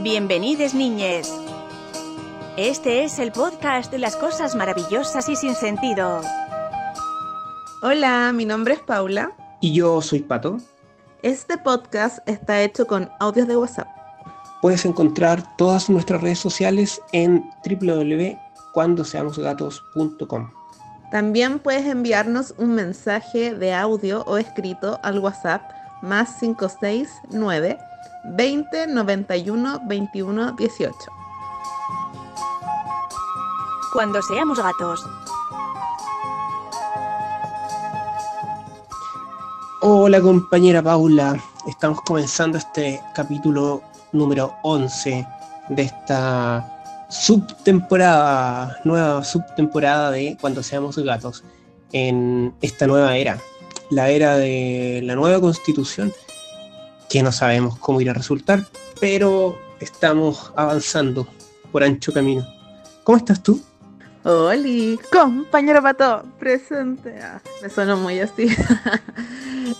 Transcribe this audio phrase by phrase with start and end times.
[0.00, 1.32] Bienvenidos niñes.
[2.58, 6.20] Este es el podcast de las cosas maravillosas y sin sentido.
[7.82, 9.32] Hola, mi nombre es Paula.
[9.62, 10.58] Y yo soy Pato.
[11.22, 13.88] Este podcast está hecho con audios de WhatsApp.
[14.60, 20.50] Puedes encontrar todas nuestras redes sociales en www.cuandoseamosgatos.com.
[21.10, 25.62] También puedes enviarnos un mensaje de audio o escrito al WhatsApp
[26.02, 27.78] más 569
[28.24, 30.94] 20 91 21 18.
[33.92, 35.06] Cuando seamos gatos.
[39.80, 45.26] Hola compañera Paula, estamos comenzando este capítulo número 11
[45.68, 51.44] de esta subtemporada, nueva subtemporada de Cuando seamos gatos,
[51.92, 53.38] en esta nueva era,
[53.90, 56.12] la era de la nueva constitución,
[57.08, 58.66] que no sabemos cómo irá a resultar,
[59.00, 61.26] pero estamos avanzando
[61.72, 62.46] por ancho camino.
[63.04, 63.60] ¿Cómo estás tú?
[64.24, 67.16] Hola, compañero Pato, presente.
[67.22, 68.48] Ah, me suena muy así.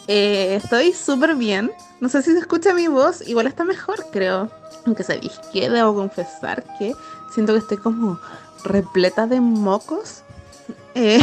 [0.09, 1.71] Eh, estoy súper bien.
[2.01, 4.51] No sé si se escucha mi voz, igual está mejor, creo.
[4.85, 6.93] Aunque sabéis que debo confesar que
[7.33, 8.19] siento que estoy como
[8.65, 10.25] repleta de mocos
[10.99, 11.21] eh,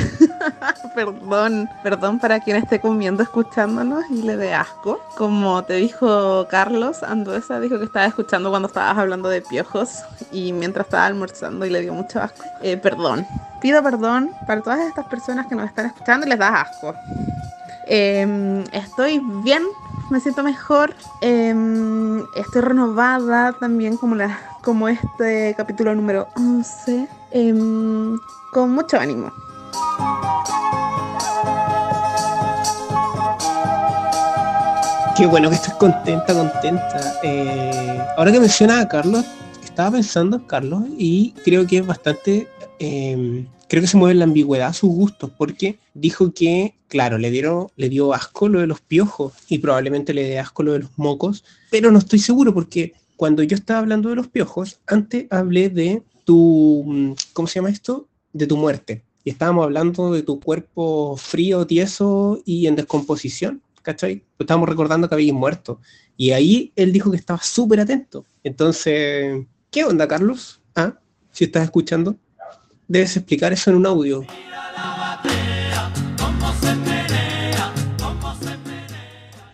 [0.95, 4.99] perdón, perdón para quien esté comiendo, escuchándonos y le dé asco.
[5.17, 10.53] Como te dijo Carlos Anduesa, dijo que estaba escuchando cuando estabas hablando de piojos y
[10.53, 12.43] mientras estaba almorzando y le dio mucho asco.
[12.61, 13.25] Eh, perdón,
[13.61, 16.93] pido perdón para todas estas personas que nos están escuchando y les da asco.
[17.87, 19.63] Em, estoy bien,
[20.11, 28.19] me siento mejor, em, estoy renovada también como, la, como este capítulo número 11, em,
[28.51, 29.31] con mucho ánimo.
[35.15, 37.19] Qué bueno que estés contenta, contenta.
[37.21, 39.23] Eh, ahora que menciona a Carlos,
[39.63, 42.47] estaba pensando en Carlos y creo que es bastante,
[42.79, 47.29] eh, creo que se mueve la ambigüedad a sus gustos, porque dijo que, claro, le,
[47.29, 50.79] dieron, le dio asco lo de los piojos y probablemente le dé asco lo de
[50.79, 55.27] los mocos, pero no estoy seguro porque cuando yo estaba hablando de los piojos, antes
[55.29, 58.07] hablé de tu, ¿cómo se llama esto?
[58.31, 64.23] De tu muerte y estábamos hablando de tu cuerpo frío, tieso y en descomposición, ¿cachai?
[64.37, 65.79] Estábamos recordando que habías muerto.
[66.17, 68.25] Y ahí él dijo que estaba súper atento.
[68.43, 70.61] Entonces, ¿qué onda, Carlos?
[70.75, 70.99] ¿Ah?
[71.31, 72.17] Si estás escuchando,
[72.87, 74.25] debes explicar eso en un audio.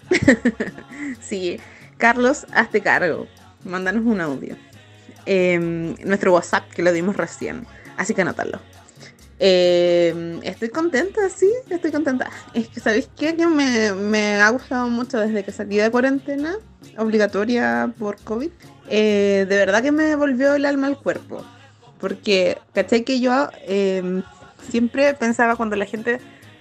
[1.22, 1.59] sí,
[1.97, 3.28] Carlos, hazte cargo.
[3.63, 4.56] Mándanos un audio.
[5.25, 7.68] Em, nuestro WhatsApp que lo dimos recién.
[7.97, 8.59] Así que anótalo.
[9.39, 12.29] Eh, estoy contenta, sí, estoy contenta.
[12.53, 13.35] Es que, ¿sabéis qué?
[13.35, 16.57] Que me, me, ha gustado mucho desde que salí de cuarentena,
[16.97, 18.50] obligatoria por COVID.
[18.89, 21.44] Eh, de verdad que me volvió el alma al cuerpo.
[22.00, 23.03] Porque, ¿cachai?
[23.03, 24.22] Que yo eh,
[24.69, 26.19] siempre pensaba cuando la gente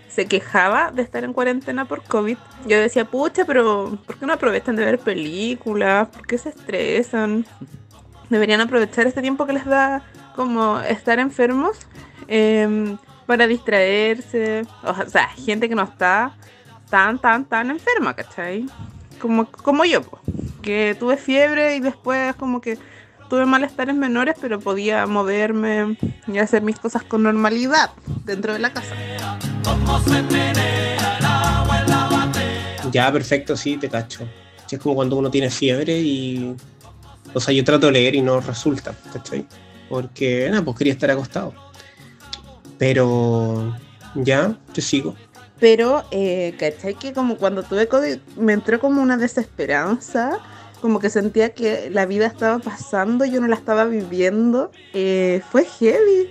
[0.08, 4.32] se quejaba de estar en cuarentena por COVID, yo decía, pucha, pero ¿por qué no
[4.32, 6.08] aprovechan de ver películas?
[6.08, 7.46] ¿Por qué se estresan?
[8.28, 10.02] Deberían aprovechar este tiempo que les da
[10.38, 11.86] como estar enfermos
[12.28, 14.66] Em, para distraerse.
[14.82, 16.36] O sea, gente que no está
[16.90, 18.66] tan, tan, tan enferma, ¿cachai?
[19.18, 20.02] Como, como yo,
[20.62, 22.78] que tuve fiebre y después como que
[23.28, 27.90] tuve malestares menores, pero podía moverme y hacer mis cosas con normalidad
[28.24, 28.94] dentro de la casa.
[32.90, 34.26] Ya, perfecto, sí, te cacho.
[34.70, 36.54] Es como cuando uno tiene fiebre y...
[37.34, 39.46] O sea, yo trato de leer y no resulta, ¿cachai?
[39.88, 41.54] Porque, nada, pues quería estar acostado.
[42.78, 43.74] Pero
[44.14, 45.14] ya, te sigo.
[45.60, 46.94] Pero, eh, ¿cachai?
[46.94, 50.38] Que como cuando tuve COVID me entró como una desesperanza,
[50.80, 54.70] como que sentía que la vida estaba pasando, yo no la estaba viviendo.
[54.92, 56.30] Eh, fue heavy.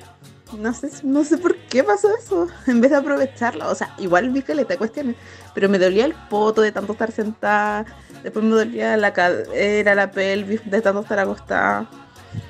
[0.57, 3.69] No sé, no sé por qué pasó eso, en vez de aprovecharlo.
[3.69, 5.17] O sea, igual vi que le te cuestiones,
[5.53, 7.85] pero me dolía el poto de tanto estar sentada,
[8.23, 11.89] después me dolía la cadera, la pelvis de tanto estar acostada,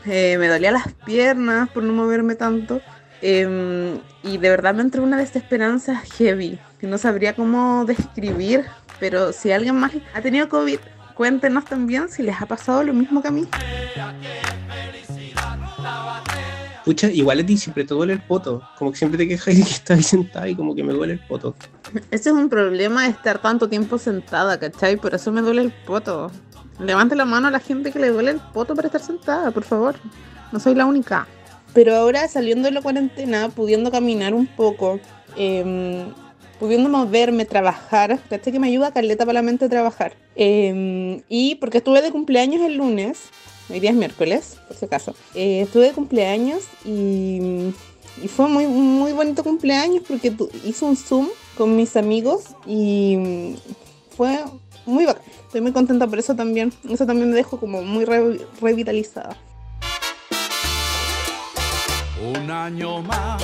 [0.05, 2.81] eh, me dolía las piernas por no moverme tanto.
[3.21, 8.65] Em, y de verdad me entró una desesperanza heavy, que no sabría cómo describir,
[8.99, 10.79] pero si alguien más ha tenido COVID,
[11.15, 13.47] cuéntenos también si les ha pasado lo mismo que a mí.
[16.85, 19.63] Pucha, igual a ti siempre te duele el poto, como que siempre te quejas de
[19.63, 21.53] que estás ahí sentada y como que me duele el poto.
[22.11, 24.95] Ese es un problema de estar tanto tiempo sentada, ¿cachai?
[24.95, 26.31] Por eso me duele el poto.
[26.79, 29.63] Levante la mano a la gente que le duele el poto para estar sentada, por
[29.63, 29.95] favor.
[30.51, 31.27] No soy la única.
[31.73, 34.99] Pero ahora saliendo de la cuarentena, pudiendo caminar un poco,
[35.35, 36.13] em,
[36.59, 38.53] pudiendo moverme, trabajar, ¿cachai?
[38.53, 40.15] Que me ayuda a Caleta para la mente a trabajar.
[40.35, 43.29] Em, y porque estuve de cumpleaños el lunes,
[43.69, 45.15] hoy día es miércoles, por si acaso.
[45.35, 47.73] Eh, estuve de cumpleaños y,
[48.23, 50.33] y fue muy, muy bonito cumpleaños porque
[50.63, 51.27] hice un Zoom
[51.57, 53.55] con mis amigos y
[54.15, 54.39] fue
[54.87, 55.23] muy bacán.
[55.45, 56.73] Estoy muy contenta por eso también.
[56.89, 59.35] Eso también me dejó como muy re- revitalizada.
[62.35, 63.43] Un año más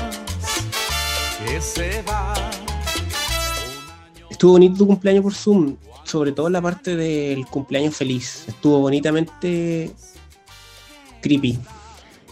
[1.46, 2.34] que se va.
[4.30, 8.46] Estuvo bonito tu cumpleaños por Zoom, sobre todo la parte del cumpleaños feliz.
[8.48, 9.92] Estuvo bonitamente
[11.22, 11.60] creepy.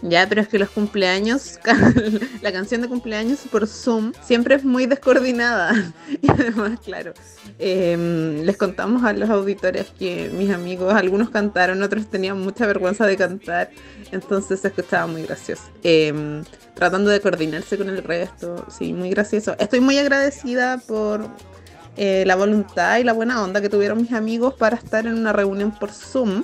[0.01, 1.59] Ya, pero es que los cumpleaños,
[2.41, 5.93] la canción de cumpleaños por Zoom siempre es muy descoordinada.
[6.21, 7.13] Y además, claro,
[7.59, 13.05] em, les contamos a los auditores que mis amigos, algunos cantaron, otros tenían mucha vergüenza
[13.05, 13.71] de cantar,
[14.11, 15.63] entonces se escuchaba muy gracioso.
[15.83, 16.43] Em,
[16.75, 19.55] tratando de coordinarse con el resto, sí, muy gracioso.
[19.59, 21.27] Estoy muy agradecida por
[21.97, 25.33] eh, la voluntad y la buena onda que tuvieron mis amigos para estar en una
[25.33, 26.43] reunión por Zoom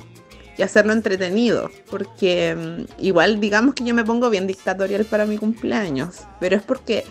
[0.57, 5.38] y hacerlo entretenido, porque mm, igual digamos que yo me pongo bien dictatorial para mi
[5.38, 7.06] cumpleaños, pero es porque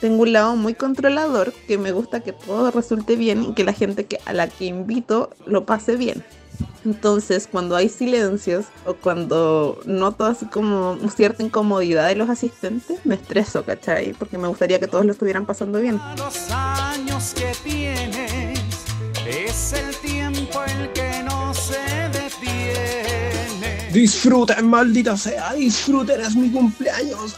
[0.00, 3.72] tengo un lado muy controlador que me gusta que todo resulte bien y que la
[3.72, 6.24] gente que, a la que invito lo pase bien.
[6.84, 13.16] Entonces, cuando hay silencios o cuando noto así como cierta incomodidad de los asistentes, me
[13.16, 14.12] estreso, ¿cachai?
[14.12, 16.00] Porque me gustaría que todos lo estuvieran pasando bien.
[19.28, 21.78] Es el tiempo el que no se
[22.12, 23.90] detiene.
[23.92, 27.36] Disfruten, maldita sea, disfruten, es mi cumpleaños.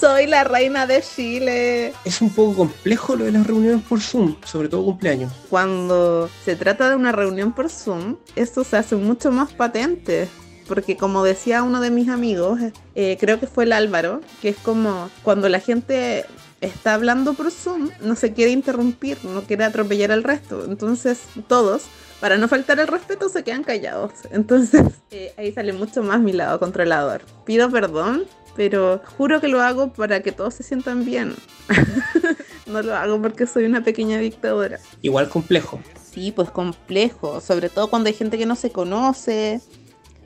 [0.00, 1.92] Soy la reina de Chile.
[2.04, 5.32] Es un poco complejo lo de las reuniones por Zoom, sobre todo cumpleaños.
[5.50, 10.28] cuando se trata de una reunión por Zoom, esto se hace mucho más patente.
[10.66, 12.60] Porque como decía uno de mis amigos,
[12.94, 16.26] eh, creo que fue el Álvaro, que es como cuando la gente
[16.60, 20.64] está hablando por Zoom, no se quiere interrumpir, no quiere atropellar al resto.
[20.64, 21.84] Entonces todos,
[22.20, 24.12] para no faltar el respeto, se quedan callados.
[24.30, 27.22] Entonces eh, ahí sale mucho más mi lado controlador.
[27.44, 28.24] Pido perdón,
[28.56, 31.34] pero juro que lo hago para que todos se sientan bien.
[32.66, 34.78] no lo hago porque soy una pequeña dictadora.
[35.02, 35.80] Igual complejo.
[36.12, 39.60] Sí, pues complejo, sobre todo cuando hay gente que no se conoce.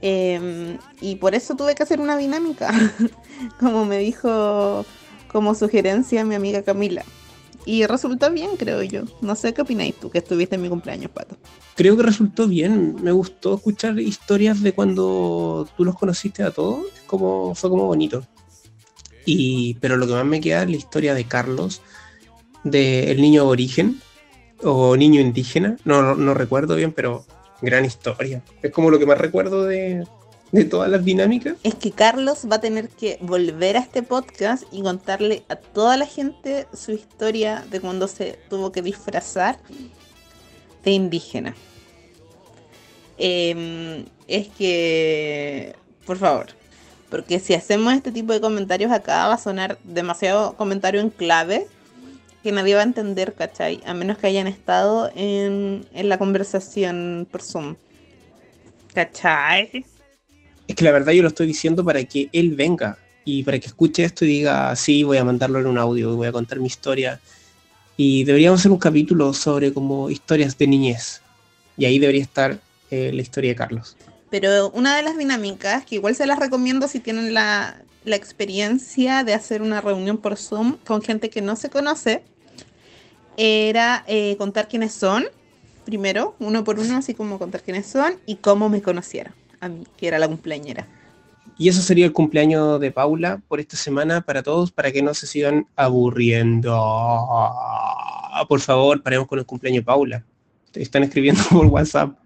[0.01, 2.73] eh, y por eso tuve que hacer una dinámica,
[3.61, 4.87] como me dijo
[5.33, 7.05] como sugerencia mi amiga Camila.
[7.65, 9.03] Y resultó bien, creo yo.
[9.21, 11.37] No sé qué opináis tú, que estuviste en mi cumpleaños, Pato.
[11.77, 12.97] Creo que resultó bien.
[13.03, 16.87] Me gustó escuchar historias de cuando tú los conociste a todos.
[17.07, 18.27] Como, fue como bonito.
[19.25, 21.83] Y, pero lo que más me queda es la historia de Carlos,
[22.65, 24.01] del niño origen
[24.65, 25.77] o niño indígena.
[25.85, 27.25] No, no, no recuerdo bien, pero
[27.61, 28.43] gran historia.
[28.61, 30.05] Es como lo que más recuerdo de,
[30.63, 31.57] de todas las dinámicas.
[31.63, 35.97] Es que Carlos va a tener que volver a este podcast y contarle a toda
[35.97, 39.59] la gente su historia de cuando se tuvo que disfrazar
[40.85, 41.55] de indígena.
[43.17, 46.47] Em, es que, por favor,
[47.09, 51.67] porque si hacemos este tipo de comentarios acá va a sonar demasiado comentario en clave
[52.43, 53.81] que nadie va a entender, ¿cachai?
[53.87, 57.77] A menos que hayan estado en, en la conversación por Zoom.
[58.93, 59.87] ¿Cachai?
[60.69, 63.67] Es que la verdad yo lo estoy diciendo para que él venga y para que
[63.67, 66.67] escuche esto y diga, sí, voy a mandarlo en un audio, voy a contar mi
[66.67, 67.21] historia.
[67.97, 71.21] Y deberíamos hacer un capítulo sobre como historias de niñez.
[71.77, 72.59] Y ahí debería estar
[72.91, 73.97] eh, la historia de Carlos.
[74.31, 79.25] Pero una de las dinámicas, que igual se las recomiendo si tienen la, la experiencia
[79.25, 82.23] de hacer una reunión por Zoom con gente que no se conoce,
[83.37, 85.25] era eh, contar quiénes son,
[85.85, 89.85] primero, uno por uno, así como contar quiénes son y cómo me conocieron, a mí,
[89.97, 90.87] que era la cumpleañera.
[91.57, 95.15] Y eso sería el cumpleaños de Paula por esta semana para todos, para que no
[95.15, 96.73] se sigan aburriendo.
[98.49, 100.25] Por favor, paremos con el cumpleaños de Paula.
[100.73, 102.17] Te están escribiendo por WhatsApp.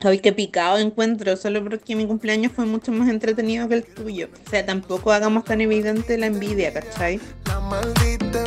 [0.00, 4.28] Ay, qué picado encuentro, solo porque mi cumpleaños fue mucho más entretenido que el tuyo.
[4.46, 7.20] O sea, tampoco hagamos tan evidente la envidia, ¿cachai?
[7.46, 8.44] La maldita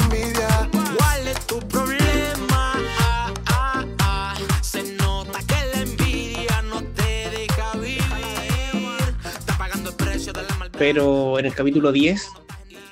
[10.77, 12.27] Pero en el capítulo 10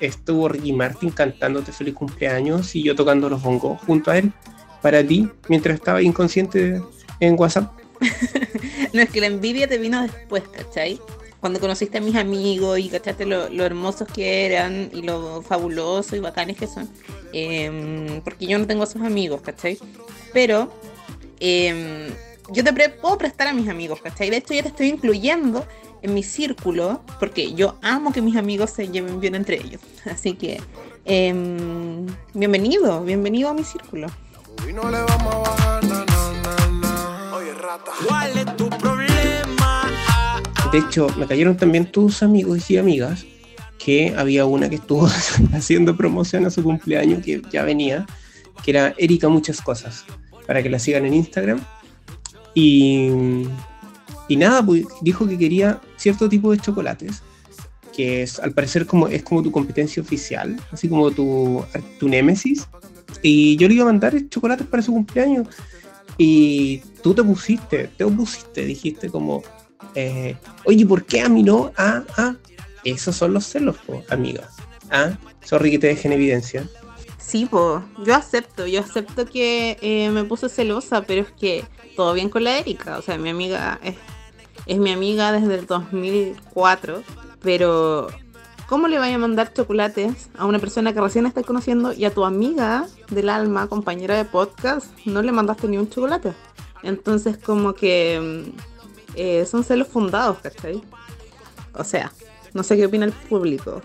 [0.00, 4.32] estuvo Ricky Martin cantándote feliz cumpleaños y yo tocando los bongos junto a él
[4.82, 6.82] para ti mientras estaba inconsciente
[7.20, 7.72] en WhatsApp.
[8.92, 10.98] No, es que la envidia te vino después, ¿cachai?
[11.40, 16.20] Cuando conociste a mis amigos y cachaste lo, hermosos que eran y lo fabulosos y
[16.20, 16.88] bacanes que son.
[17.34, 19.78] Em, porque yo no tengo esos amigos, ¿cachai?
[20.32, 20.72] Pero
[21.40, 22.08] em,
[22.52, 24.30] yo te pre- puedo prestar a mis amigos, ¿cachai?
[24.30, 25.66] De hecho, ya te estoy incluyendo
[26.02, 29.80] en mi círculo porque yo amo que mis amigos se lleven bien entre ellos.
[30.10, 30.60] Así que,
[31.04, 34.06] em, bienvenido, bienvenido a mi círculo.
[34.68, 37.34] Y no le vamos a bajar, na, na, na, na.
[37.36, 37.90] Oye, rata.
[38.06, 39.90] ¿Cuál es tu problema?
[40.72, 43.24] De hecho, me cayeron también tus amigos y amigas,
[43.78, 45.06] que había una que estuvo
[45.52, 48.06] haciendo promoción a su cumpleaños, que ya venía,
[48.64, 50.04] que era Erika Muchas Cosas,
[50.46, 51.60] para que la sigan en Instagram.
[52.56, 53.10] Y,
[54.28, 57.22] y nada, pues dijo que quería cierto tipo de chocolates,
[57.94, 61.62] que es al parecer como, es como tu competencia oficial, así como tu,
[62.00, 62.66] tu némesis.
[63.20, 65.48] Y yo le iba a mandar chocolates para su cumpleaños.
[66.16, 69.42] Y tú te pusiste, te opusiste, dijiste como,
[69.94, 70.34] eh,
[70.64, 71.72] oye, ¿por qué a mí no?
[71.76, 72.36] Ah, ah,
[72.84, 74.48] esos son los celos, po, amiga.
[74.90, 76.66] Ah, sorry que te dejen evidencia.
[77.18, 81.64] Sí, pues, yo acepto, yo acepto que eh, me puse celosa, pero es que
[81.96, 83.80] todo bien con la Erika, o sea, mi amiga
[84.66, 87.02] es, mi amiga desde el 2004,
[87.42, 88.08] pero
[88.68, 92.14] ¿cómo le vaya a mandar chocolates a una persona que recién estás conociendo y a
[92.14, 96.32] tu amiga del alma, compañera de podcast, no le mandaste ni un chocolate?
[96.82, 98.58] Entonces, como que mm,
[99.16, 100.82] eh, son celos fundados, ¿cachai?
[101.74, 102.12] O sea,
[102.52, 103.82] no sé qué opina el público.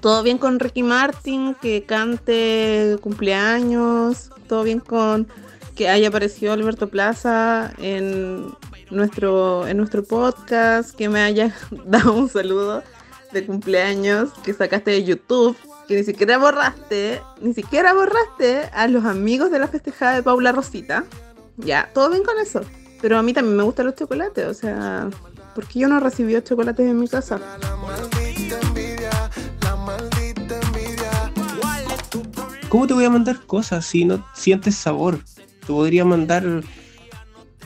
[0.00, 4.30] Todo bien con Ricky Martin, que cante cumpleaños.
[4.48, 5.28] Todo bien con
[5.80, 8.54] que haya aparecido Alberto Plaza en
[8.90, 11.56] nuestro, en nuestro podcast, que me haya
[11.86, 12.82] dado un saludo
[13.32, 15.56] de cumpleaños que sacaste de YouTube,
[15.88, 20.52] que ni siquiera borraste, ni siquiera borraste a los amigos de la festejada de Paula
[20.52, 21.06] Rosita.
[21.56, 22.60] Ya, todo bien con eso.
[23.00, 25.08] Pero a mí también me gustan los chocolates, o sea,
[25.54, 27.40] ¿por qué yo no recibí chocolates en mi casa?
[32.68, 35.18] ¿Cómo te voy a mandar cosas si no sientes sabor?
[35.60, 36.44] Te podría mandar,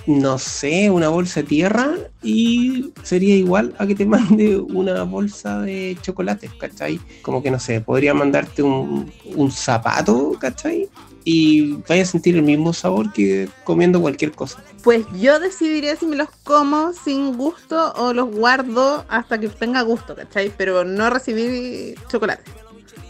[0.07, 5.61] no sé, una bolsa de tierra y sería igual a que te mande una bolsa
[5.63, 7.01] de chocolate, ¿cachai?
[7.23, 10.89] Como que no sé, podría mandarte un, un zapato, ¿cachai?
[11.27, 14.63] Y vaya a sentir el mismo sabor que comiendo cualquier cosa.
[14.83, 19.81] Pues yo decidiré si me los como sin gusto o los guardo hasta que tenga
[19.81, 20.53] gusto, ¿cachai?
[20.55, 22.45] Pero no recibí chocolate.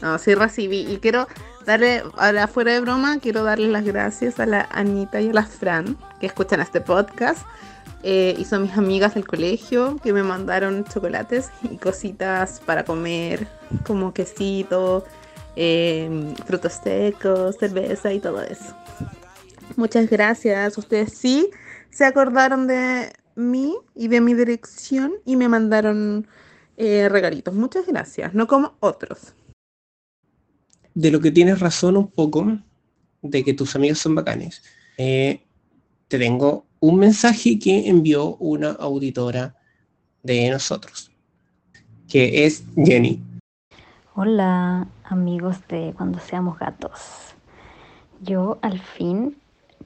[0.00, 0.80] No, sí recibí.
[0.80, 1.26] Y quiero
[1.64, 5.44] darle, ahora fuera de broma, quiero darle las gracias a la Anita y a la
[5.44, 7.46] Fran que escuchan este podcast.
[8.06, 13.48] Eh, y son mis amigas del colegio que me mandaron chocolates y cositas para comer,
[13.86, 15.04] como quesito,
[15.56, 18.76] eh, frutos secos, cerveza y todo eso.
[19.76, 20.76] Muchas gracias.
[20.76, 21.50] Ustedes sí
[21.90, 26.26] se acordaron de mí y de mi dirección y me mandaron
[26.76, 27.54] eh, regalitos.
[27.54, 28.34] Muchas gracias.
[28.34, 29.34] No como otros.
[30.94, 32.58] De lo que tienes razón un poco,
[33.22, 34.62] de que tus amigos son bacanes,
[34.96, 35.42] eh,
[36.08, 39.56] te tengo un mensaje que envió una auditora
[40.22, 41.10] de nosotros,
[42.08, 43.20] que es Jenny.
[44.14, 47.34] Hola amigos de Cuando Seamos Gatos.
[48.22, 49.36] Yo al fin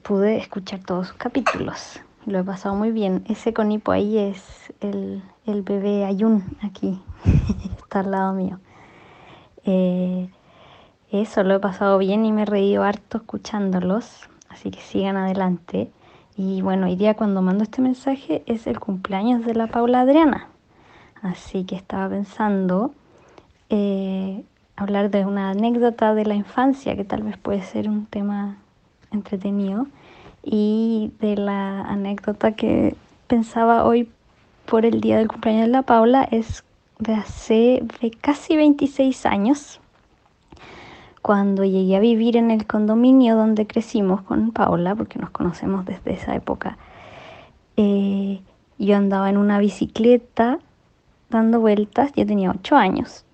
[0.03, 1.99] pude escuchar todos sus capítulos.
[2.25, 3.23] Lo he pasado muy bien.
[3.27, 4.43] Ese conipo ahí es
[4.81, 7.01] el, el bebé Ayun aquí.
[7.79, 8.59] Está al lado mío.
[9.65, 10.29] Eh,
[11.11, 14.29] eso lo he pasado bien y me he reído harto escuchándolos.
[14.49, 15.91] Así que sigan adelante.
[16.37, 20.47] Y bueno, hoy día cuando mando este mensaje es el cumpleaños de la Paula Adriana.
[21.21, 22.93] Así que estaba pensando
[23.69, 24.43] eh,
[24.75, 28.57] hablar de una anécdota de la infancia, que tal vez puede ser un tema
[29.11, 29.87] entretenido,
[30.43, 32.95] y de la anécdota que
[33.27, 34.09] pensaba hoy
[34.65, 36.63] por el día del cumpleaños de la Paula es
[36.99, 39.81] de hace de casi 26 años,
[41.21, 46.13] cuando llegué a vivir en el condominio donde crecimos con Paula, porque nos conocemos desde
[46.13, 46.77] esa época.
[47.77, 48.41] eh,
[48.77, 50.59] yo andaba en una bicicleta
[51.29, 53.25] dando vueltas, yo tenía 8 años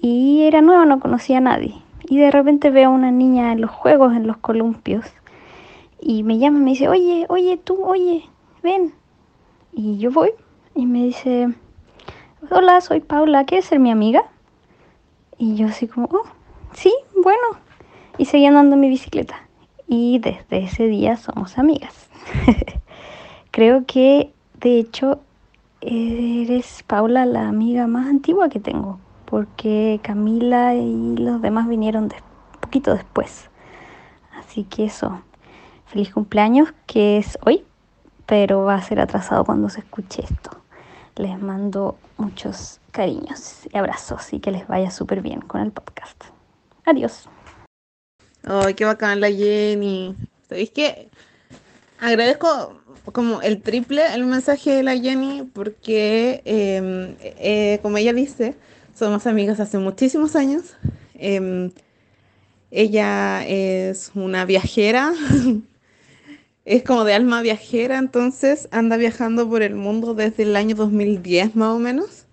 [0.00, 1.74] y era nueva, no conocía a nadie.
[2.08, 5.04] Y de repente veo a una niña en los juegos, en los columpios,
[6.00, 8.24] y me llama y me dice, oye, oye, tú, oye,
[8.62, 8.94] ven.
[9.72, 10.30] Y yo voy
[10.74, 11.54] y me dice,
[12.50, 14.24] hola, soy Paula, ¿quieres ser mi amiga?
[15.38, 16.24] Y yo así como, oh,
[16.78, 17.60] sí, bueno.
[18.16, 19.48] Y seguí andando mi bicicleta.
[19.86, 22.08] Y desde ese día somos amigas.
[23.50, 25.20] Creo que, de hecho,
[25.80, 32.16] eres Paula la amiga más antigua que tengo porque Camila y los demás vinieron de,
[32.60, 33.50] poquito después.
[34.38, 35.20] Así que eso,
[35.86, 37.64] feliz cumpleaños, que es hoy,
[38.26, 40.50] pero va a ser atrasado cuando se escuche esto.
[41.16, 46.37] Les mando muchos cariños y abrazos y que les vaya súper bien con el podcast.
[46.88, 47.28] Adiós.
[48.44, 50.16] Ay, qué bacán la Jenny.
[50.48, 51.10] ¿Sabéis qué?
[52.00, 52.80] Agradezco
[53.12, 58.54] como el triple el mensaje de la Jenny porque, eh, eh, como ella dice,
[58.94, 60.76] somos amigas hace muchísimos años.
[61.14, 61.70] Eh,
[62.70, 65.12] ella es una viajera
[66.64, 71.54] es como de alma viajera, entonces anda viajando por el mundo desde el año 2010
[71.54, 72.24] más o menos,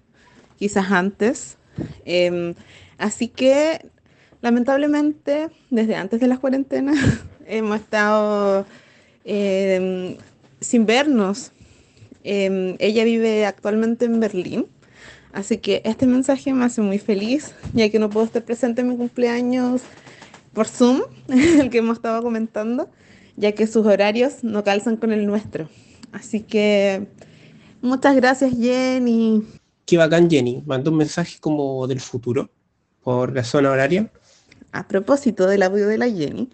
[0.57, 1.57] quizás antes.
[2.05, 2.55] Em,
[2.97, 3.91] así que
[4.45, 6.97] lamentablemente desde antes de las cuarentenas
[7.47, 8.67] hemos estado
[9.23, 10.17] em,
[10.61, 11.51] sin vernos.
[12.23, 14.67] Em, ella vive actualmente en Berlín,
[15.33, 18.89] así que este mensaje me hace muy feliz, ya que no puedo estar presente en
[18.89, 19.81] mi cumpleaños
[20.53, 22.87] por Zoom, el que hemos estado comentando,
[23.37, 25.69] ya que sus horarios no calzan con el nuestro.
[26.11, 27.07] Así que
[27.81, 29.43] muchas gracias Jenny.
[29.87, 32.51] Qué bacán Jenny, mandó un mensaje como del futuro
[33.01, 34.11] por la zona horaria.
[34.75, 36.49] A propósito del audio de la Jenny,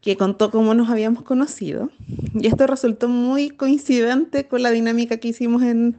[0.00, 1.88] que contó cómo nos habíamos conocido,
[2.34, 5.96] y esto resultó muy coincidente con la dinámica que hicimos en,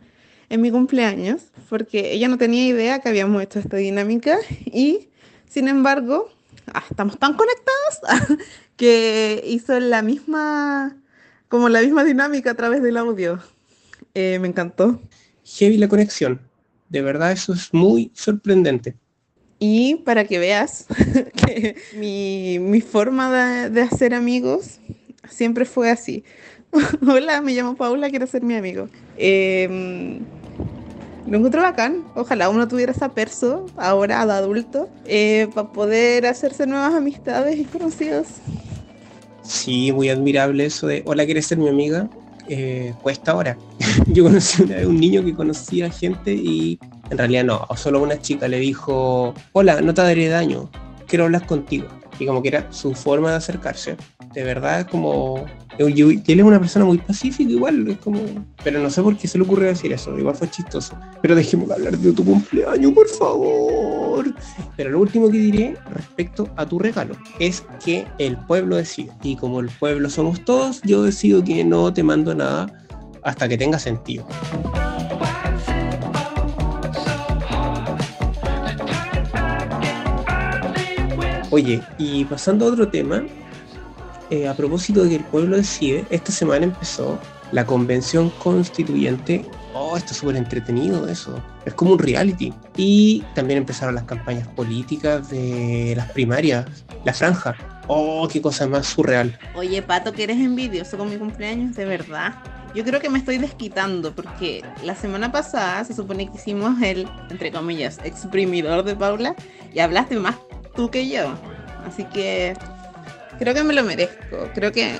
[0.49, 5.07] en mi cumpleaños, porque ella no tenía idea que habíamos hecho esta dinámica y,
[5.47, 6.29] sin embargo,
[6.73, 8.37] ah, estamos tan conectados
[8.75, 10.97] que hizo la misma,
[11.47, 13.39] como la misma dinámica a través del audio.
[14.13, 15.01] Eh, me encantó.
[15.45, 16.41] Heavy la conexión.
[16.89, 18.95] De verdad eso es muy sorprendente.
[19.59, 20.85] Y para que veas
[21.45, 24.79] que mi, mi forma de, de hacer amigos
[25.29, 26.23] siempre fue así.
[27.07, 28.89] Hola, me llamo Paula, quiero ser mi amigo.
[29.17, 30.19] Eh,
[31.27, 32.03] lo encuentro bacán.
[32.15, 37.63] Ojalá uno tuviera esa perso ahora de adulto eh, para poder hacerse nuevas amistades y
[37.63, 38.27] conocidos.
[39.41, 42.09] Sí, muy admirable eso de, hola, ¿quieres ser mi amiga?
[42.47, 43.57] Eh, cuesta ahora.
[44.07, 48.19] Yo conocí una vez un niño que conocía gente y en realidad no, solo una
[48.19, 50.69] chica le dijo, hola, no te daré daño,
[51.07, 51.87] quiero hablar contigo.
[52.17, 53.97] Y como que era su forma de acercarse.
[54.33, 55.45] De verdad, como...
[55.77, 58.21] Él es una persona muy pacífica igual, es como...
[58.63, 60.97] Pero no sé por qué se le ocurre decir eso, igual fue chistoso.
[61.21, 64.33] Pero dejemos de hablar de tu cumpleaños, por favor.
[64.77, 69.11] Pero lo último que diré respecto a tu regalo es que el pueblo decide.
[69.21, 72.67] Y como el pueblo somos todos, yo decido que no te mando nada
[73.23, 74.25] hasta que tenga sentido.
[81.55, 83.23] Oye, y pasando a otro tema,
[84.29, 87.17] eh, a propósito de que el pueblo decide, esta semana empezó
[87.53, 89.45] la convención constituyente.
[89.73, 91.41] Oh, está súper entretenido eso.
[91.63, 92.53] Es como un reality.
[92.75, 96.65] Y también empezaron las campañas políticas de las primarias,
[97.05, 97.55] la franja.
[97.87, 99.39] Oh, qué cosa más surreal.
[99.55, 102.33] Oye, Pato, que eres envidioso con mi cumpleaños, de verdad.
[102.75, 107.07] Yo creo que me estoy desquitando porque la semana pasada se supone que hicimos el,
[107.29, 109.37] entre comillas, exprimidor de Paula
[109.73, 110.35] y hablaste más
[110.75, 111.33] tú que yo.
[111.87, 112.53] Así que
[113.39, 114.49] creo que me lo merezco.
[114.53, 114.95] Creo que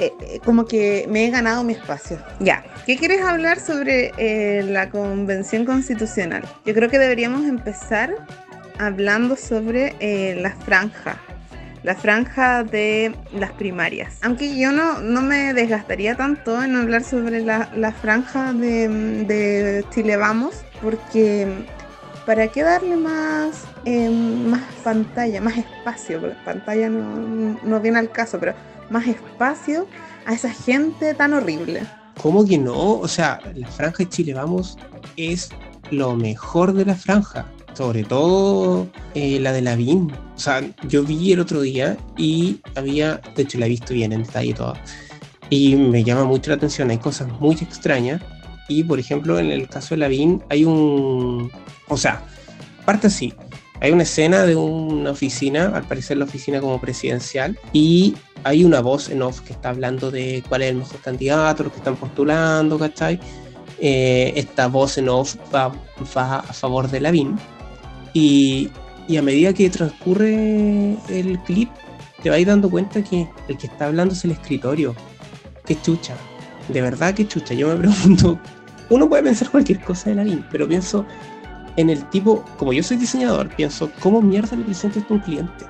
[0.00, 2.18] eh, eh, como que me he ganado mi espacio.
[2.40, 6.42] Ya, ¿qué quieres hablar sobre eh, la convención constitucional?
[6.64, 8.14] Yo creo que deberíamos empezar
[8.78, 9.94] hablando sobre
[10.40, 11.20] la franja.
[11.82, 14.18] La franja de las primarias.
[14.20, 18.86] Aunque yo no, no me desgastaría tanto en hablar sobre la, la franja de,
[19.24, 21.46] de Chile Vamos, porque
[22.30, 26.20] ¿para qué darle más, eh, más pantalla, más espacio?
[26.20, 28.54] Porque pantalla no, no viene al caso, pero
[28.88, 29.88] más espacio
[30.26, 31.82] a esa gente tan horrible.
[32.22, 33.00] ¿Cómo que no?
[33.00, 34.78] O sea, la franja de Chile Vamos
[35.16, 35.48] es
[35.90, 37.46] lo mejor de la franja.
[37.74, 40.12] Sobre todo eh, la de la BIN.
[40.36, 44.12] O sea, yo vi el otro día y había, de hecho la he visto bien
[44.12, 44.74] en detalle y todo.
[45.48, 48.22] Y me llama mucho la atención, hay cosas muy extrañas.
[48.70, 51.50] Y por ejemplo, en el caso de la BIN hay un...
[51.88, 52.22] O sea,
[52.84, 53.34] parte así.
[53.80, 58.80] Hay una escena de una oficina, al parecer la oficina como presidencial, y hay una
[58.80, 61.96] voz en off que está hablando de cuál es el mejor candidato, los que están
[61.96, 63.18] postulando, ¿cachai?
[63.80, 65.72] Eh, esta voz en off va,
[66.16, 67.36] va a favor de Lavín.
[68.12, 68.68] Y,
[69.08, 71.70] y a medida que transcurre el clip,
[72.22, 74.94] te vas dando cuenta que el que está hablando es el escritorio.
[75.66, 76.14] Qué chucha.
[76.68, 77.54] De verdad, qué chucha.
[77.54, 78.38] Yo me pregunto,
[78.90, 81.06] uno puede pensar cualquier cosa de Lavín, pero pienso
[81.76, 85.22] en el tipo, como yo soy diseñador, pienso, ¿cómo mierda le presento esto a un
[85.22, 85.64] cliente?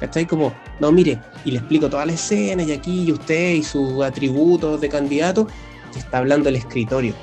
[0.00, 0.26] ¿Cachai?
[0.26, 4.02] Como, no, mire, y le explico toda la escena y aquí y usted y sus
[4.02, 5.46] atributos de candidato,
[5.92, 7.14] que está hablando el escritorio.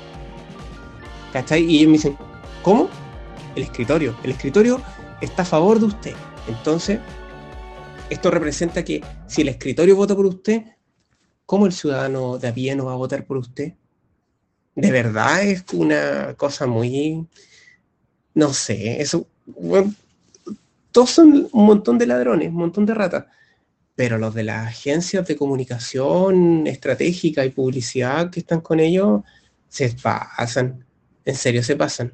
[1.32, 1.64] ¿Cachai?
[1.64, 2.16] Y ellos me dicen,
[2.62, 2.88] ¿cómo?
[3.54, 4.14] El escritorio.
[4.24, 4.80] El escritorio
[5.20, 6.14] está a favor de usted.
[6.48, 7.00] Entonces,
[8.10, 10.64] esto representa que si el escritorio vota por usted,
[11.46, 13.74] ¿cómo el ciudadano de a pie no va a votar por usted?
[14.76, 17.26] De verdad es una cosa muy...
[18.34, 19.26] No sé, eso...
[20.92, 23.24] todos son un montón de ladrones, un montón de ratas.
[23.94, 29.22] Pero los de las agencias de comunicación estratégica y publicidad que están con ellos,
[29.68, 30.84] se pasan.
[31.24, 32.12] En serio, se pasan.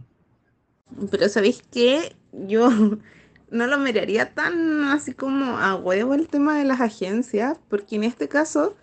[1.10, 2.14] Pero ¿sabéis qué?
[2.32, 2.70] Yo
[3.50, 8.04] no lo miraría tan así como a huevo el tema de las agencias, porque en
[8.04, 8.76] este caso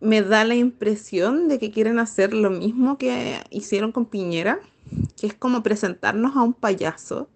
[0.00, 4.60] me da la impresión de que quieren hacer lo mismo que hicieron con Piñera,
[5.18, 7.28] que es como presentarnos a un payaso,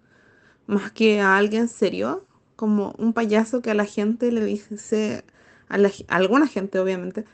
[0.67, 5.23] más que a alguien serio, como un payaso que a la gente le dice,
[5.69, 5.77] a,
[6.15, 7.25] alguna gente obviamente,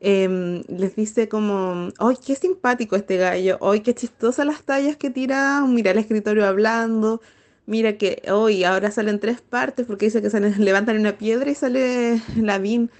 [0.00, 3.58] em, les dice como, ¡ay, qué simpático este gallo!
[3.62, 5.62] ¡ay, qué chistosas las tallas que tira!
[5.66, 7.22] Mira el escritorio hablando,
[7.66, 11.54] mira que hoy ahora salen tres partes porque dice que se levantan una piedra y
[11.54, 12.90] sale Lavín.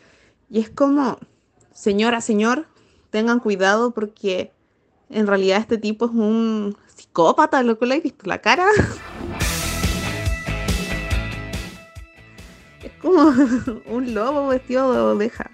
[0.50, 1.18] Y es como,
[1.76, 2.66] señora, señor,
[3.10, 4.52] tengan cuidado porque
[5.10, 8.66] en realidad este tipo es un psicópata, lo que le he visto la cara.
[12.82, 13.32] Es como
[13.86, 15.50] un lobo vestido de oveja.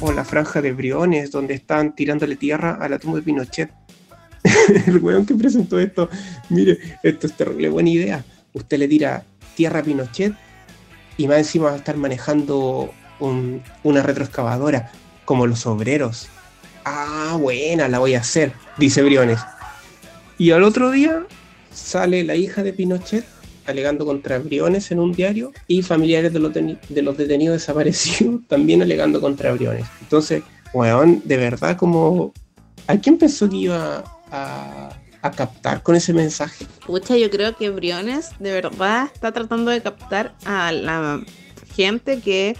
[0.00, 3.79] O la franja de Briones, donde están tirándole tierra a la tumba de Pinochet.
[4.86, 6.08] el weón que presentó esto,
[6.48, 8.24] mire, esto es terrible buena idea.
[8.52, 9.24] Usted le tira
[9.54, 10.32] tierra a Pinochet
[11.16, 14.90] y más encima va a estar manejando un- una retroexcavadora,
[15.24, 16.28] como los obreros.
[16.84, 19.38] Ah, buena, la voy a hacer, dice Briones.
[20.38, 21.26] Y al otro día
[21.72, 23.24] sale la hija de Pinochet
[23.66, 28.80] alegando contra Briones en un diario y familiares de los, de los detenidos desaparecidos también
[28.82, 29.84] alegando contra Briones.
[30.00, 32.32] Entonces, weón, de verdad como...
[32.86, 34.90] ¿A quién pensó que iba a,
[35.22, 36.66] a captar con ese mensaje?
[36.86, 41.20] Pucha, yo creo que Briones de verdad está tratando de captar a la
[41.74, 42.56] gente que,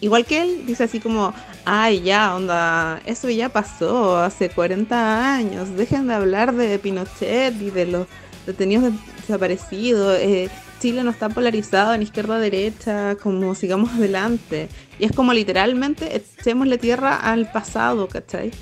[0.00, 5.76] igual que él, dice así como, ay, ya, onda, eso ya pasó hace 40 años,
[5.76, 8.06] dejen de hablar de Pinochet y de los
[8.46, 10.48] detenidos desaparecidos, eh,
[10.78, 14.68] Chile no está polarizado en izquierda-derecha, como sigamos adelante.
[14.98, 18.52] Y es como literalmente echémosle tierra al pasado, ¿cachai?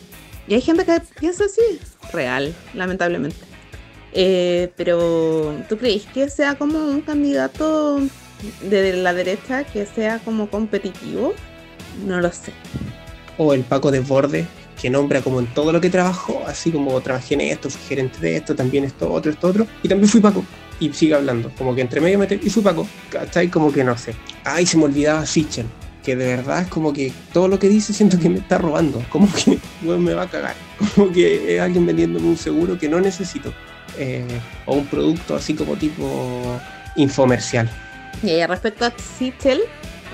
[0.47, 1.81] Y hay gente que piensa así,
[2.13, 3.37] real, lamentablemente.
[4.13, 8.01] Eh, pero, ¿tú crees que sea como un candidato
[8.63, 11.35] de la derecha que sea como competitivo?
[12.07, 12.53] No lo sé.
[13.39, 14.47] O el Paco Desborde,
[14.81, 18.19] que nombra como en todo lo que trabajó, así como trabajé en esto, fui gerente
[18.21, 20.45] de esto, también esto, otro, esto, otro, y también fui Paco.
[20.79, 23.49] Y sigue hablando, como que entre medio mete, y fui Paco, ¿cachai?
[23.49, 24.15] Como que no sé.
[24.45, 25.67] Ay, se me olvidaba Sichel,
[26.05, 29.03] que de verdad es como que todo lo que dice siento que me está robando,
[29.09, 30.55] como que me va a cagar,
[30.95, 33.53] como que es alguien vendiéndome un seguro que no necesito,
[33.99, 34.27] eh,
[34.67, 36.61] o un producto así como tipo
[36.97, 37.69] infomercial.
[38.23, 39.61] Y respecto a Sichel,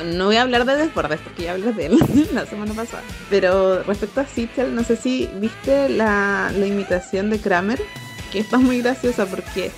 [0.05, 1.98] no voy a hablar de Desbordes porque ya hablé de él
[2.33, 3.03] la semana pasada.
[3.29, 7.81] Pero respecto a Sichel, no sé si viste la, la imitación de Kramer,
[8.33, 9.70] que está muy graciosa porque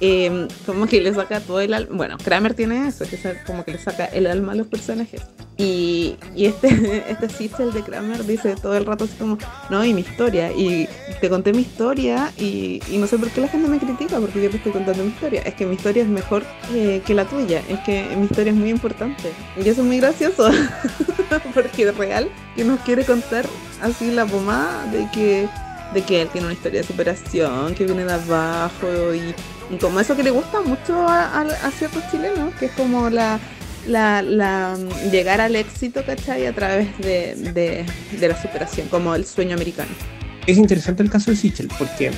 [0.00, 1.96] eh, como que le saca todo el alma.
[1.96, 5.22] Bueno, Kramer tiene eso, que es como que le saca el alma a los personajes.
[5.58, 6.68] Y, este,
[7.10, 9.38] este Sichel de Kramer dice todo el rato así como,
[9.70, 10.52] no, y mi historia.
[10.52, 10.88] Y
[11.20, 14.50] te conté mi historia y, no sé por qué la gente me critica porque yo
[14.50, 15.42] te estoy contando mi historia.
[15.42, 17.62] Es que mi historia es mejor eh, que la tuya.
[17.68, 19.32] Es que mi historia es muy importante.
[19.56, 20.50] Y eso es muy gracioso.
[21.54, 23.46] porque es real que nos quiere contar
[23.82, 25.48] así la pomada de que,
[25.94, 29.34] de que él tiene una historia de superación, que viene de abajo y,
[29.80, 33.40] como eso que le gusta mucho a ciertos chilenos, que es como la,
[33.86, 34.76] la, la-
[35.10, 36.46] llegar al éxito, ¿cachai?
[36.46, 37.84] A través de,
[38.20, 39.90] la superación, como el sueño americano.
[40.46, 42.12] Es interesante el caso de Sichel porque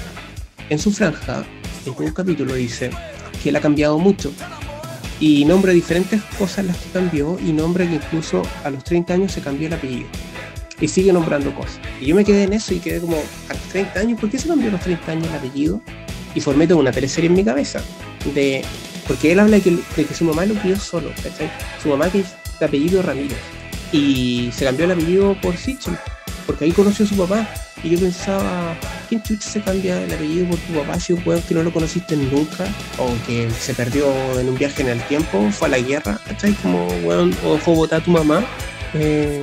[0.68, 1.44] en su franja,
[1.86, 2.90] en un capítulo dice
[3.42, 4.32] que él ha cambiado mucho
[5.20, 9.32] y nombra diferentes cosas las que cambió y nombra que incluso a los 30 años
[9.32, 10.06] se cambió el apellido
[10.80, 11.80] y sigue nombrando cosas.
[12.00, 14.38] Y yo me quedé en eso y quedé como, a los 30 años, ¿por qué
[14.38, 15.80] se cambió a los 30 años el apellido?
[16.34, 17.80] Y formé toda una teleserie en mi cabeza
[18.34, 18.62] de
[19.08, 21.50] porque él habla de que, su mamá lo crió solo, ¿cachai?
[21.82, 22.26] Su mamá que es
[22.60, 23.38] de apellido Ramírez
[23.92, 25.96] y se cambió el apellido por Sichel
[26.46, 27.48] porque ahí conoció a su papá
[27.82, 28.76] y yo pensaba,
[29.08, 31.72] ¿quién chucha se cambia el apellido por tu papá si un weón que no lo
[31.72, 32.66] conociste nunca?
[32.98, 34.06] O que se perdió
[34.38, 36.52] en un viaje en el tiempo, fue a la guerra, ¿cachai?
[36.54, 38.44] Como weón, o dejó votar a tu mamá.
[38.94, 39.42] Eh,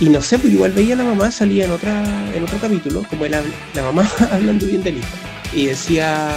[0.00, 2.02] y no sé, pues igual veía a la mamá, salía en otra,
[2.34, 3.42] en otro capítulo, como habla-
[3.74, 5.06] la mamá hablando bien del hijo.
[5.54, 6.36] Y decía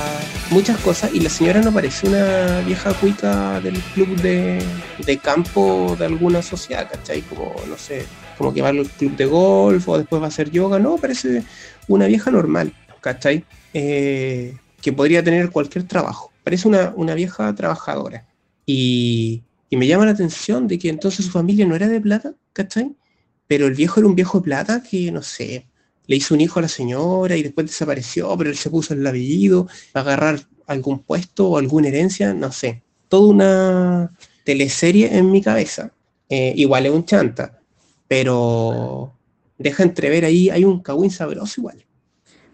[0.52, 4.64] muchas cosas, y la señora no parece una vieja cuica del club de,
[5.04, 7.22] de campo de alguna sociedad, ¿cachai?
[7.22, 8.06] Como, no sé,
[8.38, 11.44] como que va al club de golf o después va a hacer yoga, no, parece
[11.88, 13.44] una vieja normal, ¿cachai?
[13.74, 18.26] Eh, que podría tener cualquier trabajo, parece una, una vieja trabajadora.
[18.68, 22.34] Y, y me llama la atención de que entonces su familia no era de plata,
[22.54, 22.96] ¿cachai?
[23.48, 25.67] Pero el viejo era un viejo de plata que, no sé,
[26.08, 29.06] le hizo un hijo a la señora y después desapareció, pero él se puso el
[29.06, 32.84] apellido para agarrar algún puesto o alguna herencia, no sé.
[33.10, 34.12] Toda una
[34.44, 35.92] teleserie en mi cabeza.
[36.30, 37.60] Eh, igual es un chanta,
[38.08, 39.14] pero
[39.58, 41.86] deja entrever ahí, hay un cagüín sabroso igual.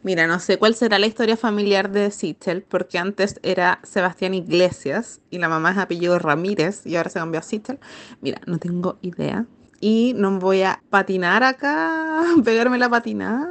[0.03, 5.21] Mira, no sé cuál será la historia familiar de Sichel, porque antes era Sebastián Iglesias
[5.31, 7.79] y la mamá es apellido Ramírez y ahora se cambió a Sichel.
[8.21, 9.45] Mira, no tengo idea.
[9.85, 13.49] Y no voy a patinar acá, pegarme la patinada,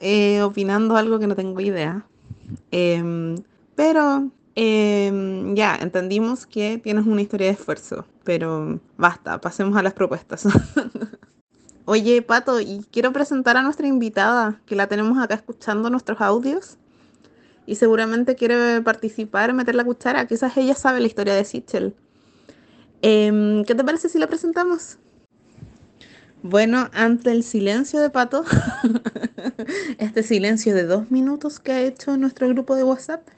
[0.00, 2.04] eh, opinando algo que no tengo idea.
[2.72, 3.36] Em,
[3.76, 9.92] pero em, ya, entendimos que tienes una historia de esfuerzo, pero basta, pasemos a las
[9.92, 10.48] propuestas.
[11.84, 16.76] Oye, Pato, y quiero presentar a nuestra invitada, que la tenemos acá escuchando nuestros audios.
[17.66, 20.26] Y seguramente quiere participar, meter la cuchara.
[20.26, 21.94] Quizás ella sabe la historia de Sichel.
[23.00, 24.98] Em, ¿Qué te parece si la presentamos?
[26.42, 28.44] Bueno, ante el silencio de Pato,
[29.98, 33.28] este silencio de dos minutos que ha hecho nuestro grupo de WhatsApp,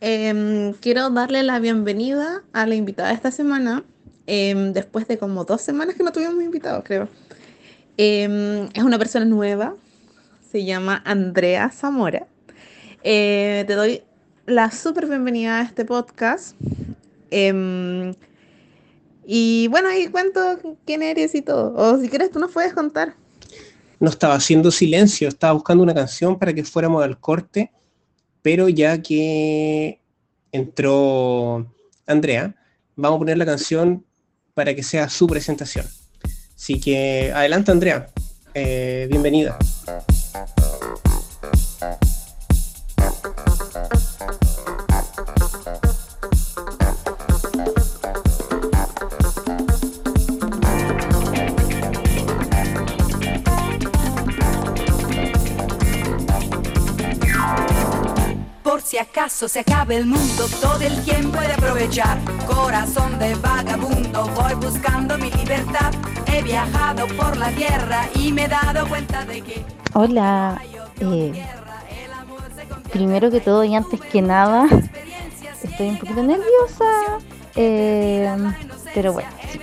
[0.00, 3.82] em, quiero darle la bienvenida a la invitada esta semana,
[4.28, 7.08] em, después de como dos semanas que no tuvimos invitados, creo.
[7.96, 9.74] Em, es una persona nueva,
[10.48, 12.28] se llama Andrea Zamora.
[13.02, 14.02] Eh, te doy
[14.46, 16.56] la súper bienvenida a este podcast.
[19.28, 20.40] Y bueno, ahí cuento
[20.84, 21.74] quién eres y todo.
[21.74, 23.16] O si quieres, tú nos puedes contar.
[23.98, 27.72] No estaba haciendo silencio, estaba buscando una canción para que fuéramos al corte,
[28.42, 30.00] pero ya que
[30.52, 31.66] entró
[32.06, 32.54] Andrea,
[32.94, 34.04] vamos a poner la canción
[34.54, 35.86] para que sea su presentación.
[36.54, 38.08] Así que adelante Andrea,
[38.54, 39.58] eh, bienvenida.
[58.86, 62.18] Si acaso se acabe el mundo, todo el quien puede aprovechar.
[62.46, 65.92] Corazón de vagabundo, voy buscando mi libertad.
[66.26, 69.64] He viajado por la tierra y me he dado cuenta de que.
[69.92, 70.62] Hola,
[71.00, 71.32] eh,
[72.92, 74.68] primero que todo y antes que nada,
[75.64, 77.18] estoy un poquito nerviosa,
[77.56, 78.36] eh,
[78.94, 79.58] pero bueno, sí.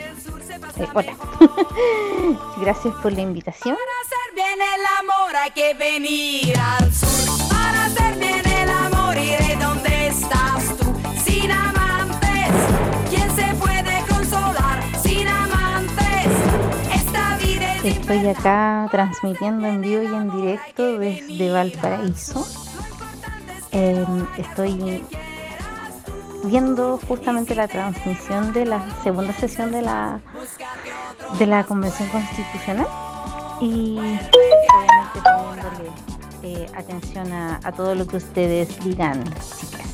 [0.79, 1.13] Eh, hola.
[2.59, 3.77] Gracias por la invitación.
[3.77, 7.32] Para hacer bien el amor hay que venir al sur.
[9.13, 10.93] Para hacer bien el amor iré donde estás tú.
[11.23, 12.51] Sin amantes,
[13.09, 14.83] ¿quién se puede consolar?
[15.03, 16.27] Sin amantes,
[16.93, 22.47] esta vida es Estoy acá transmitiendo en vivo y en directo desde Valparaíso.
[23.71, 24.05] Eh,
[24.37, 25.03] estoy
[26.45, 30.21] viendo justamente la transmisión de la segunda sesión de la
[31.39, 32.87] de la convención constitucional
[33.61, 36.12] y obviamente poniéndole
[36.43, 39.93] eh, atención a, todo lo que ustedes digan, chicas.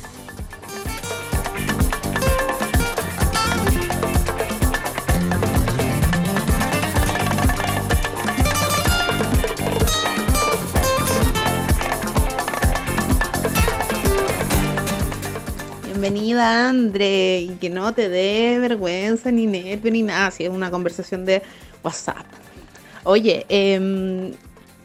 [15.84, 20.70] Bienvenida, André, y que no te dé vergüenza ni nervio ni nada, si es una
[20.70, 21.42] conversación de
[21.84, 22.26] WhatsApp.
[23.04, 24.32] Oye, em,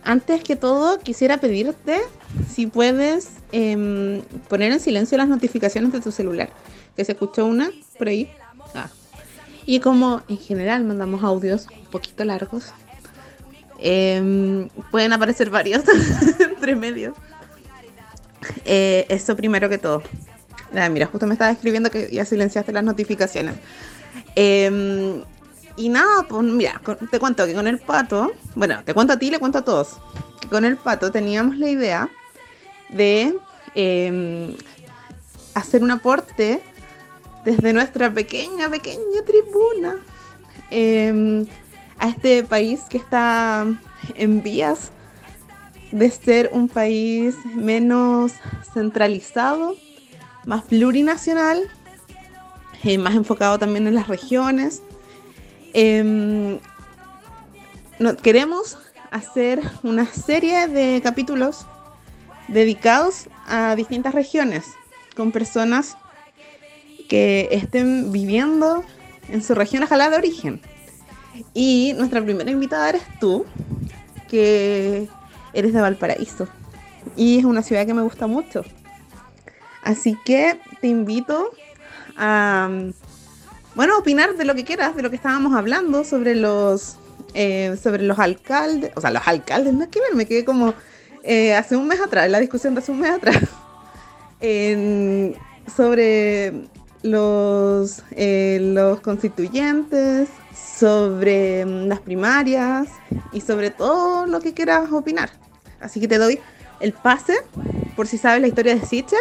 [0.05, 1.99] antes que todo, quisiera pedirte
[2.47, 6.49] si puedes em, poner en silencio las notificaciones de tu celular,
[6.95, 8.29] que se escuchó una por ahí.
[8.73, 8.89] Ah.
[9.65, 12.71] Y como en general mandamos audios un poquito largos,
[13.79, 15.83] em, pueden aparecer varios
[16.39, 17.15] entre medios.
[18.63, 20.03] Eh, eso primero que todo.
[20.75, 23.55] Ah, mira, justo me estaba escribiendo que ya silenciaste las notificaciones.
[24.35, 25.23] Eh,
[25.77, 29.29] y nada, pues mira, te cuento que con el pato, bueno, te cuento a ti
[29.29, 29.97] le cuento a todos,
[30.39, 32.09] que con el pato teníamos la idea
[32.89, 33.37] de
[33.75, 34.55] eh,
[35.53, 36.61] hacer un aporte
[37.43, 39.97] desde nuestra pequeña, pequeña tribuna
[40.71, 41.45] eh,
[41.99, 43.65] a este país que está
[44.15, 44.91] en vías
[45.91, 48.33] de ser un país menos
[48.73, 49.75] centralizado,
[50.45, 51.69] más plurinacional,
[52.83, 54.81] eh, más enfocado también en las regiones.
[57.99, 58.77] No- queremos
[59.11, 61.65] hacer una serie de capítulos
[62.47, 64.65] dedicados a distintas regiones,
[65.15, 65.97] con personas
[67.07, 68.83] que estén viviendo
[69.29, 70.61] en su región ojalá de origen.
[71.53, 73.45] Y nuestra primera invitada eres tú,
[74.29, 75.07] que
[75.53, 76.47] eres de Valparaíso.
[77.15, 78.63] Y es una ciudad que me gusta mucho.
[79.83, 81.51] Así que te invito
[82.17, 82.69] a,
[83.75, 86.95] bueno, opinar de lo que quieras, de lo que estábamos hablando, sobre los,
[87.33, 90.73] eh, sobre los alcaldes, o sea, los alcaldes, no es que ver, me quedé como
[91.23, 93.37] eh, hace un mes atrás, la discusión de hace un mes atrás,
[94.41, 95.35] En-
[95.75, 96.53] sobre
[97.01, 100.29] los, eh, los constituyentes,
[100.77, 102.87] sobre mm, las primarias
[103.31, 105.29] y sobre todo lo que quieras opinar.
[105.79, 106.39] Así que te doy
[106.79, 107.35] el pase,
[107.95, 109.19] por si sabes la historia de Sichel,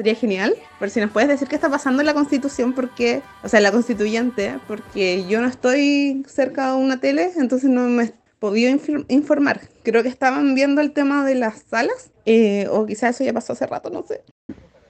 [0.00, 0.54] sería genial.
[0.78, 3.64] Pero si nos puedes decir qué está pasando en la constitución, porque, o sea, en
[3.64, 8.72] la constituyente, porque yo no estoy cerca de una tele, entonces no me he podido
[8.72, 9.60] infor- informar.
[9.82, 13.52] Creo que estaban viendo el tema de las salas, eh, o quizás eso ya pasó
[13.52, 14.22] hace rato, no sé.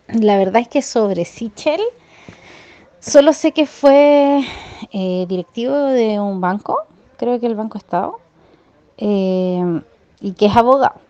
[0.06, 1.80] La verdad es que sobre Sichel,
[3.00, 4.44] solo sé que fue
[4.92, 6.78] eh, directivo de un banco,
[7.16, 8.20] creo que el Banco Estado,
[8.98, 9.80] eh,
[10.20, 11.00] y que es abogado.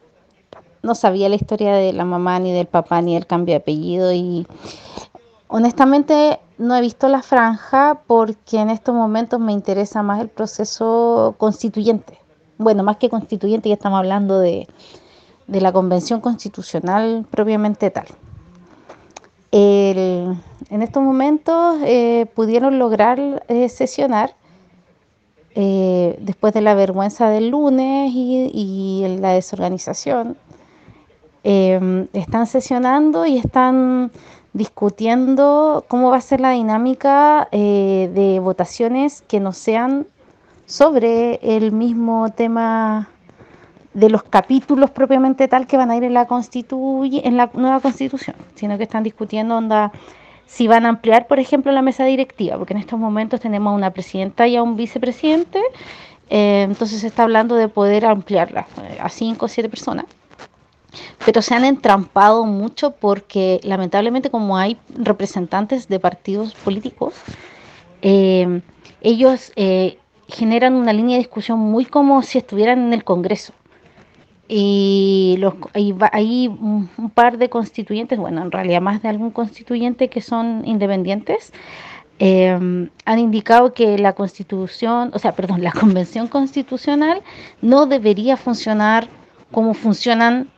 [0.83, 4.13] No sabía la historia de la mamá, ni del papá, ni del cambio de apellido,
[4.13, 4.47] y
[5.49, 11.35] honestamente no he visto la franja porque en estos momentos me interesa más el proceso
[11.39, 12.19] constituyente.
[12.59, 14.69] Bueno, más que constituyente, ya estamos hablando de,
[15.47, 18.07] de la convención constitucional propiamente tal.
[19.53, 24.37] En estos momentos eh, pudieron lograr eh, sesionar
[25.57, 30.37] eh, después de la vergüenza del lunes y, y la desorganización.
[31.45, 34.11] Eh, están sesionando y están
[34.53, 40.07] discutiendo cómo va a ser la dinámica eh, de votaciones que no sean
[40.67, 43.09] sobre el mismo tema
[43.95, 48.37] de los capítulos propiamente tal que van a ir en la en la nueva constitución,
[48.55, 49.93] sino que están discutiendo onda
[50.47, 53.75] si van a ampliar, por ejemplo, la mesa directiva, porque en estos momentos tenemos a
[53.75, 55.61] una presidenta y a un vicepresidente,
[56.29, 60.07] eh, entonces se está hablando de poder ampliarla eh, a cinco o siete personas.
[61.25, 67.15] Pero se han entrampado mucho porque lamentablemente como hay representantes de partidos políticos,
[68.03, 68.63] eh,
[69.01, 69.99] ellos eh,
[70.29, 73.53] generan una línea de discusión muy como si estuvieran en el Congreso.
[74.49, 80.21] Y los, hay, un par de constituyentes, bueno, en realidad más de algún constituyente que
[80.21, 81.53] son independientes,
[82.19, 87.23] eh, han indicado que la constitución, o sea, perdón, la convención constitucional
[87.63, 89.09] no debería funcionar
[89.51, 90.51] como funcionan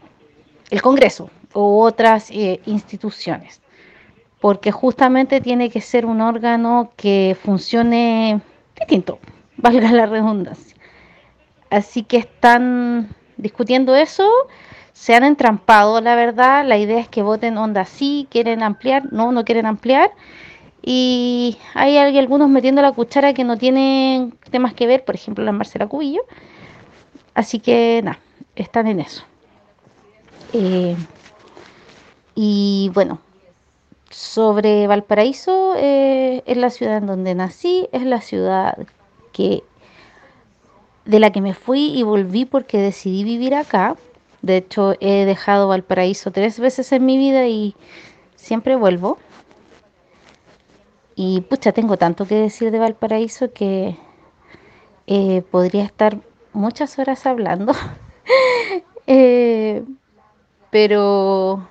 [0.73, 3.61] el Congreso u otras eh, instituciones,
[4.41, 8.41] porque justamente tiene que ser un órgano que funcione
[8.75, 9.19] distinto,
[9.59, 10.75] valga la redundancia.
[11.69, 14.27] Así que están discutiendo eso,
[14.95, 16.67] se han entrampado, la verdad.
[16.67, 20.11] La idea es que voten onda sí, quieren ampliar, no, no quieren ampliar.
[20.83, 25.53] Y hay algunos metiendo la cuchara que no tienen temas que ver, por ejemplo, la
[25.53, 26.23] Marcela Cubillo.
[27.35, 28.19] Así que nada,
[28.57, 29.25] están en eso.
[30.53, 30.97] Eh,
[32.35, 33.21] y bueno,
[34.11, 38.77] sobre Valparaíso, eh, es la ciudad en donde nací, es la ciudad
[39.33, 39.63] que
[41.05, 43.97] de la que me fui y volví porque decidí vivir acá.
[44.43, 47.75] De hecho, he dejado Valparaíso tres veces en mi vida y
[48.37, 49.19] siempre vuelvo.
[51.15, 53.97] Y pucha, tengo tanto que decir de Valparaíso que
[55.07, 56.19] eh, podría estar
[56.53, 57.73] muchas horas hablando.
[59.09, 59.83] Eh,
[60.73, 61.69] pero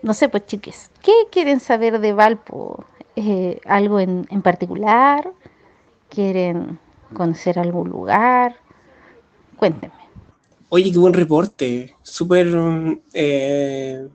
[0.00, 2.86] no sé, pues chiques, ¿qué quieren saber de Valpo?
[3.16, 5.30] Eh, ¿Algo en, en particular?
[6.08, 6.78] ¿Quieren
[7.12, 8.56] conocer algún lugar?
[9.56, 9.94] Cuéntenme.
[10.70, 12.48] Oye, qué buen reporte, súper
[13.12, 14.08] eh,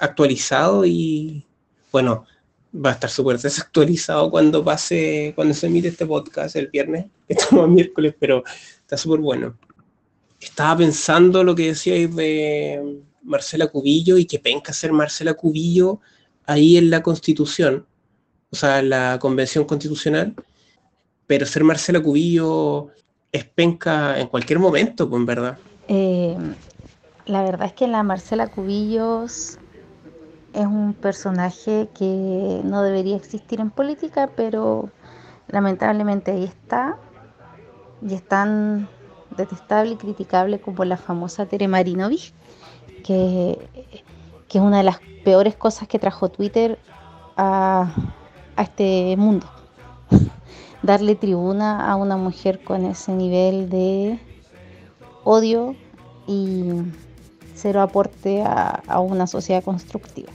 [0.00, 1.46] actualizado y
[1.92, 2.24] bueno,
[2.74, 7.68] va a estar súper desactualizado cuando pase, cuando se emite este podcast el viernes, estamos
[7.68, 8.42] miércoles, pero
[8.80, 9.54] está súper bueno.
[10.42, 16.00] Estaba pensando lo que decíais de Marcela Cubillo y que penca ser Marcela Cubillo
[16.46, 17.86] ahí en la Constitución,
[18.50, 20.34] o sea, en la Convención Constitucional,
[21.28, 22.88] pero ser Marcela Cubillo
[23.30, 25.58] es penca en cualquier momento, pues en verdad.
[25.86, 26.36] Eh,
[27.26, 29.58] la verdad es que la Marcela Cubillos
[30.52, 34.90] es un personaje que no debería existir en política, pero
[35.46, 36.98] lamentablemente ahí está.
[38.06, 38.88] Y es tan
[39.36, 42.32] detestable y criticable como la famosa Tere Marinovich,
[43.04, 43.58] que,
[44.48, 46.78] que es una de las peores cosas que trajo Twitter
[47.36, 47.92] a,
[48.56, 49.46] a este mundo.
[50.82, 54.18] Darle tribuna a una mujer con ese nivel de
[55.24, 55.76] odio
[56.26, 56.70] y
[57.54, 60.30] cero aporte a, a una sociedad constructiva.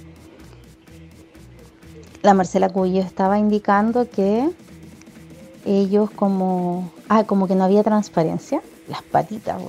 [2.21, 4.49] La Marcela Cubillo estaba indicando que
[5.67, 9.61] ellos como, ah, como que no había transparencia, las patitas,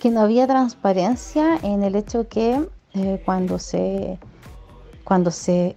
[0.00, 4.18] que no había transparencia en el hecho que eh, cuando se,
[5.04, 5.76] cuando se,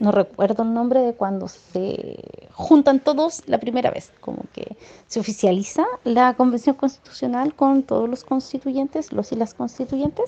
[0.00, 2.18] no recuerdo el nombre de cuando se
[2.52, 8.24] juntan todos la primera vez, como que se oficializa la convención constitucional con todos los
[8.24, 10.24] constituyentes, los y las constituyentes,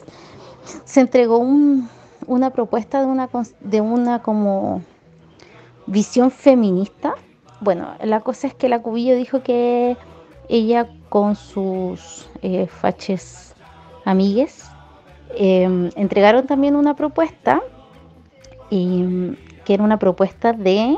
[0.84, 1.88] se entregó un-
[2.26, 3.28] una propuesta de una,
[3.60, 4.82] de una como
[5.86, 7.14] visión feminista.
[7.60, 9.96] Bueno, la cosa es que la Cubillo dijo que
[10.48, 13.54] ella con sus eh, faches
[14.04, 14.64] amigues,
[15.36, 17.62] eh, entregaron también una propuesta,
[18.70, 20.96] y, que era una propuesta de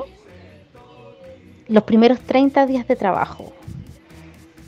[1.69, 3.53] los primeros 30 días de trabajo.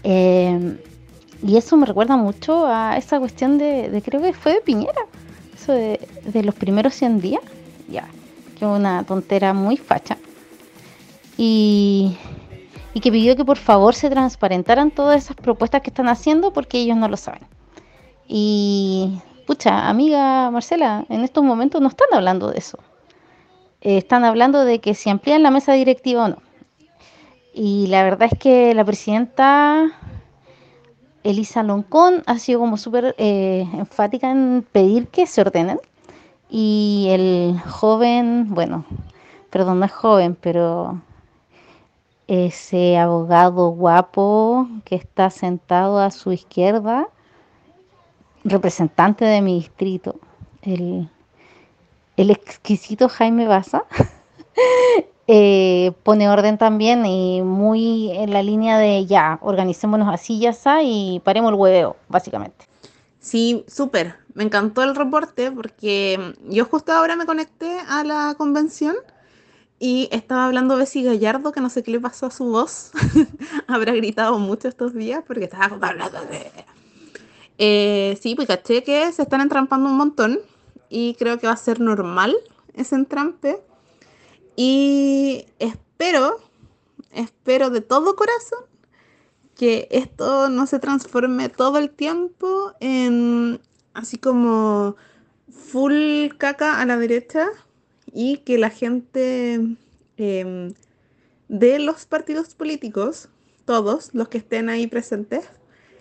[0.05, 0.78] Eh,
[1.45, 5.03] y eso me recuerda mucho a esa cuestión de, creo que fue de Piñera,
[5.55, 5.99] eso de,
[6.43, 7.43] los primeros 100 días,
[7.88, 8.07] ya,
[8.59, 10.16] que una tontera muy facha.
[11.36, 12.16] Y,
[12.95, 16.78] y que pidió que por favor se transparentaran todas esas propuestas que están haciendo porque
[16.78, 17.43] ellos no lo saben.
[18.26, 22.78] Y, pucha, amiga Marcela, en estos momentos no están hablando de eso.
[23.80, 26.38] Eh, están hablando de que si amplían la mesa directiva o no.
[27.55, 29.93] Y la verdad es que la presidenta
[31.22, 35.80] Elisa Loncón ha sido como súper eh, enfática en pedir que se ordenen.
[36.49, 38.84] Y el joven, bueno,
[39.51, 41.01] perdón, no es joven, pero
[42.32, 47.08] ese abogado guapo que está sentado a su izquierda,
[48.42, 50.16] representante de mi distrito,
[50.62, 51.10] el,
[52.16, 53.84] el exquisito Jaime Baza,
[55.26, 60.82] eh, pone orden también y muy en la línea de ya, organicémonos así, ya está,
[60.82, 62.64] y paremos el hueveo, básicamente.
[63.20, 64.16] Sí, súper.
[64.32, 68.96] Me encantó el reporte porque yo justo ahora me conecté a la convención
[69.84, 72.92] y estaba hablando Bessie Gallardo, que no sé qué le pasó a su voz.
[73.66, 76.52] Habrá gritado mucho estos días porque estaba hablando de...
[77.58, 80.38] Eh, sí, pues caché que se están entrampando un montón
[80.88, 82.32] y creo que va a ser normal
[82.74, 83.60] ese entrampe.
[84.54, 86.38] Y espero,
[87.10, 88.60] espero de todo corazón
[89.56, 93.60] que esto no se transforme todo el tiempo en
[93.94, 94.94] así como
[95.50, 97.48] full caca a la derecha
[98.12, 99.60] y que la gente
[100.16, 100.74] eh,
[101.48, 103.28] de los partidos políticos,
[103.64, 105.44] todos los que estén ahí presentes,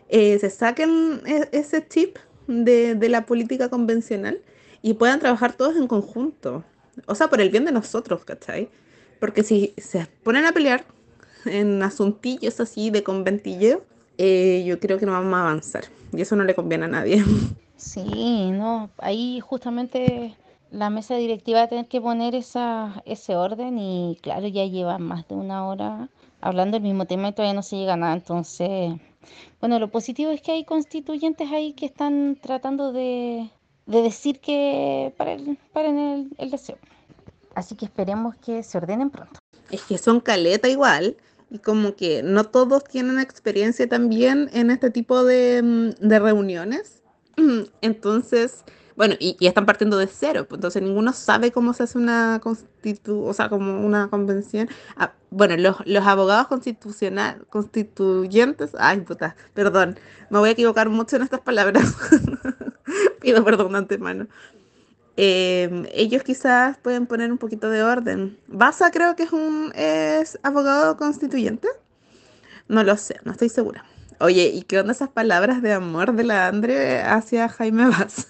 [0.09, 4.41] eh, se saquen e ese chip de, de la política convencional
[4.82, 6.64] y puedan trabajar todos en conjunto.
[7.05, 8.70] O sea, por el bien de nosotros, ¿cachai?
[9.20, 10.84] Porque si se ponen a pelear
[11.45, 13.84] en asuntillos así de conventillo,
[14.18, 15.86] eh, yo creo que no vamos a avanzar.
[16.12, 17.24] Y eso no le conviene a nadie.
[17.82, 20.38] Sí, no, ahí justamente
[20.72, 24.97] la mesa directiva va a tener que poner esa, ese orden y claro, ya lleva
[24.97, 26.09] más de una hora
[26.39, 28.13] hablando del mismo tema y todavía no se llega a nada.
[28.13, 28.93] Entonces,
[29.59, 33.49] bueno, lo positivo es que hay constituyentes ahí que están tratando de,
[33.86, 36.78] de decir que paren el, el deseo.
[37.53, 39.39] Así que esperemos que se ordenen pronto.
[39.69, 41.17] Es que son caleta igual.
[41.49, 47.03] Y como que no todos tienen experiencia también en este tipo de, mm, de reuniones.
[47.82, 48.63] Entonces,
[49.02, 52.39] bueno, y, y, están partiendo de cero, pues, entonces ninguno sabe cómo se hace una
[52.39, 54.70] constitu, o sea, como una convención.
[54.95, 59.97] Ah, bueno, los, los abogados constitucional, constituyentes, ay puta, perdón,
[60.30, 61.95] me voy a equivocar mucho en estas palabras.
[63.22, 64.28] Pido perdón de antemano.
[65.18, 68.38] Eh, ellos quizás pueden poner un poquito de orden.
[68.45, 71.68] Baza creo que es un es abogado constituyente.
[72.68, 73.84] No lo sé, no estoy segura.
[74.22, 78.28] Oye, ¿y qué onda esas palabras de amor de la Andre hacia Jaime Vaz?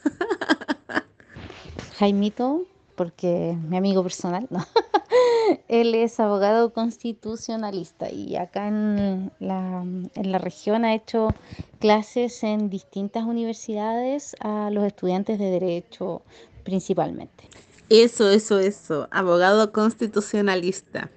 [2.00, 2.64] Jaimito,
[2.96, 4.66] porque mi amigo personal, no.
[5.68, 11.34] Él es abogado constitucionalista y acá en la, en la región ha hecho
[11.80, 16.22] clases en distintas universidades a los estudiantes de derecho
[16.64, 17.50] principalmente.
[17.90, 21.10] Eso, eso, eso, abogado constitucionalista.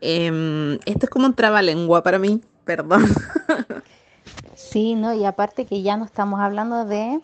[0.00, 3.04] Eh, esto es como un trabalengua para mí, perdón.
[4.60, 5.14] Sí, ¿no?
[5.14, 7.20] Y aparte que ya no estamos hablando de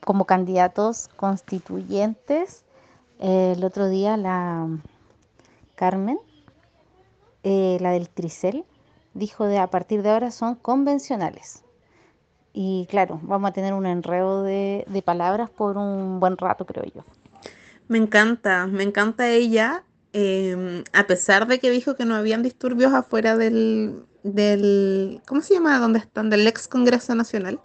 [0.00, 2.62] como candidatos constituyentes.
[3.18, 4.68] Eh, el otro día la
[5.74, 6.18] Carmen,
[7.42, 8.64] eh, la del Tricel,
[9.14, 11.64] dijo de a partir de ahora son convencionales.
[12.52, 17.04] Y claro, vamos a tener un enredo de, palabras por un buen rato, creo yo.
[17.88, 22.94] Me encanta, me encanta ella, eh, a pesar de que dijo que no habían disturbios
[22.94, 25.78] afuera del, del, ¿cómo se llama?
[25.78, 26.30] ¿Dónde están?
[26.30, 27.60] Del ex Congreso Nacional.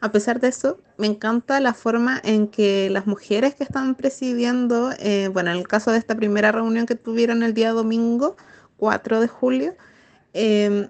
[0.00, 4.92] A pesar de eso, me encanta la forma en que las mujeres que están presidiendo,
[5.00, 8.36] eh, bueno, en el caso de esta primera reunión que tuvieron el día domingo,
[8.76, 9.74] 4 de julio,
[10.34, 10.88] eh,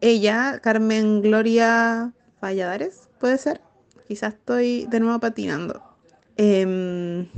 [0.00, 3.60] ella, Carmen Gloria Valladares, puede ser,
[4.06, 5.82] quizás estoy de nuevo patinando.
[6.36, 7.28] Eh,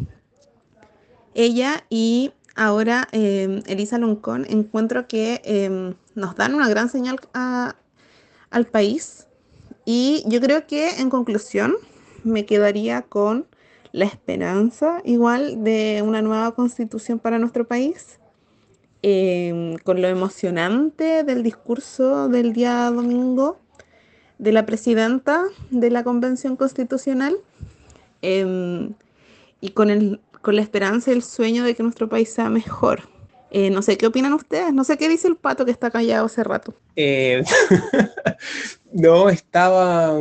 [1.34, 5.40] ella y ahora eh, Elisa Loncón encuentro que
[6.18, 9.26] nos dan una gran señal al país
[9.84, 11.74] y yo creo que en conclusión
[12.24, 13.46] me quedaría con
[13.92, 18.18] la esperanza igual de una nueva constitución para nuestro país,
[19.02, 23.58] eh, con lo emocionante del discurso del día domingo
[24.38, 27.36] de la presidenta de la Convención Constitucional
[28.22, 28.92] em,
[29.60, 33.02] y con, el, con la esperanza y el sueño de que nuestro país sea mejor.
[33.50, 36.26] Eh, no sé qué opinan ustedes, no sé qué dice el pato que está callado
[36.26, 36.74] hace rato.
[36.96, 37.42] Eh,
[38.92, 40.18] no, estaba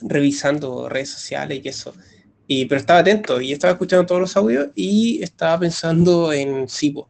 [0.00, 1.94] revisando redes sociales y eso.
[2.46, 7.08] Y, pero estaba atento y estaba escuchando todos los audios y estaba pensando en Sipo.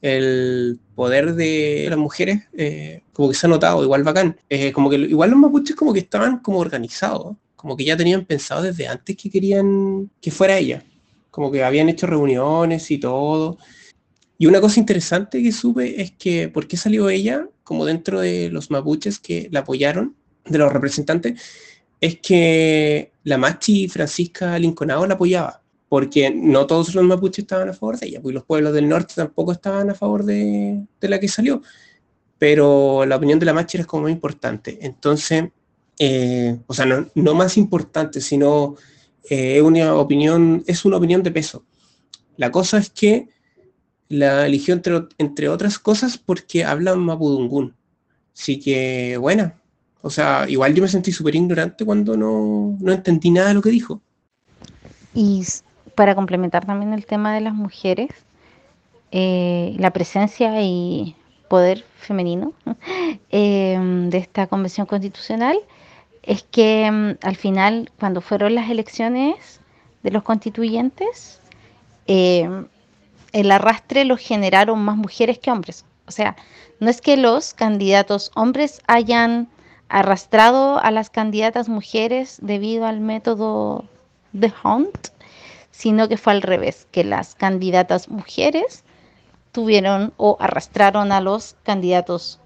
[0.00, 4.38] El poder de las mujeres, eh, como que se ha notado, igual bacán.
[4.72, 8.62] Como que igual los mapuches como que estaban como organizados, como que ya tenían pensado
[8.62, 10.82] desde antes que querían que fuera ella.
[11.30, 13.58] Como que habían hecho reuniones y todo.
[14.40, 18.48] Y una cosa interesante que supe es que, ¿por qué salió ella como dentro de
[18.48, 20.16] los mapuches que la apoyaron,
[20.46, 21.38] de los representantes?
[22.00, 25.60] Es que la Machi Francisca Linconado la apoyaba,
[25.90, 29.12] porque no todos los mapuches estaban a favor de ella, pues los pueblos del norte
[29.14, 31.60] tampoco estaban a favor de, de la que salió,
[32.38, 34.78] pero la opinión de la Machi era como muy importante.
[34.80, 35.50] Entonces,
[35.98, 38.76] eh, o sea, no, no, más importante, sino
[39.28, 41.66] eh, una opinión, es una opinión de peso.
[42.38, 43.28] La cosa es que
[44.10, 47.74] la eligió entre, entre otras cosas porque habla mapudungún.
[48.34, 49.54] Así que, buena.
[50.02, 53.62] O sea, igual yo me sentí súper ignorante cuando no, no, entendí nada de lo
[53.62, 54.00] que dijo.
[55.14, 55.44] Y
[55.94, 58.10] para complementar también el tema de las mujeres,
[59.12, 61.14] eh, la presencia y
[61.48, 62.52] poder femenino
[63.30, 65.58] eh, de esta convención constitucional
[66.22, 69.60] es que mm, al final, cuando fueron las elecciones
[70.02, 71.40] de los constituyentes,
[72.06, 72.48] eh,
[73.32, 75.84] el arrastre lo generaron más mujeres que hombres.
[76.06, 76.36] O sea,
[76.80, 79.48] no es que los candidatos hombres hayan
[79.88, 83.84] arrastrado a las candidatas mujeres debido al método
[84.32, 85.08] de Hunt,
[85.70, 88.84] sino que fue al revés, que las candidatas mujeres
[89.52, 92.38] tuvieron o arrastraron a los candidatos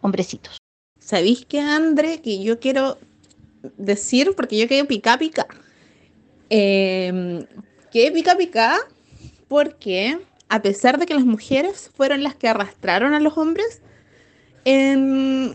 [0.00, 0.58] hombrecitos.
[0.98, 2.20] ¿Sabéis qué, André?
[2.22, 2.98] Que yo quiero
[3.76, 5.46] decir, porque yo quiero pica pica.
[6.50, 7.46] Eh,
[7.90, 8.78] pica pica
[9.50, 10.16] porque
[10.48, 13.82] a pesar de que las mujeres fueron las que arrastraron a los hombres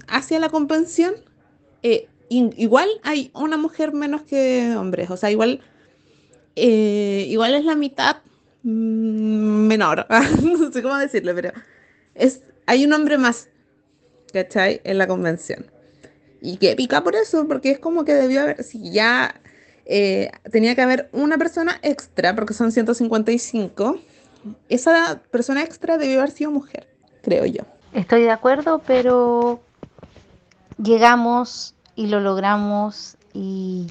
[0.10, 1.16] hacia la convención,
[1.82, 5.62] eh, igual hay una mujer menos que hombres, o sea, igual,
[6.58, 8.18] eh, igual es la mitad
[8.64, 10.06] mmm, menor,
[10.44, 11.54] no sé cómo decirlo, pero
[12.16, 13.48] es, hay un hombre más,
[14.34, 14.82] ¿cachai?
[14.84, 15.68] En la convención.
[16.42, 19.40] Y que pica por eso, porque es como que debió haber, si ya
[19.86, 24.00] eh, tenía que haber una persona extra, porque son 155.
[24.70, 26.88] Esa persona extra debió haber sido mujer,
[27.22, 27.64] creo yo.
[27.94, 29.62] Estoy de acuerdo, pero
[30.78, 33.88] llegamos y lo logramos y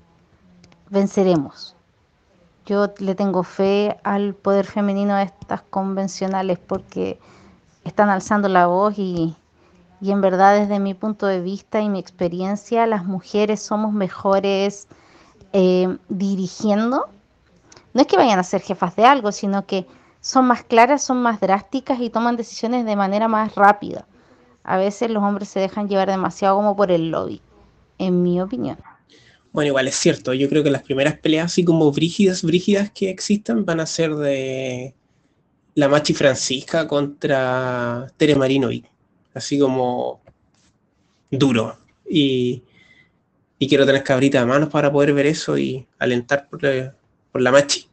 [0.91, 1.75] venceremos.
[2.67, 7.19] Yo le tengo fe al poder femenino de estas convencionales porque
[7.85, 9.37] están alzando la voz y,
[10.01, 14.89] y en verdad desde mi punto de vista y mi experiencia, las mujeres somos mejores
[15.55, 17.09] eh, dirigiendo,
[17.93, 19.87] no es que vayan a ser jefas de algo, sino que
[20.21, 24.05] son más claras, son más drásticas y toman decisiones de manera más rápida.
[24.65, 27.41] A veces los hombres se dejan llevar demasiado como por el lobby,
[27.99, 28.79] en mi opinión.
[29.53, 33.09] Bueno, igual es cierto, yo creo que las primeras peleas así como brígidas, brígidas que
[33.09, 34.93] existan van a ser de
[35.77, 38.91] la Machi Francisca contra Tere Marinovic,
[39.35, 40.21] así como
[41.31, 41.77] duro.
[42.11, 42.65] Y,
[43.65, 46.95] y quiero tener cabrita de manos para poder ver eso y alentar por la,
[47.33, 47.87] por la machi.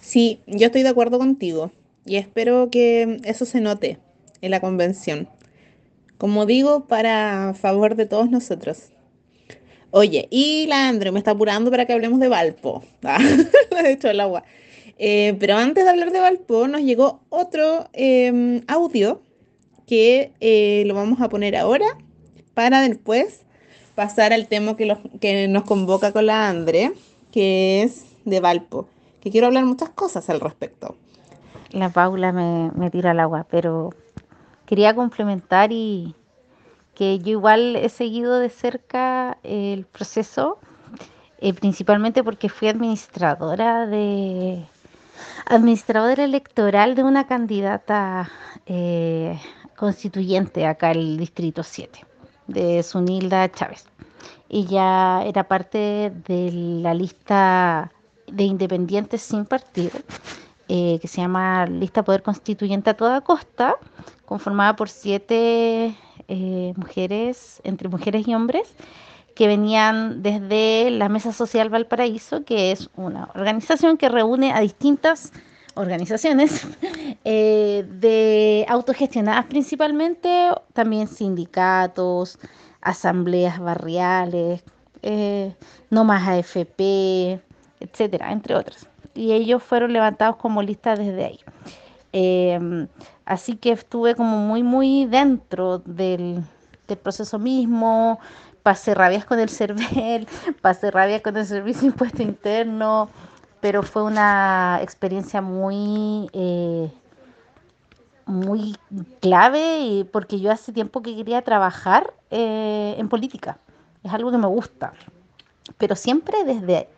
[0.00, 1.70] Sí, yo estoy de acuerdo contigo
[2.04, 4.00] y espero que eso se note
[4.40, 5.28] en la convención.
[6.18, 8.90] Como digo, para favor de todos nosotros.
[9.92, 12.82] Oye, y la Andre me está apurando para que hablemos de Valpo.
[13.04, 13.20] Ah,
[13.84, 14.42] he hecho el agua.
[14.98, 19.22] Eh, pero antes de hablar de Valpo, nos llegó otro eh, audio
[19.86, 21.86] que eh, lo vamos a poner ahora
[22.54, 23.42] para después
[23.94, 26.92] pasar al tema que, los, que nos convoca con la Andre,
[27.30, 28.88] que es de Valpo,
[29.20, 30.96] que quiero hablar muchas cosas al respecto.
[31.70, 33.90] La Paula me, tira al agua, pero
[34.66, 36.14] quería complementar y
[36.94, 40.58] que yo igual he seguido de cerca el proceso,
[41.38, 44.66] eh, principalmente porque fui administradora de
[45.46, 48.30] administradora electoral de una candidata
[48.66, 49.38] eh,
[49.76, 52.11] constituyente acá en el distrito 7
[52.52, 53.84] de Sunilda Chávez.
[54.48, 57.90] Ella era parte de la lista
[58.26, 59.98] de independientes sin partido,
[60.68, 63.76] eh, que se llama Lista Poder Constituyente a toda costa,
[64.26, 65.96] conformada por siete
[66.28, 68.74] eh, mujeres, entre mujeres y hombres,
[69.34, 75.32] que venían desde la Mesa Social Valparaíso, que es una organización que reúne a distintas
[75.74, 76.66] organizaciones
[77.24, 82.38] eh, de autogestionadas principalmente, también sindicatos,
[82.80, 84.62] asambleas barriales,
[85.02, 85.54] eh,
[85.90, 87.40] no más AFP,
[87.80, 88.86] etcétera, entre otras.
[89.14, 91.40] Y ellos fueron levantados como lista desde ahí.
[92.12, 92.86] Eh,
[93.24, 96.42] así que estuve como muy, muy dentro del,
[96.88, 98.20] del proceso mismo,
[98.62, 100.26] pasé rabias con el CERVEL,
[100.60, 103.08] pasé rabias con el Servicio Impuesto Interno,
[103.62, 106.92] pero fue una experiencia muy, eh,
[108.26, 108.76] muy
[109.20, 113.58] clave porque yo hace tiempo que quería trabajar eh, en política.
[114.02, 114.94] Es algo que me gusta,
[115.78, 116.88] pero siempre desde,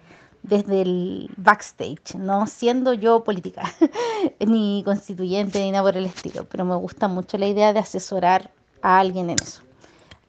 [0.42, 3.64] desde el backstage, no siendo yo política,
[4.40, 8.50] ni constituyente, ni nada por el estilo, pero me gusta mucho la idea de asesorar
[8.80, 9.60] a alguien en eso.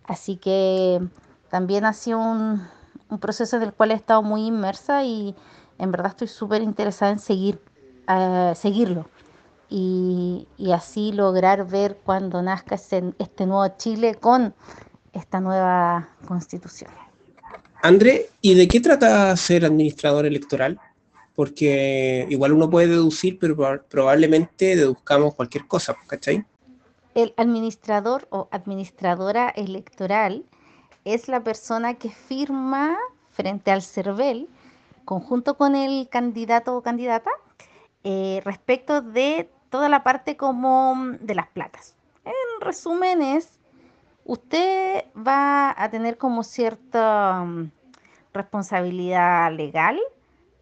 [0.04, 1.00] Así que
[1.50, 2.68] también ha sido un,
[3.10, 5.34] un proceso en el cual he estado muy inmersa y
[5.78, 7.60] en verdad estoy súper interesada en seguir,
[8.08, 9.08] eh, seguirlo
[9.70, 14.54] y, y así lograr ver cuando nazca ese- este nuevo Chile con
[15.14, 16.92] esta nueva constitución.
[17.82, 20.80] André, ¿y de qué trata ser administrador electoral?
[21.36, 26.46] Porque igual uno puede deducir, pero proba- probablemente deduzcamos cualquier cosa, ¿cachai?
[27.14, 30.46] El administrador o administradora electoral
[31.04, 32.98] es la persona que firma
[33.32, 34.48] frente al CERVEL,
[35.06, 37.32] conjunto con el candidato o candidata,
[38.04, 41.96] eh, respecto de toda la parte como mm, de las platas.
[42.26, 43.60] En resumen es,
[44.26, 47.72] usted va a tener como cierta mm,
[48.34, 50.00] responsabilidad legal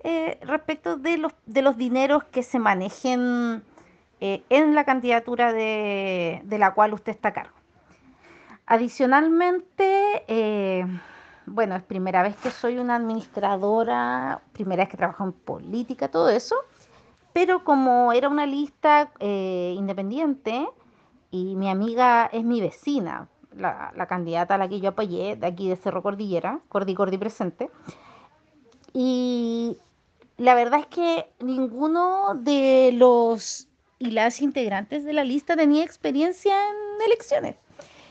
[0.03, 3.63] eh, respecto de los, de los dineros que se manejen
[4.19, 7.55] eh, en la candidatura de, de la cual usted está a cargo.
[8.65, 10.25] Adicionalmente,
[11.45, 16.29] bueno, es primera vez que soy una administradora, primera vez que trabajo en política, todo
[16.29, 16.55] eso,
[17.33, 20.67] pero como era una lista eh, independiente
[21.31, 25.47] y mi amiga es mi vecina, la, la candidata a la que yo apoyé, de
[25.47, 27.69] aquí de Cerro Cordillera, Cordi Cordi presente,
[28.93, 29.77] y
[30.37, 33.67] la verdad es que ninguno de los
[33.99, 37.55] y las integrantes de la lista tenía experiencia en elecciones.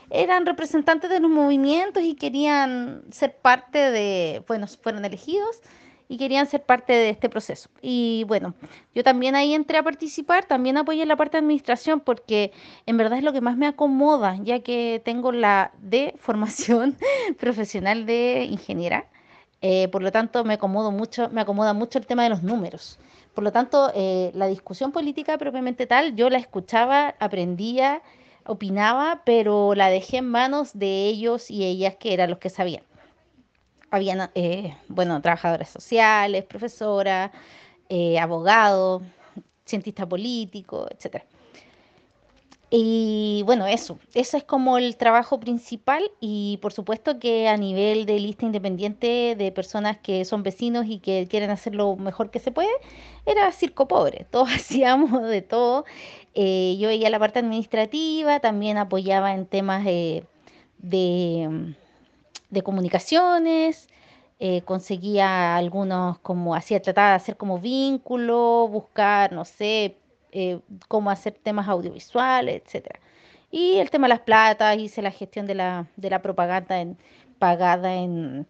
[0.09, 5.61] Eran representantes de los movimientos y querían ser parte de, bueno, fueron elegidos
[6.07, 7.69] y querían ser parte de este proceso.
[7.81, 8.53] Y bueno,
[8.93, 12.51] yo también ahí entré a participar, también apoyé la parte de administración porque
[12.85, 16.97] en verdad es lo que más me acomoda, ya que tengo la de formación
[17.39, 19.07] profesional de ingeniera.
[19.61, 22.99] Eh, por lo tanto, me acomodo mucho, me acomoda mucho el tema de los números.
[23.33, 28.01] Por lo tanto, eh, la discusión política propiamente tal, yo la escuchaba, aprendía,
[28.45, 32.83] opinaba, pero la dejé en manos de ellos y ellas que eran los que sabían.
[33.91, 37.31] Habían, eh, bueno, trabajadores sociales, profesoras,
[37.89, 39.03] eh, abogados,
[39.65, 41.25] cientista político, etcétera.
[42.75, 48.07] Y bueno, eso, eso es como el trabajo principal y por supuesto que a nivel
[48.07, 52.39] de lista independiente de personas que son vecinos y que quieren hacer lo mejor que
[52.39, 52.71] se puede,
[53.27, 55.85] era circo pobre, todos hacíamos de todo.
[56.35, 60.25] Eh, yo veía la parte administrativa, también apoyaba en temas de,
[60.79, 61.75] de,
[62.49, 63.87] de comunicaciones,
[64.39, 69.97] eh, conseguía algunos como hacía, trataba de hacer como vínculo, buscar, no sé,
[70.31, 72.99] eh, cómo hacer temas audiovisuales, etcétera.
[73.51, 76.83] Y el tema de las platas, hice la gestión de la, de la propaganda
[77.39, 78.47] pagada en,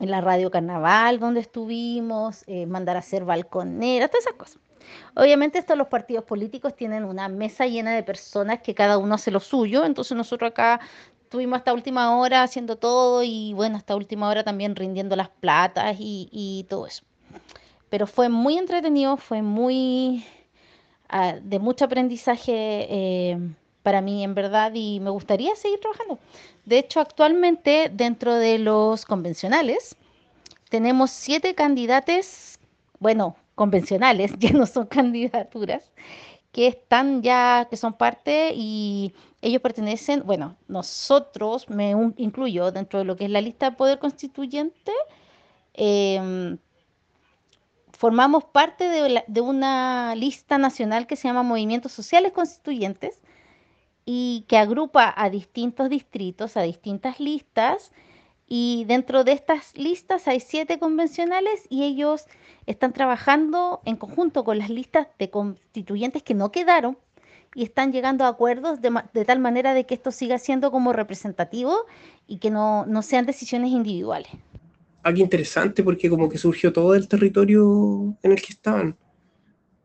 [0.00, 4.67] en la radio Carnaval, donde estuvimos, mandar a hacer balconeras, todas esas cosas.
[5.14, 9.30] Obviamente estos los partidos políticos tienen una mesa llena de personas que cada uno hace
[9.30, 10.80] lo suyo, entonces nosotros acá
[11.22, 15.96] estuvimos hasta última hora haciendo todo y bueno, hasta última hora también rindiendo las platas
[15.98, 17.02] y, todo eso.
[17.90, 20.24] Pero fue muy entretenido, fue muy
[21.08, 23.38] ah, de mucho aprendizaje eh,
[23.82, 26.18] para mí en verdad y me gustaría seguir trabajando.
[26.64, 29.96] De hecho, actualmente dentro de los convencionales
[30.68, 32.58] tenemos siete candidatos,
[33.00, 35.82] bueno, convencionales, ya no son candidaturas,
[36.52, 43.04] que están ya, que son parte y ellos pertenecen, bueno, nosotros, me incluyo dentro de
[43.04, 44.92] lo que es la lista de poder constituyente,
[45.74, 46.58] em,
[47.92, 48.84] formamos parte
[49.26, 53.20] de una lista nacional que se llama Movimientos Sociales Constituyentes
[54.06, 57.92] y que agrupa a distintos distritos, a distintas listas,
[58.48, 62.24] y dentro de estas listas hay siete convencionales y ellos
[62.66, 66.96] están trabajando en conjunto con las listas de constituyentes que no quedaron
[67.54, 71.86] y están llegando a acuerdos de, tal manera de que esto siga siendo como representativo
[72.26, 74.30] y que no, no sean decisiones individuales.
[75.02, 78.96] Algo interesante porque como que surgió todo el territorio en el que estaban.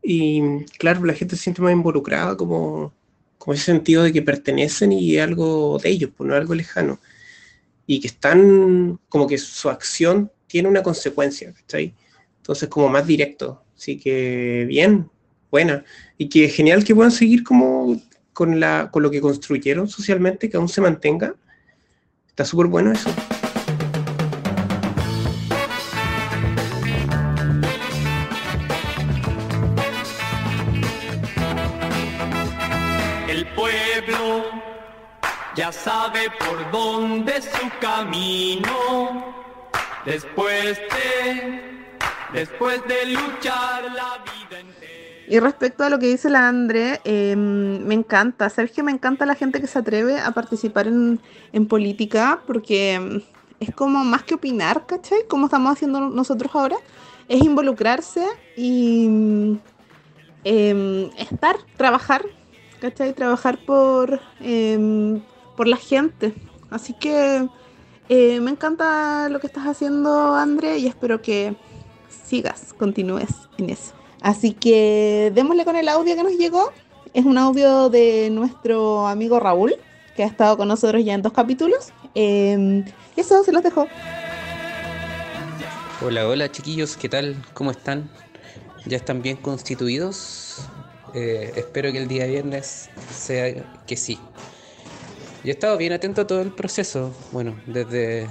[0.02, 2.92] Y claro, la gente se siente más involucrada, como,
[3.38, 6.98] como ese sentido de que pertenecen y algo de ellos, pues no algo lejano.
[7.86, 11.94] Y que están, como que su acción tiene una consecuencia, ¿cachai?
[12.38, 13.62] Entonces, como más directo.
[13.76, 15.10] Así que bien,
[15.50, 15.84] buena.
[16.16, 18.00] Y que genial que puedan seguir como
[18.32, 21.34] con, la, con lo que construyeron socialmente, que aún se mantenga.
[22.28, 23.10] Está súper bueno eso.
[36.38, 39.34] Por dónde su camino.
[40.04, 41.86] Después de,
[42.32, 44.94] después de luchar la vida entera.
[45.26, 49.34] Y respecto a lo que dice la Andre, eh, me encanta, Sergio, me encanta la
[49.34, 51.18] gente que se atreve a participar en,
[51.52, 55.26] en política, porque mm, es como más que opinar, ¿cachai?
[55.26, 56.76] Como estamos haciendo nosotros ahora,
[57.28, 58.26] es involucrarse
[58.56, 59.06] y
[60.44, 62.24] em, estar, trabajar,
[62.80, 63.14] ¿cachai?
[63.14, 65.22] Trabajar por, em,
[65.56, 66.34] por la gente.
[66.70, 67.48] Así que
[68.08, 71.56] eh, me encanta lo que estás haciendo, Andre, y espero que
[72.26, 73.92] sigas, continúes en eso.
[74.20, 76.72] Así que démosle con el audio que nos llegó.
[77.12, 79.74] Es un audio de nuestro amigo Raúl,
[80.16, 81.92] que ha estado con nosotros ya en dos capítulos.
[82.14, 82.84] Eh,
[83.16, 83.86] eso se los dejo.
[86.04, 87.36] Hola, hola chiquillos, ¿qué tal?
[87.54, 88.10] ¿Cómo están?
[88.84, 90.58] ¿Ya están bien constituidos?
[91.14, 93.54] Eh, espero que el día viernes sea
[93.86, 94.18] que sí.
[95.44, 98.26] Yo he estado bien atento a todo el proceso, bueno, desde,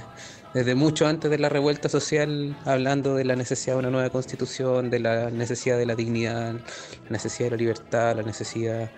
[0.55, 4.89] desde mucho antes de la revuelta social, hablando de la necesidad de una nueva constitución,
[4.89, 6.55] de la necesidad de la dignidad,
[7.03, 8.89] la necesidad de la libertad, la necesidad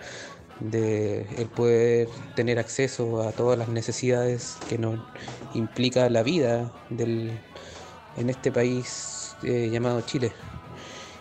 [0.60, 4.98] de el poder tener acceso a todas las necesidades que nos
[5.52, 7.38] implica la vida del,
[8.16, 10.32] en este país eh, llamado Chile.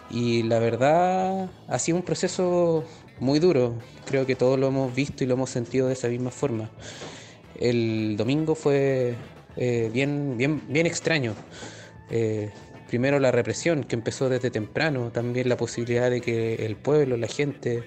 [0.10, 2.86] Y la verdad ha sido un proceso
[3.20, 6.32] muy duro, creo que todos lo hemos visto y lo hemos sentido de esa misma
[6.32, 6.70] forma.
[7.60, 9.16] El domingo fue
[9.56, 11.34] eh, bien, bien, bien extraño.
[12.10, 12.50] Eh,
[12.88, 17.28] primero la represión que empezó desde temprano, también la posibilidad de que el pueblo, la
[17.28, 17.84] gente,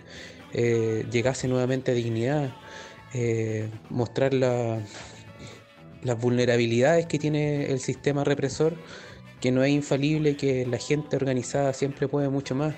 [0.53, 2.55] eh, llegase nuevamente a dignidad,
[3.89, 4.81] mostrar la-
[6.03, 8.74] las vulnerabilidades que tiene el sistema represor,
[9.41, 12.74] que no es infalible, que la gente organizada siempre puede mucho más.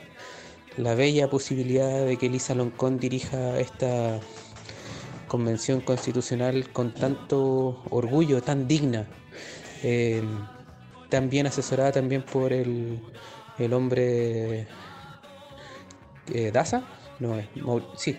[0.77, 4.21] La bella posibilidad de que Elisa Loncón dirija esta
[5.27, 9.07] convención constitucional con tanto orgullo, tan digna,
[9.83, 10.23] eh,
[11.09, 13.01] tan bien asesorada también por el,
[13.59, 14.67] el hombre
[16.33, 16.83] eh, Daza,
[17.19, 17.47] no es,
[17.97, 18.19] sí.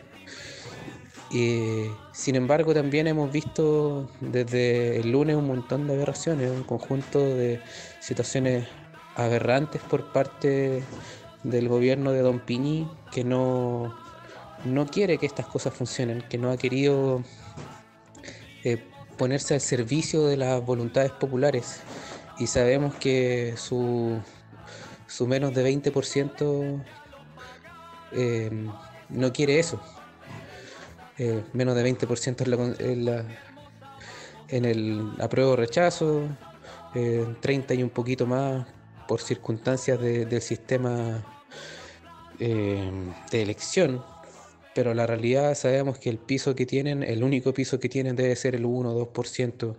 [1.34, 7.20] Eh, sin embargo, también hemos visto desde el lunes un montón de aberraciones, un conjunto
[7.20, 7.62] de
[8.02, 8.68] situaciones
[9.16, 10.84] aberrantes por parte
[11.44, 13.96] del gobierno de Don Piñi que no,
[14.66, 17.24] no quiere que estas cosas funcionen, que no ha querido
[18.64, 18.78] eh,
[19.18, 21.82] ponerse al servicio de las voluntades populares.
[22.40, 24.20] Y sabemos que su,
[25.08, 26.84] su menos de 20%
[28.14, 28.68] eh,
[29.10, 29.80] no quiere eso.
[31.18, 32.42] Eh, menos de 20%
[32.80, 33.26] en, la la-
[34.48, 36.24] en el apruebo rechazo,
[36.96, 38.66] eh, 30 y un poquito más
[39.12, 41.22] por circunstancias de- del sistema
[42.40, 42.90] eh,
[43.30, 44.02] de elección,
[44.74, 48.38] pero la realidad sabemos que el piso que tienen, el único piso que tienen debe
[48.38, 49.76] ser el 1 o 2%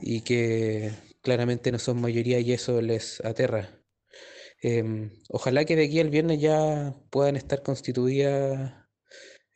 [0.00, 0.90] y que
[1.20, 3.82] claramente no son mayoría y eso les aterra.
[4.62, 8.72] Em, ojalá que de aquí al viernes ya puedan estar constituidas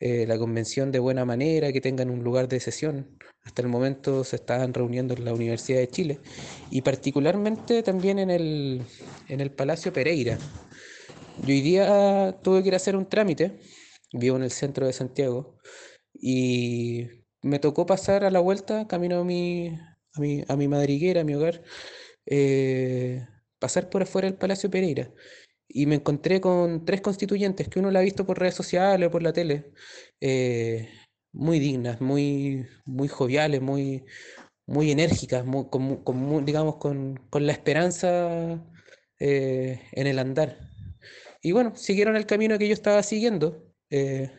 [0.01, 3.17] eh, la convención de buena manera, que tengan un lugar de sesión.
[3.43, 6.19] Hasta el momento se estaban reuniendo en la Universidad de Chile
[6.71, 8.81] y particularmente también en el,
[9.29, 10.39] en el Palacio Pereira.
[11.43, 13.59] Yo hoy día tuve que ir a hacer un trámite,
[14.11, 15.57] vivo en el centro de Santiago,
[16.13, 17.07] y
[17.43, 19.69] me tocó pasar a la vuelta, camino a mi,
[20.13, 21.63] a mi, a mi madriguera, a mi hogar,
[22.25, 23.25] eh,
[23.59, 25.11] pasar por afuera del Palacio Pereira.
[25.73, 29.11] Y me encontré con tres constituyentes que uno la ha visto por redes sociales o
[29.11, 29.71] por la tele,
[30.19, 30.89] eh,
[31.33, 34.05] muy dignas, muy, muy joviales, muy,
[34.67, 38.63] muy enérgicas, muy- con, con mu- digamos, con, con la esperanza
[39.19, 40.59] eh, en el andar.
[41.43, 43.65] Y bueno, siguieron el camino que yo estaba siguiendo.
[43.91, 44.31] eh,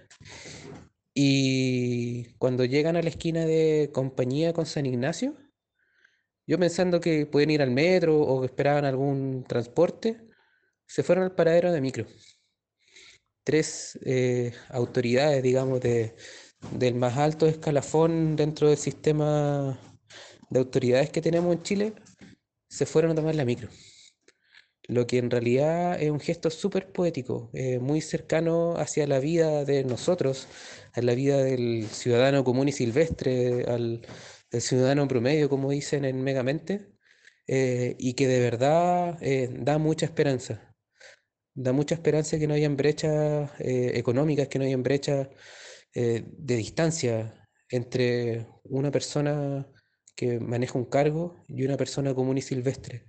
[1.15, 5.37] y cuando llegan a la esquina de Compañía con San Ignacio,
[6.47, 10.21] yo pensando que pueden ir al metro o que esperaban algún transporte,
[10.87, 12.07] se fueron al paradero de micro.
[13.45, 16.15] Tres eh, autoridades, digamos, de,
[16.73, 19.79] del más alto escalafón dentro del sistema
[20.51, 21.95] de autoridades que tenemos en Chile,
[22.69, 23.69] se fueron a tomar la micro.
[24.89, 29.65] Lo que en realidad es un gesto súper poético, eh, muy cercano hacia la vida
[29.65, 30.49] de nosotros,
[30.93, 34.07] a la vida del ciudadano común y silvestre, al,
[34.51, 36.89] el ciudadano promedio, como dicen en Megamente,
[37.47, 39.19] eh, y que de verdad
[39.53, 40.72] da mucha esperanza.
[41.55, 45.29] Da mucha esperanza que no hayan brechas eh, económicas, que no hayan brechas
[45.95, 49.67] eh, de distancia entre una persona
[50.17, 53.07] que maneja un cargo y una persona común y silvestre.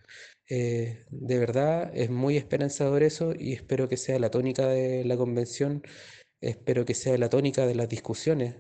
[0.50, 5.18] Eh, de verdad es muy esperanzador eso y espero que sea la tónica de la
[5.18, 5.84] convención,
[6.41, 8.56] espero que sea la tónica de las discusiones,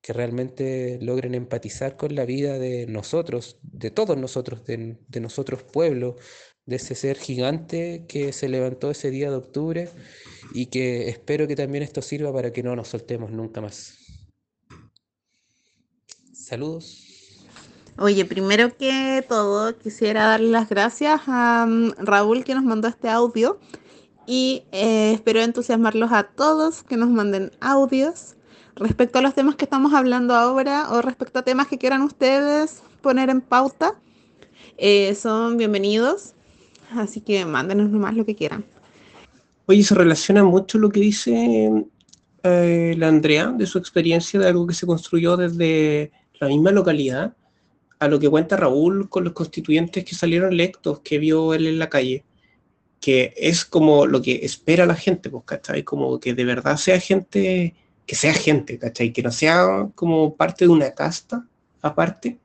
[0.00, 5.62] que realmente logren empatizar con la vida de nosotros, de todos nosotros, de, de nosotros
[5.62, 6.16] pueblo,
[6.66, 9.88] de ese ser gigante que se levantó ese día de octubre
[10.52, 13.94] y que espero que también esto sirva para que no nos soltemos nunca más.
[16.32, 17.08] Saludos.
[17.98, 23.08] Oye, primero que todo, quisiera darle las gracias a mm, Raúl que nos mandó este
[23.08, 23.58] audio
[24.24, 28.36] y eh, espero entusiasmarlos a todos que nos manden audios
[28.78, 32.82] respecto a los temas que estamos hablando ahora o respecto a temas que quieran ustedes
[33.00, 33.94] poner en pauta.
[34.76, 36.34] eh, son bienvenidos,
[36.90, 38.64] así que mándenos nomás lo que quieran.
[39.66, 41.84] Oye, se relaciona mucho lo que dice
[42.42, 47.34] eh, la Andrea de su experiencia de algo que se construyó desde la misma localidad
[47.98, 51.80] a lo que cuenta Raúl con los constituyentes que salieron electos, que vio él en
[51.80, 52.24] la calle,
[53.00, 55.82] que es como lo que espera la gente, pues, ¿cachai?
[55.82, 57.74] Como que de verdad sea gente,
[58.08, 59.12] que sea gente, ¿cachai?
[59.12, 61.44] Que no sea como parte de una casta
[61.82, 62.38] aparte,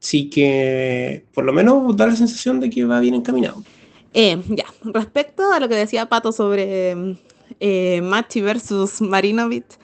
[0.00, 3.62] sí que por lo menos da la sensación de que va bien encaminado.
[4.12, 7.16] Eh, ya, respecto a lo que decía Pato sobre
[7.60, 9.78] eh, Machi versus Marinovich,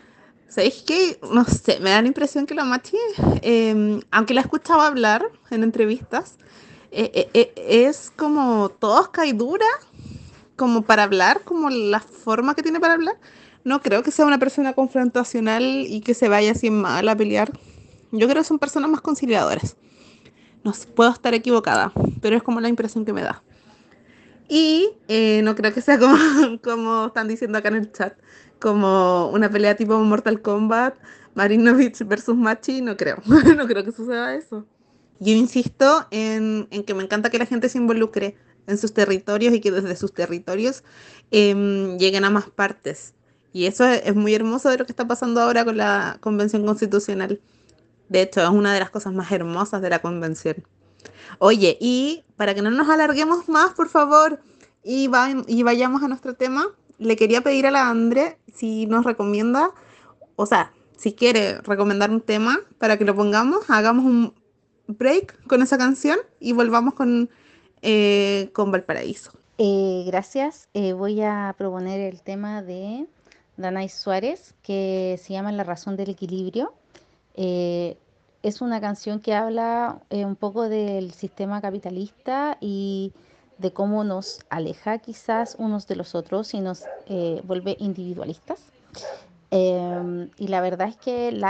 [0.48, 1.18] ¿sabéis qué?
[1.32, 2.96] No sé, me da la impresión que la Machi,
[3.42, 6.36] eh, aunque la he escuchado hablar en entrevistas,
[6.90, 7.52] eh, eh, eh,
[7.86, 9.66] es como tosca y dura,
[10.56, 13.16] como para hablar, como la forma que tiene para hablar.
[13.68, 17.52] No creo que sea una persona confrontacional y que se vaya así mal a pelear.
[18.12, 19.76] Yo creo que son personas más conciliadoras.
[20.64, 21.92] No puedo estar equivocada,
[22.22, 23.42] pero es como la impresión que me da.
[24.48, 26.16] Y eh, no creo que sea como,
[26.64, 28.14] como están diciendo acá en el chat,
[28.58, 30.94] como una pelea tipo Mortal Kombat,
[31.34, 34.64] Marinovich versus Machi, no creo, no creo que suceda eso.
[35.20, 38.34] Yo insisto en, en que me encanta que la gente se involucre
[38.66, 40.84] en sus territorios y que desde sus territorios
[41.30, 43.12] em, lleguen a más partes.
[43.58, 47.40] Y eso es, muy hermoso de lo que está pasando ahora con la Convención Constitucional.
[48.08, 50.64] De hecho, es una de las cosas más hermosas de la convención.
[51.40, 54.40] Oye, y para que no nos alarguemos más, por favor,
[54.84, 56.66] y vayamos a nuestro tema,
[56.98, 59.72] le quería pedir a la Andre si nos recomienda,
[60.36, 64.34] o sea, si quiere recomendar un tema para que lo pongamos, hagamos un
[64.86, 67.28] break con esa canción y volvamos con,
[67.82, 69.32] eh, con Valparaíso.
[69.60, 70.68] Eh, gracias.
[70.72, 73.06] Eh, voy a proponer el tema de
[73.58, 76.72] Danay Suárez que se llama La razón del equilibrio.
[77.34, 77.98] Eh,
[78.42, 83.12] es una canción que habla eh, un poco del sistema capitalista y
[83.58, 88.60] de cómo nos aleja quizás unos de los otros y nos eh, vuelve individualistas.
[89.50, 91.40] Y la verdad es que el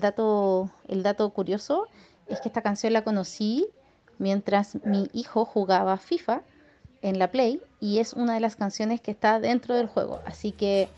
[0.00, 1.86] dato curioso
[2.26, 3.66] es que esta canción la conocí
[4.18, 6.42] mientras mi hijo jugaba FIFA
[7.02, 10.20] en la Play y es una de las canciones que está dentro del juego.
[10.26, 10.88] Así que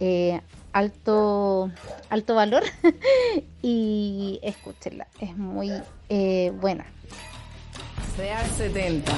[0.00, 0.40] eh,
[0.72, 1.70] alto,
[2.08, 2.62] alto valor
[3.62, 5.72] y escúchenla, es muy
[6.08, 6.86] eh, buena.
[8.16, 9.12] Real 70.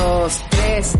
[0.00, 0.94] Dos, tres,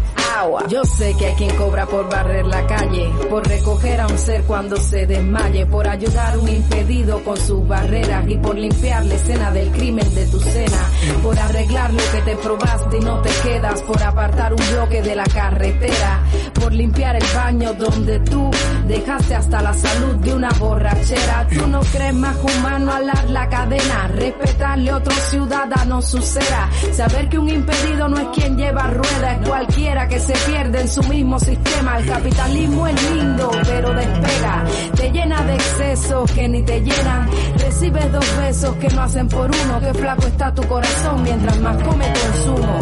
[0.68, 4.44] Yo sé que hay quien cobra por barrer la calle, por recoger a un ser
[4.44, 9.14] cuando se desmaye, por ayudar a un impedido con sus barreras y por limpiar la
[9.14, 10.78] escena del crimen de tu cena,
[11.24, 15.16] por arreglar lo que te probaste y no te quedas, por apartar un bloque de
[15.16, 16.22] la carretera,
[16.54, 18.48] por limpiar el baño donde tú
[18.86, 21.48] dejaste hasta la salud de una borrachera.
[21.52, 27.28] Tú no crees más humano alar la cadena, respetarle a otro ciudadano su cera, saber
[27.28, 31.02] que un impedido no es quien lleva rueda, es cualquiera que se pierde en su
[31.04, 31.98] mismo sistema.
[31.98, 34.64] El capitalismo es lindo, pero despega,
[34.96, 37.28] te llena de excesos que ni te llenan.
[37.58, 41.82] Recibes dos besos que no hacen por uno, que flaco está tu corazón mientras más
[41.82, 42.78] come consumo.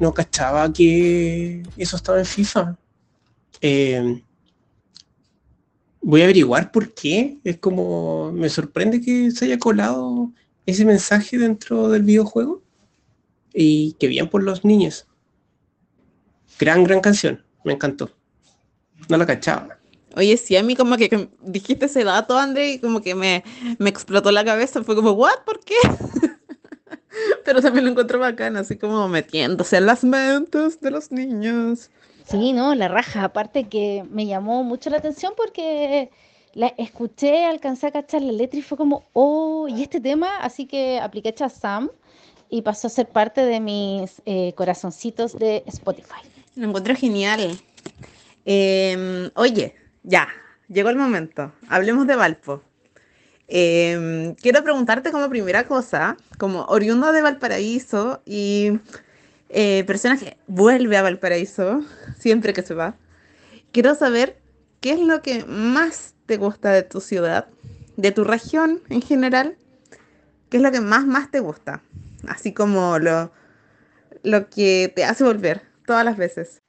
[0.00, 2.76] No cachaba que eso estaba en FIFA.
[3.60, 4.22] Eh,
[6.00, 7.38] voy a averiguar por qué.
[7.44, 10.32] Es como, me sorprende que se haya colado
[10.66, 12.62] ese mensaje dentro del videojuego.
[13.54, 15.06] Y qué bien por los niños.
[16.58, 17.44] Gran, gran canción.
[17.64, 18.10] Me encantó.
[19.08, 19.78] No la cachaba.
[20.16, 23.44] Oye, sí, a mí como que, que dijiste ese dato, André, y como que me,
[23.78, 24.82] me explotó la cabeza.
[24.82, 25.44] Fue como, ¿what?
[25.46, 25.74] ¿Por qué?
[27.44, 31.90] Pero también lo encuentro bacán, así como metiéndose en las mentes de los niños.
[32.26, 33.24] Sí, no, la raja.
[33.24, 36.10] Aparte que me llamó mucho la atención porque
[36.54, 40.66] la escuché, alcancé a cachar la letra y fue como, oh, y este tema, así
[40.66, 41.90] que apliqué Shazam
[42.50, 46.20] y pasó a ser parte de mis eh, corazoncitos de Spotify.
[46.54, 47.58] Lo encuentro genial.
[48.44, 50.28] Em, oye, ya,
[50.68, 51.52] llegó el momento.
[51.68, 52.62] Hablemos de Valpo.
[53.54, 58.78] Em, quiero preguntarte como primera cosa, como oriunda de Valparaíso y
[59.50, 61.84] eh, persona que vuelve a Valparaíso
[62.18, 62.94] siempre que se va,
[63.70, 64.38] quiero saber
[64.80, 67.46] qué es lo que más te gusta de tu ciudad,
[67.98, 69.58] de tu región en general,
[70.48, 71.82] qué es lo que más, más te gusta,
[72.28, 73.32] así como lo,
[74.22, 76.62] lo que te hace volver todas las veces.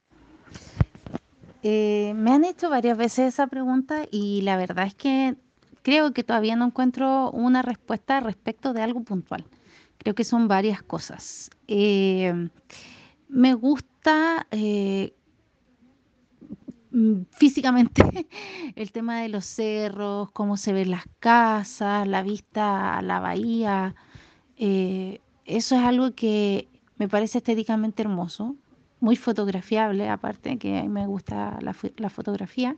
[1.62, 5.36] Eh, me han hecho varias veces esa pregunta y la verdad es que
[5.84, 9.46] creo que todavía no encuentro una respuesta respecto de algo puntual.
[9.98, 11.50] Creo que son varias cosas.
[11.68, 12.34] Eh,
[13.28, 15.14] me gusta eh,
[16.90, 18.02] mm, físicamente
[18.76, 23.94] el tema de los cerros, cómo se ven las casas, la vista a la bahía.
[24.56, 28.56] eh, eso es algo que me parece estéticamente hermoso,
[29.00, 32.76] muy fotografiable, aparte que a mí me gusta la, fo- la fotografía.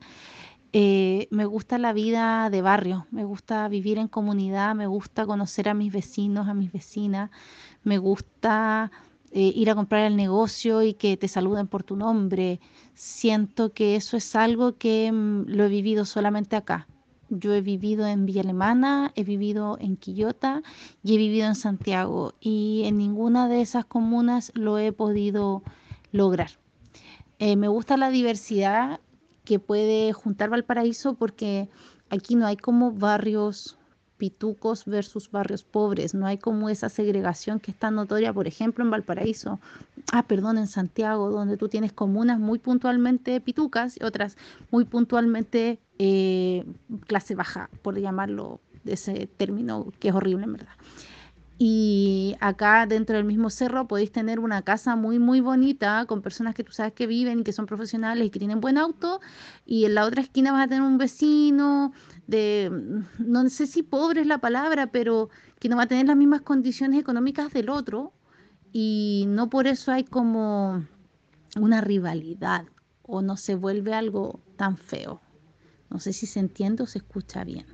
[0.78, 5.70] Eh, me gusta la vida de barrio, me gusta vivir en comunidad, me gusta conocer
[5.70, 7.30] a mis vecinos, a mis vecinas,
[7.82, 8.90] me gusta
[9.30, 12.60] eh, ir a comprar al negocio y que te saluden por tu nombre.
[12.92, 16.86] Siento que eso es algo que mm, lo he vivido solamente acá.
[17.30, 20.62] Yo he vivido en Villa Alemana, he vivido en Quillota
[21.02, 25.62] y he vivido en Santiago y en ninguna de esas comunas lo he podido
[26.12, 26.50] lograr.
[27.38, 29.00] Eh, me gusta la diversidad
[29.46, 31.70] que puede juntar Valparaíso porque
[32.10, 33.78] aquí no hay como barrios
[34.18, 38.84] pitucos versus barrios pobres, no hay como esa segregación que es tan notoria, por ejemplo,
[38.84, 39.60] en Valparaíso,
[40.12, 44.36] ah, perdón, en Santiago, donde tú tienes comunas muy puntualmente pitucas y otras
[44.70, 46.64] muy puntualmente eh,
[47.06, 50.74] clase baja, por llamarlo de ese término que es horrible en verdad.
[51.58, 56.54] Y acá dentro del mismo cerro podéis tener una casa muy, muy bonita con personas
[56.54, 59.20] que tú sabes que viven, que son profesionales y que tienen buen auto.
[59.64, 61.92] Y en la otra esquina vas a tener un vecino
[62.26, 66.06] de, mm, no sé si pobre es la palabra, pero que no va a tener
[66.06, 68.12] las mismas condiciones económicas del otro.
[68.72, 70.84] Y no por eso hay como
[71.58, 72.66] una rivalidad
[73.02, 75.22] o no se vuelve algo tan feo.
[75.88, 77.64] No sé si se entiende o se escucha bien.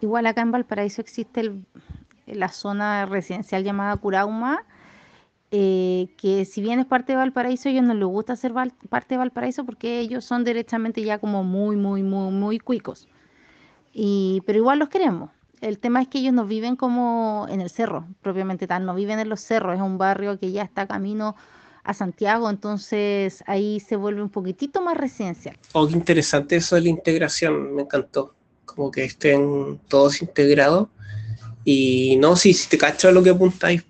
[0.00, 1.64] Igual acá en Valparaíso existe el,
[2.34, 4.64] la zona residencial llamada Curauma,
[5.50, 9.16] eh, que si bien es parte de Valparaíso, ellos no les gusta ser parte de
[9.16, 13.08] Valparaíso porque ellos son derechamente ya como muy, muy, muy, muy cuicos.
[13.92, 15.30] Y, pero igual los queremos.
[15.60, 19.18] El tema es que ellos no viven como en el cerro, propiamente tal, no viven
[19.18, 21.34] en los cerros, es un barrio que ya está camino
[21.82, 25.58] a Santiago, entonces ahí se vuelve un poquitito más residencial.
[25.72, 28.34] Oh, qué interesante eso de la integración, me encantó.
[28.66, 30.88] Como que estén todos integrados.
[31.70, 33.84] Y no, sí, si te cacho a lo que apuntáis.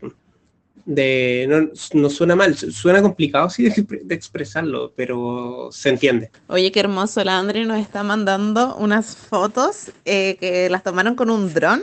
[0.85, 1.70] De, no,
[2.01, 6.31] no suena mal, suena complicado sí de, expre- de expresarlo, pero se entiende.
[6.49, 11.29] Oye, qué hermoso, la Andrea nos está mandando unas fotos eh, que las tomaron con
[11.31, 11.83] un dron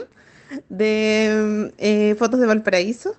[0.68, 3.14] de eh, fotos de Valparaíso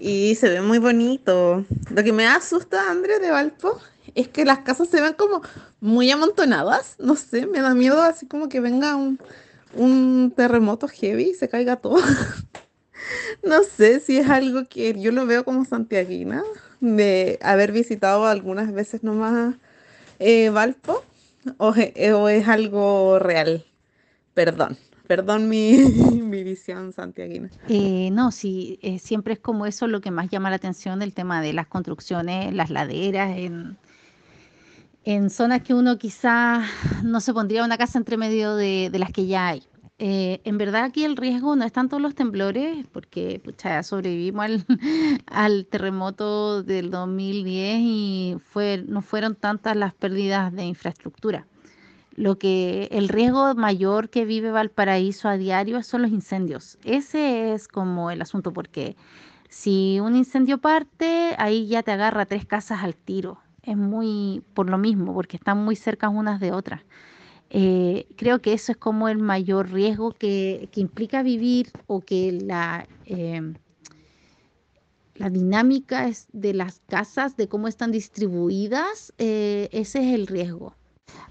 [0.00, 1.64] y se ve muy bonito.
[1.94, 3.78] Lo que me asusta, Andrea, de Valpo
[4.16, 5.40] es que las casas se ven como
[5.80, 9.18] muy amontonadas, no sé, me da miedo así como que venga un,
[9.74, 12.00] un terremoto heavy se caiga todo.
[13.42, 16.42] No sé si es algo que yo lo veo como santiaguina,
[16.80, 19.54] de haber visitado algunas veces nomás
[20.18, 21.04] eh, Valpo,
[21.56, 23.64] o, eh, es algo real.
[24.34, 25.76] Perdón, perdón mi,
[26.22, 27.50] mi visión santiaguina.
[27.68, 31.14] Eh, no, sí, eh, siempre es como eso lo que más llama la atención, el
[31.14, 33.76] tema de las construcciones, las laderas, en,
[35.08, 36.66] en zonas que uno quizá
[37.02, 39.66] no se pondría una casa entre medio de, de las que ya hay.
[39.98, 44.66] Eh, en verdad aquí el riesgo no es tanto los temblores, porque pucha, sobrevivimos al,
[45.26, 51.46] al terremoto del 2010 y fue, no fueron tantas las pérdidas de infraestructura.
[52.14, 56.76] Lo que el riesgo mayor que vive Valparaíso a diario son los incendios.
[56.84, 58.94] Ese es como el asunto, porque
[59.48, 63.40] si un incendio parte, ahí ya te agarra tres casas al tiro.
[63.62, 66.82] Es muy por lo mismo, porque están muy cerca unas de otras.
[67.50, 72.32] Eh, creo que eso es como el mayor riesgo que, que implica vivir o que
[72.32, 73.54] la, eh,
[75.14, 80.74] la dinámica es de las casas, de cómo están distribuidas, eh, ese es el riesgo.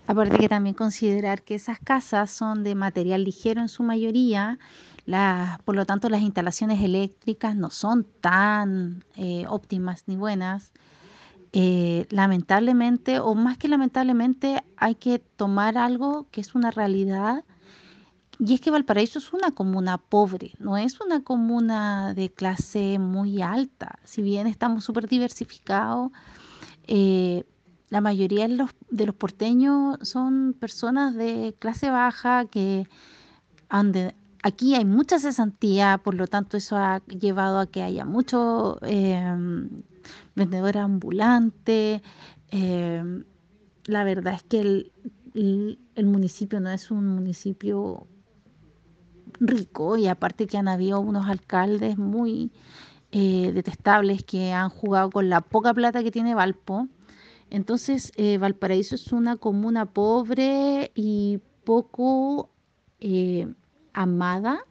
[0.07, 4.59] Aparte que también considerar que esas casas son de material ligero en su mayoría,
[5.05, 10.71] las- por lo tanto las instalaciones eléctricas no son tan eh, óptimas ni buenas.
[11.53, 17.43] Eh, lamentablemente, o más que lamentablemente, hay que tomar algo que es una realidad,
[18.39, 23.41] y es que Valparaíso es una comuna pobre, no es una comuna de clase muy
[23.41, 23.97] alta.
[24.03, 26.11] Si bien estamos súper diversificados,
[26.85, 27.45] eh,
[27.89, 32.87] la mayoría de los, de los porteños son personas de clase baja que
[34.43, 39.83] aquí hay mucha cesantía, por lo tanto eso ha llevado a que haya mucho em,
[40.35, 42.01] vendedor ambulante.
[42.51, 43.25] em,
[43.85, 44.91] la verdad es que el,
[45.33, 48.07] el- municipio no es un municipio
[49.39, 52.51] rico y aparte que han habido unos alcaldes muy
[53.11, 56.87] eh, detestables que han jugado con la poca plata que tiene Valpo.
[57.51, 62.49] Entonces, eh, Valparaíso es una comuna pobre y poco
[62.99, 63.47] eh,
[63.93, 64.65] amada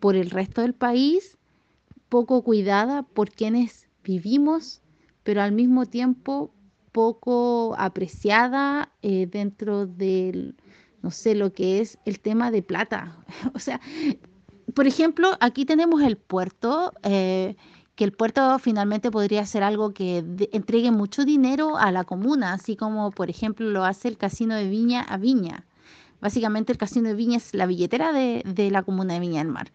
[0.00, 1.38] por el resto del país,
[2.10, 4.82] poco cuidada por quienes vivimos,
[5.22, 6.52] pero al mismo tiempo
[6.92, 10.56] poco apreciada eh, dentro del,
[11.02, 13.16] no sé, lo que es el tema de plata.
[13.54, 13.80] O sea,
[14.74, 17.56] por ejemplo, aquí tenemos el puerto, eh,
[17.94, 22.76] que el puerto finalmente podría ser algo que entregue mucho dinero a la comuna, así
[22.76, 25.66] como, por ejemplo, lo hace el Casino de Viña a Viña.
[26.20, 29.52] Básicamente el Casino de Viña es la billetera de, de la comuna de Viña del
[29.52, 29.70] Mar.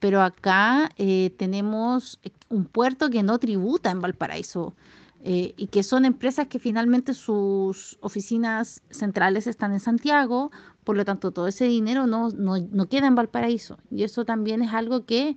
[0.00, 2.18] Pero acá eh, tenemos
[2.48, 4.74] un puerto que no tributa en Valparaíso
[5.22, 10.50] eh, y que son empresas que finalmente sus oficinas centrales están en Santiago,
[10.84, 13.78] por lo tanto todo ese dinero no, no, no queda en Valparaíso.
[13.90, 15.36] Y eso también es algo que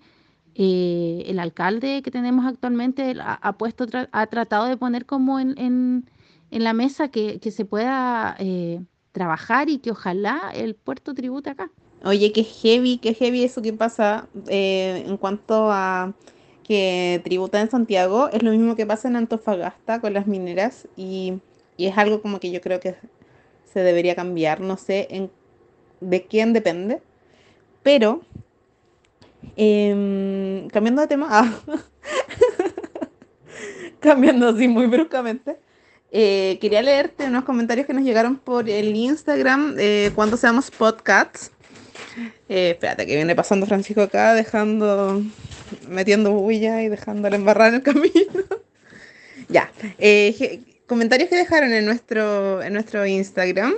[0.55, 6.09] eh, el alcalde que tenemos actualmente ha, puesto, ha tratado de poner como en, en,
[6.51, 8.81] en la mesa que, que se pueda eh,
[9.11, 11.71] trabajar y que ojalá el puerto tribute acá.
[12.03, 16.13] Oye, qué heavy, qué heavy eso que pasa eh, en cuanto a
[16.63, 18.29] que tributa en Santiago.
[18.29, 21.39] Es lo mismo que pasa en Antofagasta con las mineras y,
[21.77, 22.95] y es algo como que yo creo que
[23.65, 24.61] se debería cambiar.
[24.61, 25.31] No sé en,
[26.01, 27.01] de quién depende,
[27.83, 28.21] pero
[29.55, 31.53] em, cambiando de tema, ah,
[33.99, 35.57] cambiando así muy bruscamente.
[36.11, 41.52] eh, quería leerte unos comentarios que nos llegaron por el Instagram eh, cuando seamos podcasts.
[42.49, 45.21] Eh, espérate, que viene pasando Francisco acá, dejando,
[45.87, 48.43] metiendo bulla y dejándola embarrar el camino.
[49.49, 53.73] ya, eh, comentarios que dejaron en nuestro, en nuestro Instagram,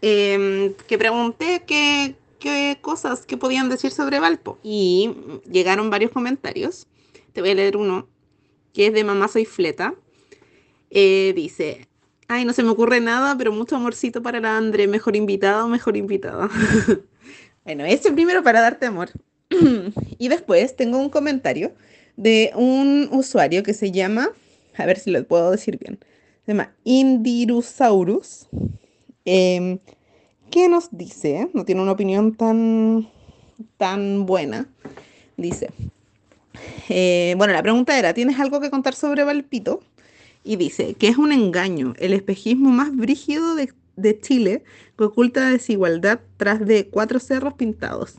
[0.00, 4.58] em, que pregunté qué, qué cosas que podían decir sobre Valpo.
[4.62, 5.14] Y
[5.50, 6.86] llegaron varios comentarios.
[7.32, 8.08] Te voy a leer uno,
[8.74, 9.94] que es de Mamá Soy Fleta.
[10.90, 11.88] Eh, dice,
[12.28, 15.68] ay, no se me ocurre nada, pero mucho amorcito para la André, mejor invitada o
[15.68, 16.50] mejor invitada.
[17.64, 19.10] bueno, ese primero para darte amor.
[20.18, 21.72] y después tengo un comentario
[22.16, 24.30] de un usuario que se llama,
[24.76, 25.98] a ver si lo puedo decir bien,
[26.44, 28.48] se llama Indirusaurus,
[29.24, 29.78] em,
[30.50, 33.08] que nos dice, no tiene una opinión tan,
[33.76, 34.68] tan buena,
[35.36, 35.70] dice,
[36.88, 39.80] eh, bueno, la pregunta era, ¿tienes algo que contar sobre Valpito?
[40.44, 44.64] Y dice que es un engaño, el espejismo más brígido de, de Chile
[44.96, 48.16] que oculta desigualdad tras de cuatro cerros pintados.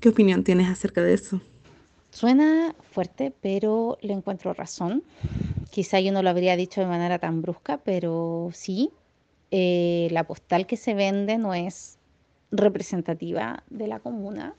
[0.00, 1.40] ¿Qué opinión tienes acerca de eso?
[2.10, 5.02] Suena fuerte, pero le encuentro razón.
[5.70, 8.90] Quizá yo no lo habría dicho de manera tan brusca, pero sí,
[9.50, 11.98] eh, la postal que se vende no es
[12.52, 14.54] representativa de la comuna.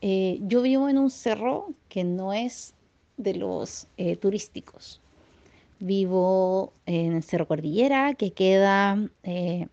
[0.00, 2.74] Eh, yo vivo en un cerro que no es
[3.18, 5.00] de los eh, turísticos.
[5.80, 9.66] Vivo en Cerro Cordillera, que queda eh,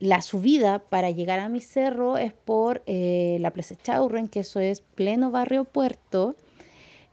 [0.00, 4.58] la subida para llegar a mi cerro es por eh, la Plaza Chaurren, que eso
[4.58, 6.36] es pleno barrio puerto,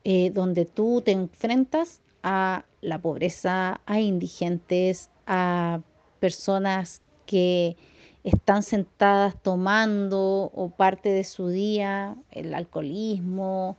[0.04, 5.82] eh, donde tú te enfrentas a la pobreza, a indigentes, a
[6.20, 7.76] personas que
[8.24, 13.78] están sentadas tomando o parte de su día, el alcoholismo,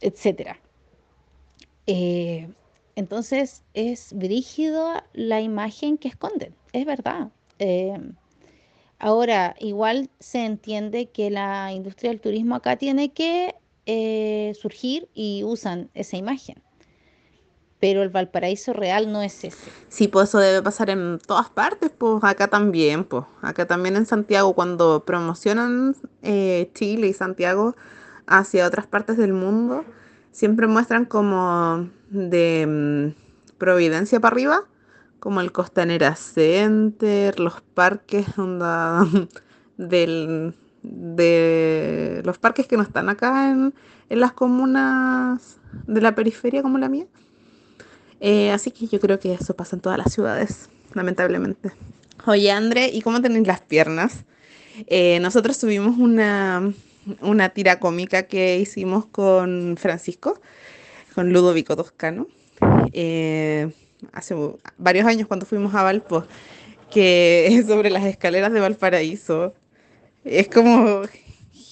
[0.00, 0.58] etcétera.
[2.96, 7.28] Entonces es brígida la imagen que esconden, es verdad.
[7.58, 7.98] Eh,
[8.98, 13.54] ahora, igual se entiende que la industria del turismo acá tiene que
[13.86, 16.62] eh, surgir y usan esa imagen.
[17.80, 19.70] Pero el Valparaíso real no es ese.
[19.88, 24.04] Sí, pues eso debe pasar en todas partes, pues acá también, pues acá también en
[24.04, 27.74] Santiago, cuando promocionan eh, Chile y Santiago
[28.26, 29.84] hacia otras partes del mundo,
[30.32, 32.66] siempre muestran como de
[33.16, 34.64] mm, Providencia para arriba,
[35.18, 39.06] como el Costanera Center, los parques onda,
[39.76, 43.74] del, de los parques que no están acá en,
[44.08, 47.06] en las comunas de la periferia como la mía.
[48.20, 51.72] Eh, así que yo creo que eso pasa en todas las ciudades, lamentablemente.
[52.26, 54.24] Oye, André, ¿y cómo tenéis las piernas?
[54.86, 56.72] Eh, nosotros tuvimos una,
[57.20, 60.40] una tira cómica que hicimos con Francisco,
[61.14, 62.26] con Ludovico Toscano,
[62.92, 63.70] eh,
[64.12, 64.34] hace
[64.78, 66.24] varios años cuando fuimos a Valpo,
[66.90, 69.54] que es sobre las escaleras de Valparaíso.
[70.24, 71.02] Es como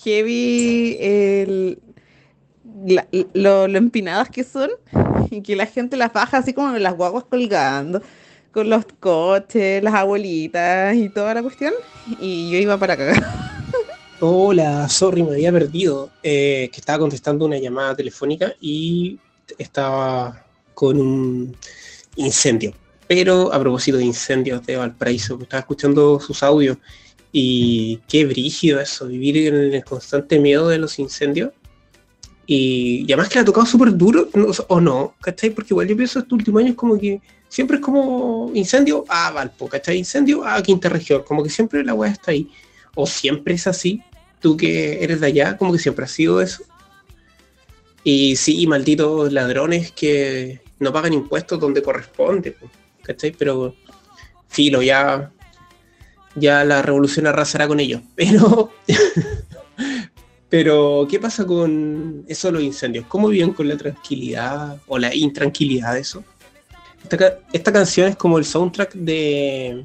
[0.05, 1.79] heavy el,
[2.87, 4.71] la- lo, lo empinadas que son
[5.31, 8.01] y que la gente las baja así como las guaguas colgando
[8.53, 11.75] con los coches, las abuelitas y toda la cuestión.
[12.21, 13.23] Y yo iba para cagar.
[14.21, 16.11] Hola, sorry, me había perdido.
[16.25, 19.17] Eh, que estaba contestando una llamada telefónica y
[19.57, 21.57] estaba con un
[22.17, 22.75] incendio.
[23.07, 26.79] Pero a propósito de incendios de Valparaíso, estaba escuchando sus audios
[27.31, 31.53] y qué brígido eso, vivir en el constante miedo de los incendios.
[32.45, 35.51] Y, y además que le ha tocado súper duro, no, o no, ¿cachai?
[35.51, 39.69] Porque igual yo pienso estos últimos años como que siempre es como incendio a Valpo,
[39.69, 39.99] ¿cachai?
[39.99, 42.51] Incendio a Quinta Región, como que siempre la weá está ahí.
[42.95, 44.03] O siempre es así,
[44.41, 46.65] tú que eres de allá, como que siempre ha sido eso.
[48.05, 52.71] Y sí, malditos ladrones que no pagan impuestos donde corresponde, po,
[53.03, 53.33] ¿cachai?
[53.33, 53.75] Pero
[54.49, 55.31] filo, ya,
[56.35, 58.03] ya la revolución arrasará con ellos.
[58.17, 58.73] Pero,
[60.49, 63.05] pero, ¿qué pasa con eso los incendios?
[63.07, 66.25] ¿Cómo viven con la tranquilidad o la intranquilidad de eso?
[67.03, 69.85] Esta, esta canción es como el soundtrack de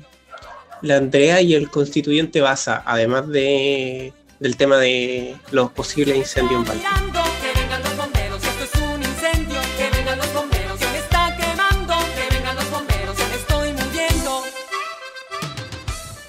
[0.81, 6.65] la Andrea y el constituyente Baza, además de, del tema de los posibles incendios en
[6.65, 7.03] Valpo.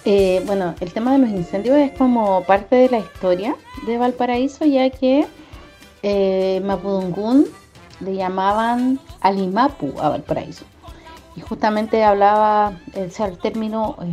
[0.06, 3.56] Eh, bueno, el tema de los incendios es como parte de la historia
[3.86, 5.26] de Valparaíso, ya que
[6.02, 7.46] eh, Mapudungún
[8.00, 10.66] le llamaban Alimapu a Valparaíso.
[11.36, 14.12] Y justamente hablaba, o sea, el término eh,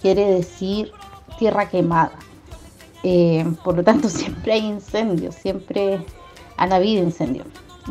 [0.00, 0.92] quiere decir
[1.38, 2.12] tierra quemada.
[3.04, 6.04] Eh, por lo tanto, siempre hay incendios, siempre
[6.56, 7.46] han habido incendios.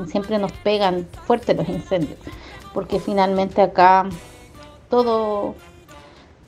[0.08, 2.18] Siempre nos pegan fuerte los incendios,
[2.74, 4.10] porque finalmente acá
[4.90, 5.54] todo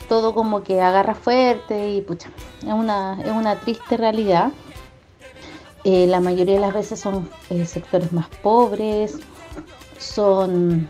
[0.10, 2.30] todo como que agarra fuerte y pucha,
[2.60, 4.52] es una, es una triste realidad.
[5.84, 9.20] Eh, la mayoría de las veces son eh, sectores más pobres,
[10.00, 10.90] son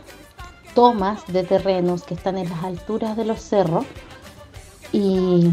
[0.74, 3.86] tomas de terrenos que están en las alturas de los cerros
[4.92, 5.50] y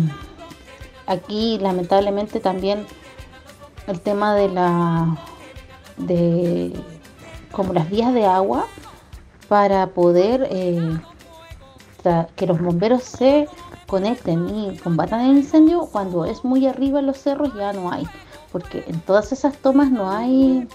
[1.06, 2.86] aquí lamentablemente también
[3.86, 5.18] el tema de la
[5.96, 6.72] de
[7.50, 8.66] como las vías de agua
[9.48, 10.98] para poder eh,
[12.36, 13.48] que los bomberos se
[13.86, 18.06] conecten y combatan el incendio cuando es muy arriba en los cerros ya no hay
[18.50, 20.66] porque en todas esas tomas no hay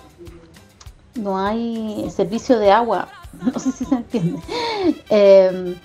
[1.18, 3.10] no hay servicio de agua.
[3.40, 4.40] No sé si se entiende.
[5.10, 5.76] Em,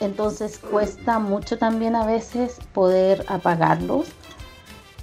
[0.00, 4.08] entonces cuesta mucho también a veces poder apagarlos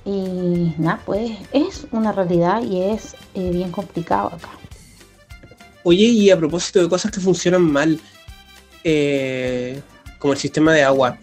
[0.05, 4.49] y nada pues es una realidad y es eh, bien complicado acá
[5.89, 7.97] Oye, y a propósito de cosas que funcionan mal,
[8.83, 9.81] eh,
[10.19, 11.17] como el sistema de agua,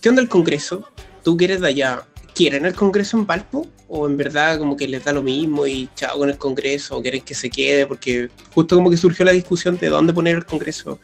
[0.00, 0.84] ¿qué onda el Congreso?
[1.24, 2.06] ¿Tú que eres de allá?
[2.32, 3.66] ¿Quieren el Congreso en Palpo?
[3.88, 6.96] ¿O en verdad como que les da lo mismo y chao con el Congreso?
[6.96, 7.84] ¿O quieren que se quede?
[7.84, 11.00] Porque justo como que surgió la discusión de dónde poner el Congreso.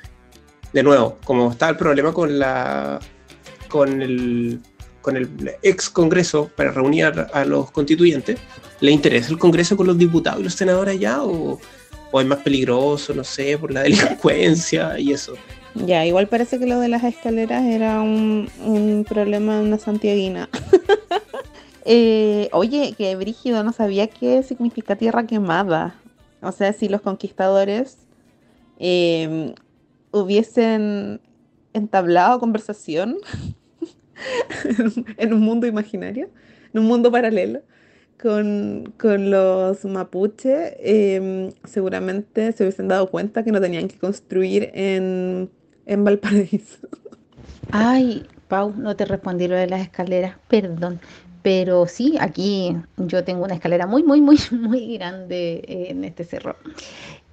[0.73, 3.01] De nuevo, como está el problema con la
[3.69, 4.61] con el
[5.01, 8.39] con el ex Congreso para reunir a, los constituyentes,
[8.81, 11.23] ¿le interesa el Congreso con los diputados y los senadores allá?
[11.23, 11.59] ¿O,
[12.11, 15.35] o es más peligroso, no sé, por la delincuencia y eso?
[15.75, 20.49] Ya, igual parece que lo de las escaleras era un, un problema de una santiaguina.
[21.91, 25.95] Eh, oye, que Brígido no sabía qué significa tierra quemada.
[26.43, 27.97] O sea, si los conquistadores
[28.79, 29.55] eh,
[30.11, 31.21] hubiesen
[31.73, 33.17] entablado conversación
[35.17, 36.29] en un mundo imaginario,
[36.73, 37.63] en un mundo paralelo,
[38.21, 44.71] con, con los mapuche, eh, seguramente se hubiesen dado cuenta que no tenían que construir
[44.75, 45.51] en,
[45.87, 46.89] en Valparaíso.
[47.71, 51.01] Ay, Pau, no te respondí lo de las escaleras, perdón.
[51.43, 56.57] Pero sí, aquí yo tengo una escalera muy, muy, muy, muy grande en este cerro.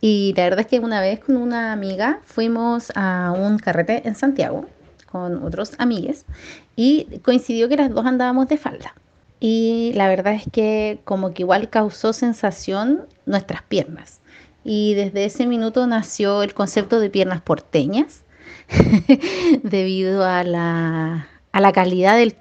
[0.07, 4.13] Y la verdad es que una vez con una amiga fuimos a un carrete en
[4.13, 4.67] Santiago
[5.11, 6.27] con otros amigues
[6.75, 8.93] y coincidió que las dos andábamos de falda.
[9.39, 14.19] Y la verdad es que como que igual causó sensación nuestras piernas.
[14.63, 18.21] Y desde ese minuto nació el concepto de piernas porteñas
[19.63, 22.35] debido a la, a la calidad del,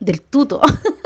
[0.00, 0.62] del tuto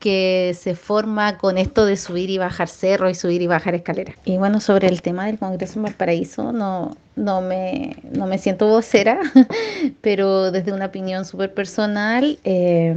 [0.00, 4.16] que se forma con esto de subir y bajar cerro y subir y bajar escaleras.
[4.24, 8.66] Y bueno, sobre el tema del Congreso en Valparaíso, no, no, me, no me siento
[8.68, 9.20] vocera,
[10.00, 12.94] pero desde una opinión súper personal, eh,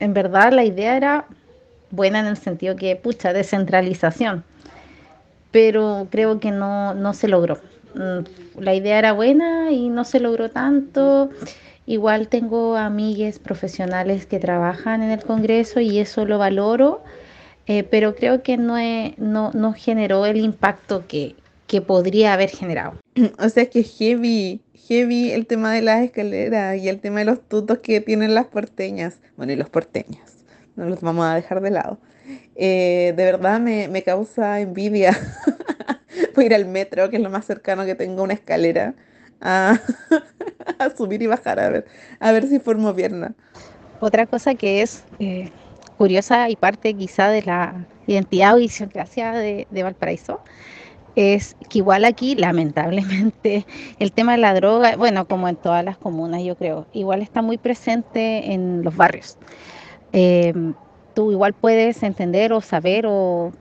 [0.00, 1.26] en verdad la idea era
[1.90, 4.44] buena en el sentido que, pucha, descentralización,
[5.50, 7.58] pero creo que no, no se logró.
[7.94, 11.30] Mm, La idea era buena y no se logró tanto.
[11.90, 17.02] Igual tengo amigues profesionales que trabajan en el Congreso y eso lo valoro,
[17.66, 21.34] eh, pero creo que no, he- no, no generó el impacto que,
[21.66, 22.94] que podría haber generado.
[23.44, 27.40] O sea, que heavy, heavy el tema de las escaleras y el tema de los
[27.48, 29.18] tutos que tienen las porteñas.
[29.36, 30.30] Bueno, y los porteños,
[30.76, 31.98] no los vamos a dejar de lado.
[32.54, 35.18] Eh, de verdad me, me causa envidia.
[36.36, 38.94] Voy a ir al metro, que es lo más cercano que tengo a una escalera,
[40.78, 41.86] a, subir y bajar, a ver,
[42.18, 43.34] a ver si formo pierna.
[44.00, 45.50] Otra cosa que es eh,
[45.98, 50.40] curiosa y parte quizá de la identidad o idiosincrasia de, de Valparaíso
[51.16, 53.66] es que igual aquí, lamentablemente,
[53.98, 57.42] el tema de la droga, bueno, como en todas las comunas, yo creo, igual está
[57.42, 59.36] muy presente en los barrios.
[60.12, 60.52] Eh,
[61.14, 63.52] tú igual puedes entender o saber o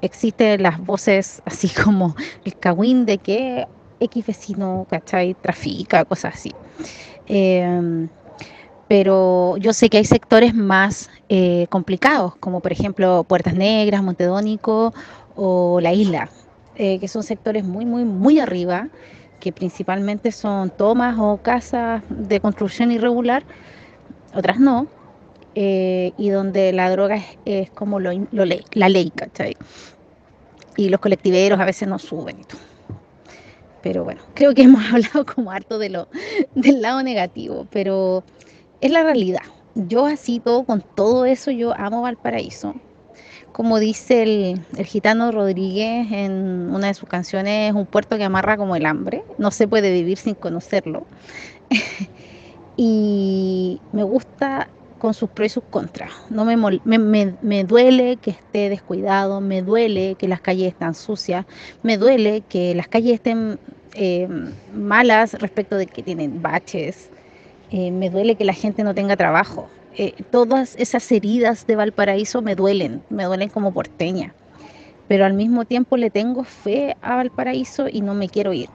[0.00, 3.66] existen las voces así como el cagüín de que
[4.00, 5.34] X vecino, ¿cachai?
[5.34, 6.52] Trafica, cosas así.
[7.26, 8.08] Eh,
[8.88, 14.94] pero yo sé que hay sectores más eh, complicados, como por ejemplo Puertas Negras, Montedónico
[15.36, 16.30] o La Isla,
[16.74, 18.88] eh, que son sectores muy, muy, muy arriba,
[19.40, 23.44] que principalmente son tomas o casas de construcción irregular,
[24.34, 24.86] otras no,
[25.54, 29.56] eh, y donde la droga es, como la ley, ¿cachai?
[30.76, 32.60] Y los colectiveros a veces no suben y todo.
[33.82, 36.08] Pero bueno, creo que hemos hablado como harto de lo,
[36.54, 38.24] del lado negativo, pero
[38.80, 39.42] es la realidad.
[39.74, 42.74] Yo así todo, con todo eso, yo amo Valparaíso.
[43.52, 48.24] Como dice el, el gitano Rodríguez en una de sus canciones, es un puerto que
[48.24, 49.24] amarra como el hambre.
[49.36, 51.06] No se puede vivir sin conocerlo.
[52.76, 54.68] y me gusta
[54.98, 56.12] con sus pros y sus contras.
[56.28, 60.94] No me, me, me- me duele que esté descuidado, me duele que las calles están
[60.94, 61.46] sucias,
[61.82, 63.60] me duele que las calles estén
[63.94, 64.28] eh,
[64.66, 67.10] malas respecto de que tienen baches,
[67.70, 69.72] eh, me duele que la gente no tenga trabajo.
[69.92, 74.36] Eh, todas esas heridas de Valparaíso me duelen, me duelen como porteña,
[75.06, 78.70] pero al mismo tiempo le tengo fe a Valparaíso y no me quiero ir.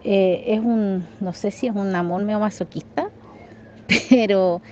[0.00, 3.08] Es un, no sé si es un amor medio masoquista,
[4.10, 4.62] pero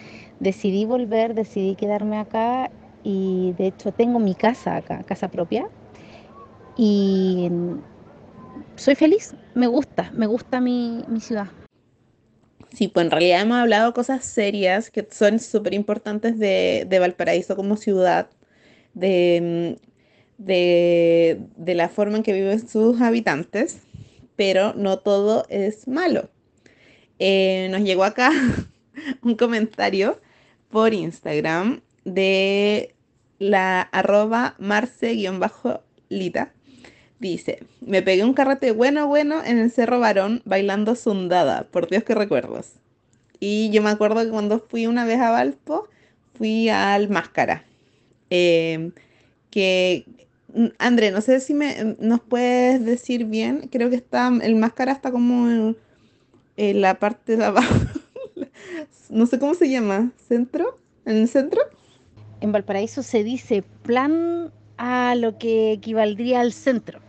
[0.40, 2.70] decidí volver, decidí quedarme acá
[3.02, 5.68] y de hecho tengo mi casa acá, casa propia.
[6.76, 7.48] Y
[8.76, 11.48] soy feliz, me gusta, me gusta mi, mi ciudad.
[12.72, 17.56] Sí, pues en realidad hemos hablado cosas serias que son súper importantes de, de Valparaíso
[17.56, 18.28] como ciudad,
[18.92, 19.78] de,
[20.36, 23.78] de, de la forma en que viven sus habitantes,
[24.36, 26.28] pero no todo es malo.
[27.18, 28.30] Eh, nos llegó acá
[29.22, 30.20] un comentario
[30.70, 32.94] por Instagram de
[33.38, 36.52] la arroba marce-lita.
[37.18, 41.64] Dice, me pegué un carrete bueno, bueno en el Cerro Varón bailando sundada.
[41.64, 42.72] Por Dios que recuerdos.
[43.40, 45.88] Y yo me acuerdo que cuando fui una vez a Valpo,
[46.36, 47.64] fui al Máscara.
[48.30, 48.90] Eh,
[49.51, 50.05] que,
[50.78, 53.68] André, no sé si me, nos puedes decir bien.
[53.72, 55.76] Creo que está, el Máscara está como en,
[56.56, 57.74] en la parte de abajo.
[59.10, 60.12] No sé cómo se llama.
[60.28, 60.78] ¿Centro?
[61.04, 61.60] ¿En el centro?
[62.40, 67.00] En Valparaíso se dice plan a lo que equivaldría al centro.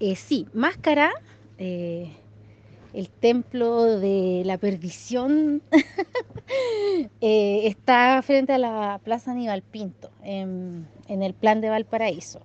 [0.00, 1.12] Eh, sí, Máscara,
[1.58, 2.10] eh,
[2.92, 5.62] el templo de la perdición,
[7.20, 12.40] eh, está frente a la Plaza Aníbal Pinto, en, en el plan de Valparaíso.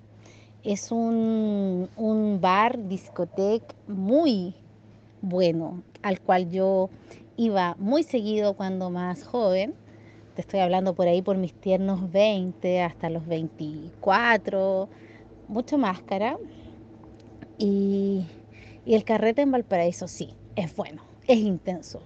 [0.63, 4.53] Es un, un bar, discoteca muy
[5.21, 6.89] bueno, al cual yo
[7.37, 9.73] iba muy seguido cuando más joven.
[10.35, 14.89] Te estoy hablando por ahí por mis tiernos 20 hasta los 24,
[15.47, 16.37] mucho máscara.
[17.57, 18.25] Y,
[18.85, 22.01] y el carrete en Valparaíso sí, es bueno, es intenso.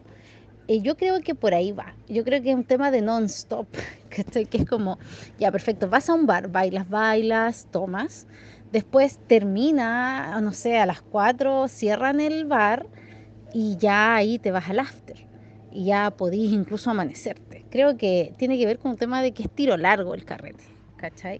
[0.67, 1.95] Y yo creo que por ahí va.
[2.09, 3.67] Yo creo que es un tema de non-stop,
[4.09, 4.97] que, que es como,
[5.37, 8.27] ya perfecto, vas a un bar, bailas, bailas, tomas.
[8.71, 12.87] Después termina, no sé, a las 4 cierran el bar
[13.57, 15.15] y ya ahí te vas al after
[15.71, 17.65] y ya podís incluso amanecerte.
[17.69, 20.65] Creo que tiene que ver con un tema de que es tiro largo el carrete,
[20.97, 21.39] ¿cachai?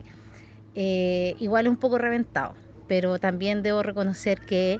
[0.76, 2.56] Eh, igual un poco reventado,
[2.88, 4.80] pero también debo reconocer que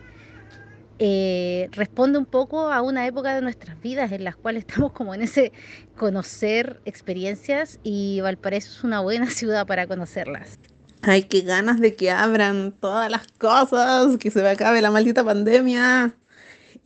[0.98, 5.14] eh, responde un poco a una época de nuestras vidas en las cuales estamos como
[5.14, 5.52] en ese
[5.98, 10.58] conocer experiencias y Valparaíso es una buena ciudad para conocerlas.
[11.02, 15.26] Ay, qué ganas de que abran todas las cosas, que se me acabe la maldita
[15.26, 16.16] pandemia.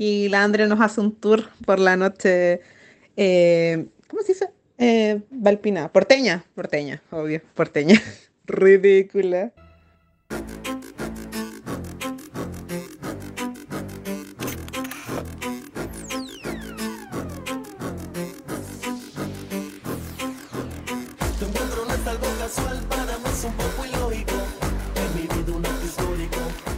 [0.01, 2.61] Y la Andre nos hace un tour por la noche.
[3.17, 4.49] eh, ¿Cómo se dice?
[4.77, 5.91] Eh, Valpina.
[5.91, 6.45] Porteña.
[6.55, 7.41] Porteña, obvio.
[7.53, 8.01] Porteña.
[8.45, 9.51] Ridícula.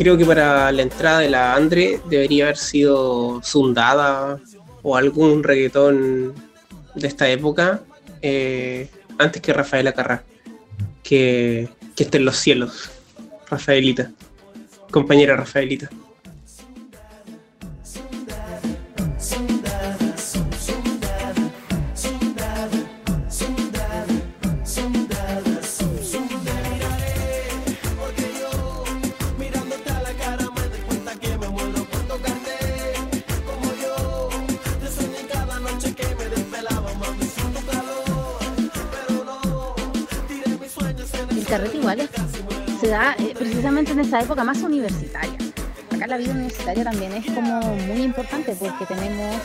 [0.01, 4.39] Creo que para la entrada de la Andre debería haber sido Sundada
[4.81, 6.33] o algún reggaetón
[6.95, 7.81] de esta época
[8.23, 10.23] eh, antes que Rafaela Carrá.
[11.03, 12.89] Que, que esté en los cielos,
[13.47, 14.11] Rafaelita.
[14.89, 15.91] Compañera Rafaelita.
[43.61, 45.37] Precisamente en esa época más universitaria.
[45.93, 49.35] Acá la vida universitaria también es como muy importante porque tenemos,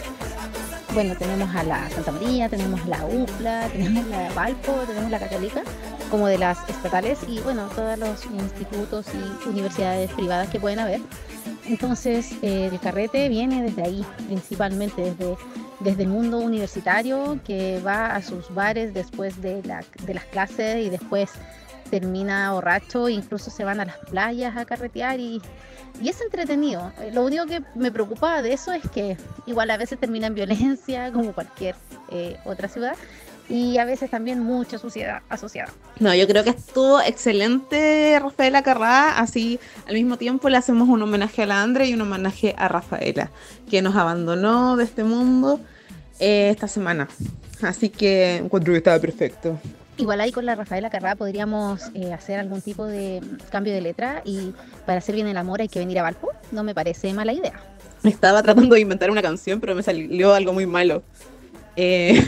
[0.94, 5.62] bueno, tenemos a la Santa María, tenemos la UPLA, tenemos la Valpo, tenemos la Católica,
[6.10, 9.04] como de las estatales y bueno, todos los institutos
[9.44, 11.02] y universidades privadas que pueden haber.
[11.66, 15.36] Entonces, eh, el carrete viene desde ahí, principalmente desde,
[15.80, 20.86] desde el mundo universitario, que va a sus bares después de, la- de las clases
[20.86, 21.32] y después
[21.86, 25.40] termina borracho, incluso se van a las playas a carretear y,
[26.04, 26.92] es entretenido.
[27.00, 30.34] Eh, Lo único que me preocupa de eso es que igual a veces termina en
[30.34, 31.74] violencia, como cualquier
[32.10, 32.94] eh, otra ciudad,
[33.48, 35.72] y a veces también mucha suciedad asociada.
[36.00, 39.18] No, yo creo que estuvo excelente Rafaela Carrá.
[39.18, 42.68] Así al mismo tiempo le hacemos un homenaje a la Andre y un homenaje a
[42.68, 43.30] Rafaela,
[43.70, 45.60] que nos abandonó de este mundo
[46.18, 47.08] eh, esta semana.
[47.62, 49.58] Así que encuentro que estaba perfecto.
[49.98, 54.20] Igual ahí con la Rafaela Carrá podríamos eh, hacer algún tipo de cambio de letra
[54.24, 54.52] y
[54.84, 56.30] para hacer bien el amor hay que venir a Valpo.
[56.52, 57.54] No me parece mala idea.
[58.04, 61.02] Estaba tratando de inventar una canción, pero me salió algo muy malo.
[61.76, 62.22] Eh,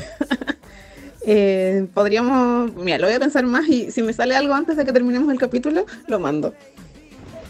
[1.27, 4.87] eh, podríamos, mira, lo voy a pensar más y si me sale algo antes de
[4.87, 6.55] que terminemos el capítulo, lo mando.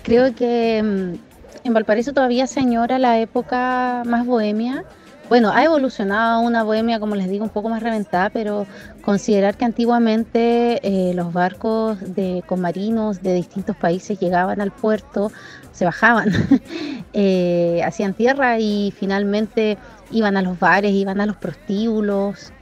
[0.03, 4.85] Creo que mm, en Valparaíso todavía se añora la época más bohemia,
[5.29, 8.67] bueno, ha evolucionado una bohemia, como les digo, un poco más reventada, pero
[9.09, 15.33] considerar que antiguamente eh, los barcos de, con marinos de distintos países llegaban al puerto,
[15.73, 16.29] se bajaban,
[17.15, 19.79] eh, hacían tierra y finalmente
[20.11, 22.53] iban a los bares, iban a los prostíbulos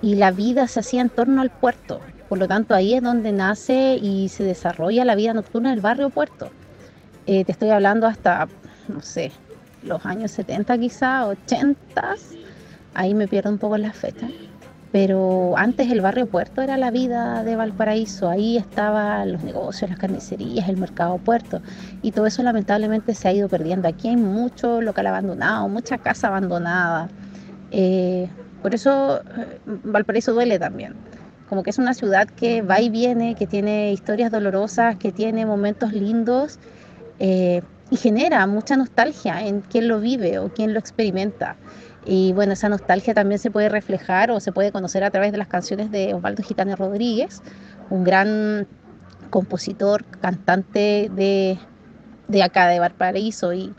[0.00, 2.00] y la vida se hacía en torno al puerto.
[2.30, 6.08] Por lo tanto, ahí es donde nace y se desarrolla la vida nocturna del barrio
[6.08, 6.48] puerto.
[7.26, 8.48] Eh, te estoy hablando hasta,
[8.88, 9.30] no sé,
[9.82, 12.14] los años 70 quizá, 80,
[12.94, 14.30] ahí me pierdo un poco las fechas.
[14.92, 19.98] Pero antes el barrio puerto era la vida de Valparaíso, ahí estaban los negocios, las
[19.98, 21.62] carnicerías, el mercado puerto.
[22.02, 23.88] Y todo eso lamentablemente se ha ido perdiendo.
[23.88, 27.08] Aquí hay mucho local abandonado, mucha casa abandonada.
[27.70, 28.28] Eh,
[28.60, 30.94] por eso eh, Valparaíso duele también.
[31.48, 35.46] Como que es una ciudad que va y viene, que tiene historias dolorosas, que tiene
[35.46, 36.58] momentos lindos
[37.18, 41.56] eh, y genera mucha nostalgia en quien lo vive o quien lo experimenta.
[42.04, 45.38] Y bueno, esa nostalgia también se puede reflejar o se puede conocer a través de
[45.38, 47.42] las canciones de Osvaldo Gitano Rodríguez,
[47.90, 48.66] un gran
[49.30, 51.58] compositor, cantante de,
[52.28, 53.52] de acá, de Valparaíso.
[53.52, 53.72] Y,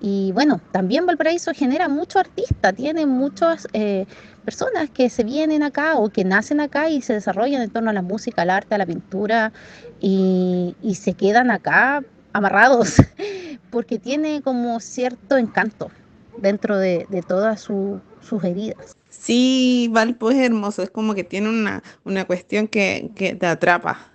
[0.00, 4.06] y bueno, también Valparaíso genera mucho artista, tiene muchas eh,
[4.44, 7.92] personas que se vienen acá o que nacen acá y se desarrollan en torno a
[7.92, 9.52] la música, al arte, a la pintura
[10.00, 12.02] y, y se quedan acá
[12.32, 12.96] amarrados
[13.70, 15.90] porque tiene como cierto encanto
[16.36, 18.96] dentro de, de todas su- sus heridas.
[19.08, 24.06] Sí, Valpo es hermoso, es como que tiene una, una cuestión que, que te atrapa.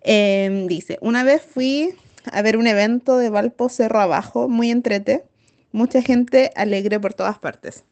[0.00, 1.94] Em, dice, una vez fui
[2.30, 5.24] a ver un evento de Valpo Cerro Abajo, muy entrete,
[5.70, 7.84] mucha gente alegre por todas partes.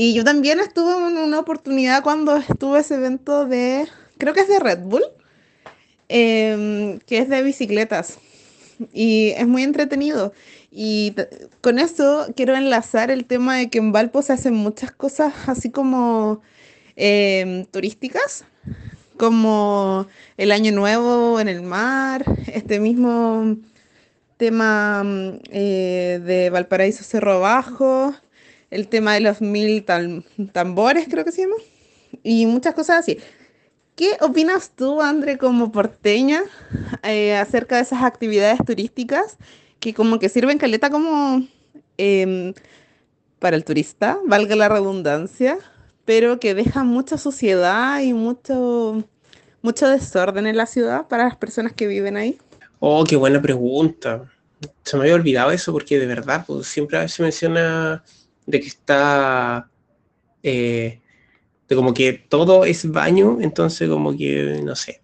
[0.00, 4.48] Y yo también estuve en una oportunidad cuando estuve ese evento de, creo que es
[4.48, 5.02] de Red Bull,
[6.08, 8.20] em, que es de bicicletas.
[8.92, 10.32] Y es muy entretenido.
[10.70, 11.16] Y
[11.60, 15.68] con eso quiero enlazar el tema de que en Valpo se hacen muchas cosas así
[15.68, 16.42] como
[16.94, 18.44] em, turísticas,
[19.16, 20.06] como
[20.36, 23.56] el Año Nuevo en el mar, este mismo
[24.36, 28.14] tema mm, eh, de Valparaíso Cerro Abajo,
[28.70, 31.56] el tema de los mil tam- tambores, creo que se llama,
[32.22, 33.18] y muchas cosas así.
[33.96, 36.42] ¿Qué opinas tú, André, como porteña,
[37.02, 39.38] eh, acerca de esas actividades turísticas
[39.80, 41.46] que como que sirven caleta como
[41.96, 42.54] em,
[43.38, 45.58] para el turista, valga la redundancia,
[46.04, 49.04] pero que dejan mucha suciedad y mucho,
[49.62, 52.38] mucho desorden en la ciudad para las personas que viven ahí?
[52.80, 54.30] Oh, qué buena pregunta.
[54.84, 58.02] Se me había olvidado eso porque de verdad, pues siempre veces menciona
[58.48, 59.68] de que está,
[60.42, 61.00] eh,
[61.68, 65.02] de como que todo es baño, entonces como que, no sé,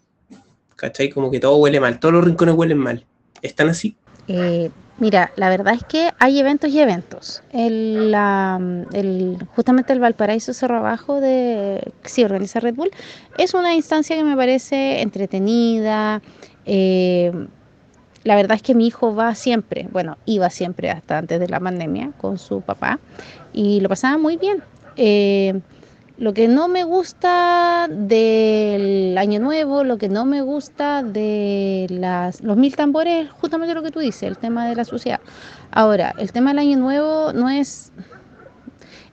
[0.76, 1.10] ¿cachai?
[1.10, 3.06] Como que todo huele mal, todos los rincones huelen mal.
[3.42, 3.96] ¿Están así?
[4.28, 7.42] Eh, mira, la verdad es que hay eventos y eventos.
[7.52, 8.58] El, la-
[8.94, 12.90] el- justamente el Valparaíso Cerro Abajo de sí organiza Red Bull
[13.36, 16.22] es una instancia que me parece entretenida.
[16.64, 17.30] eh,
[18.24, 21.60] la verdad es que mi hijo va siempre, bueno, iba siempre hasta antes de la
[21.60, 22.98] pandemia con su papá
[23.52, 24.62] y lo pasaba muy bien.
[24.96, 25.60] Eh,
[26.16, 32.40] lo que no me gusta del Año Nuevo, lo que no me gusta de las,
[32.40, 35.20] los mil tambores, es justamente lo que tú dices, el tema de la suciedad.
[35.72, 37.92] Ahora, el tema del Año Nuevo no es...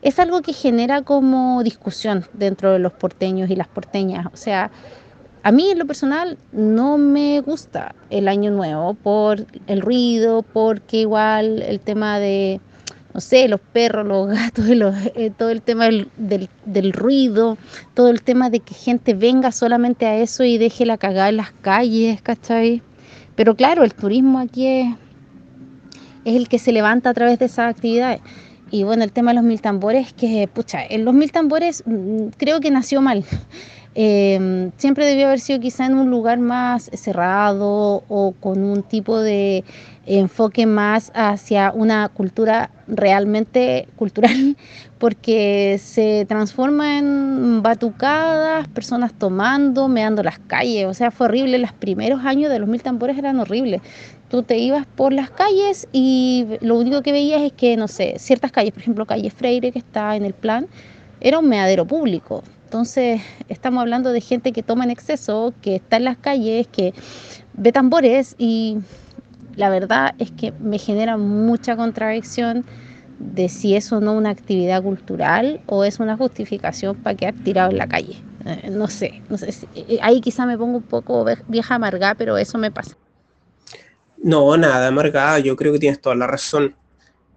[0.04, 4.26] Es algo que genera como discusión dentro de los porteños y las porteñas.
[4.34, 4.72] O sea,
[5.44, 10.98] a mí en lo personal no me gusta el Año Nuevo por el ruido, porque
[10.98, 12.60] igual el tema de,
[13.14, 14.66] no sé, los perros, los gatos,
[15.16, 16.08] eh, todo el tema del,
[16.66, 17.58] del- ruido,
[17.96, 21.38] todo el tema de que gente venga solamente a eso y deje la cagada en
[21.38, 22.82] las calles, ¿cachai?
[23.36, 24.88] Pero claro, el turismo aquí es,
[26.26, 28.22] es el que se levanta a través de esas actividades.
[28.70, 32.60] Y bueno, el tema de los mil tambores, que pucha, los mil tambores mm, creo
[32.62, 33.26] que nació mal,
[33.96, 39.20] eh, siempre debió haber sido quizá en un lugar más cerrado o con un tipo
[39.20, 39.64] de
[40.06, 44.58] enfoque más hacia una cultura realmente cultural,
[45.00, 51.74] porque se transforma en batucadas, personas tomando, meando las calles, o sea, fue horrible, los
[51.74, 53.82] primeros años de los mil tambores eran horribles.
[54.30, 58.16] Tú te ibas por las calles y lo único que veías es que, no sé,
[58.18, 60.68] ciertas calles, por ejemplo, calle Freire, que está en el plan,
[61.22, 62.44] era un meadero público.
[62.66, 66.94] Entonces, estamos hablando de gente que toma en exceso, que está en las calles, que
[67.54, 68.78] ve tambores y
[69.56, 72.66] la verdad es que me genera mucha contradicción
[73.20, 77.72] de si es o no una actividad cultural o es una justificación para quedar tirado
[77.72, 78.18] en la calle.
[78.46, 79.22] Eh, no sé,
[79.76, 82.96] eh, ahí quizá me pongo un poco vieja amarga, pero eso me pasa.
[84.24, 86.76] No, nada, amargada, yo creo que tienes toda la razón.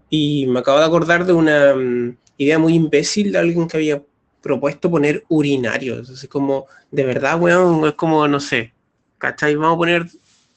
[0.09, 4.03] Y me acabo de acordar de una mm, idea muy imbécil de alguien que había
[4.43, 6.11] propuesto poner urinarios.
[6.11, 8.75] Así como, de verdad, weón, es como, no sé,
[9.19, 9.55] ¿cachai?
[9.57, 10.07] Vamos a poner,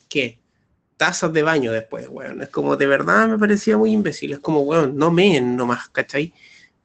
[0.10, 0.40] ¿qué?
[0.98, 2.42] Tazas de baño después, weón.
[2.42, 4.34] Es como, de verdad me parecía muy imbécil.
[4.34, 6.34] Es como, weón, no meen nomás, ¿cachai?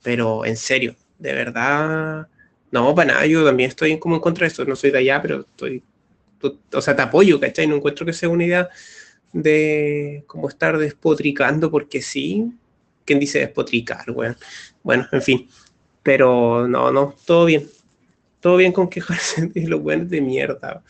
[0.03, 2.29] Pero en serio, de verdad,
[2.71, 4.65] no, para nada, yo también estoy como en contra de eso.
[4.65, 5.83] No soy de allá, pero estoy,
[6.73, 7.67] o sea, te apoyo, ¿cachai?
[7.67, 8.69] No encuentro que sea una idea
[9.33, 12.53] de como estar despotricando porque sí.
[13.05, 14.37] ¿Quién dice despotricar, weón?
[14.83, 15.49] Bueno, en fin.
[16.03, 17.69] Pero no, no, todo bien.
[18.41, 20.83] Todo bien con quejarse de los buenos de mierda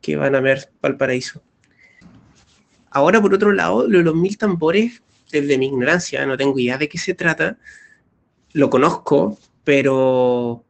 [0.00, 1.42] que van a ver Valparaíso.
[2.90, 6.78] Ahora, por otro lado, lo de los mil tambores, desde mi ignorancia, no tengo idea
[6.78, 7.58] de qué se trata.
[8.52, 10.64] Lo conozco, pero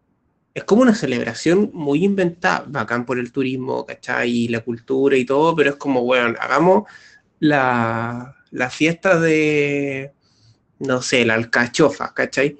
[0.55, 4.31] es como una celebración muy inventada, bacán por el turismo, ¿cachai?
[4.31, 6.85] Y la cultura y todo, pero es como, bueno, hagamos
[7.41, 10.12] la, la fiesta de,
[10.79, 12.59] no sé, la alcachofa, ¿cachai?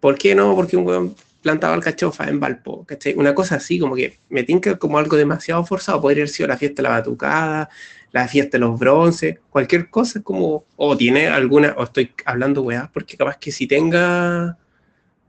[0.00, 0.54] ¿Por qué no?
[0.54, 3.14] Porque un weón plantaba alcachofa en Valpo, ¿cachai?
[3.16, 6.56] Una cosa así, como que me tinca como algo demasiado forzado, podría haber sido la
[6.56, 7.68] fiesta de la batucada,
[8.12, 12.90] la fiesta de los bronces, cualquier cosa como, o tiene alguna, o estoy hablando weá,
[12.92, 14.56] porque capaz que si tenga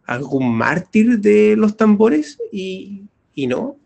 [0.05, 3.03] algún mártir de los tambores y,
[3.33, 3.77] y no,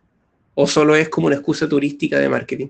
[0.54, 2.68] o solo es como una excusa turística de marketing.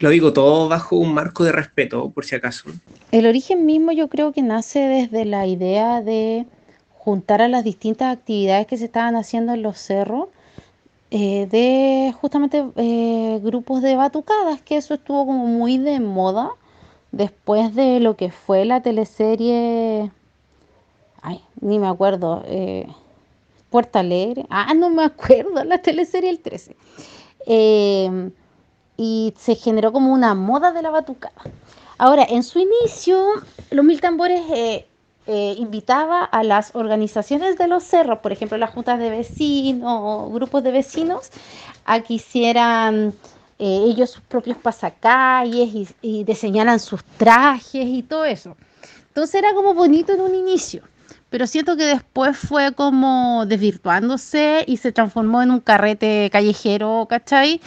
[0.00, 2.70] Lo digo todo bajo un marco de respeto, por si acaso.
[3.12, 6.46] El origen mismo yo creo que nace desde la idea de
[6.94, 10.28] juntar a las distintas actividades que se estaban haciendo en los cerros,
[11.10, 16.50] eh, de justamente eh, grupos de batucadas, que eso estuvo como muy de moda
[17.12, 20.10] después de lo que fue la teleserie,
[21.20, 22.86] ay, ni me acuerdo, eh,
[23.68, 26.74] Puerta Alegre, ah, no me acuerdo, la teleserie El 13.
[29.02, 31.40] Y se generó como una moda de la batucada.
[31.96, 33.16] Ahora, en su inicio,
[33.70, 34.86] los mil tambores eh,
[35.26, 40.62] eh, invitaba a las organizaciones de los cerros, por ejemplo, las juntas de vecinos, grupos
[40.62, 41.30] de vecinos,
[41.86, 43.14] a que hicieran
[43.58, 48.54] eh, ellos sus propios pasacalles y, y diseñaran sus trajes y todo eso.
[49.08, 50.82] Entonces era como bonito en un inicio,
[51.30, 57.62] pero siento que después fue como desvirtuándose y se transformó en un carrete callejero, ¿cachai?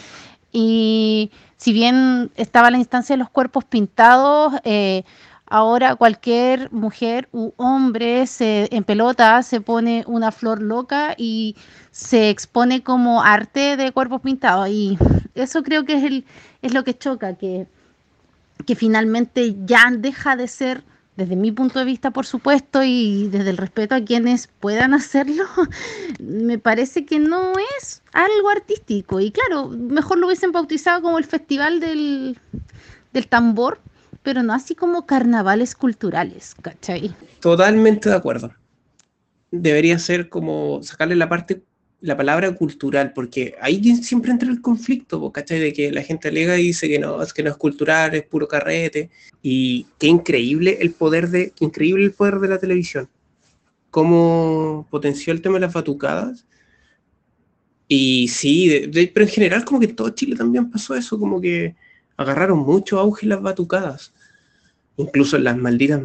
[0.56, 5.02] Y si bien estaba la instancia de los cuerpos pintados, eh,
[5.46, 11.56] ahora cualquier mujer u hombre se, en pelota se pone una flor loca y
[11.90, 14.68] se expone como arte de cuerpos pintados.
[14.68, 14.96] Y
[15.34, 16.24] eso creo que
[16.62, 17.66] es, lo que choca, que,
[18.64, 20.84] que finalmente ya deja de ser,
[21.16, 25.44] desde mi punto de vista, por supuesto, y desde el respeto a quienes puedan hacerlo,
[26.20, 29.20] me parece que no es algo artístico.
[29.20, 32.38] Y claro, mejor lo hubiesen bautizado como el Festival del,
[33.12, 33.80] del Tambor,
[34.22, 37.14] pero no así como carnavales culturales, ¿cachai?
[37.40, 38.52] Totalmente de acuerdo.
[39.50, 41.62] Debería ser como sacarle la parte,
[42.04, 45.58] la palabra cultural, porque ahí siempre entra el conflicto, ¿cachai?
[45.58, 48.24] De que la gente alega y dice que no, es que no es cultural, es
[48.24, 49.08] puro carrete.
[49.42, 53.08] Y qué increíble el poder de, increíble el poder de la televisión.
[53.90, 56.44] Cómo potenció el tema de las batucadas.
[57.88, 61.74] Y sí, de- pero en general como que todo Chile también pasó eso, como que
[62.18, 64.12] agarraron mucho auge las batucadas.
[64.98, 66.02] Incluso las malditas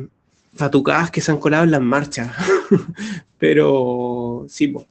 [0.57, 2.31] batucadas que se han colado en las marchas.
[3.37, 4.87] Pero sí, po.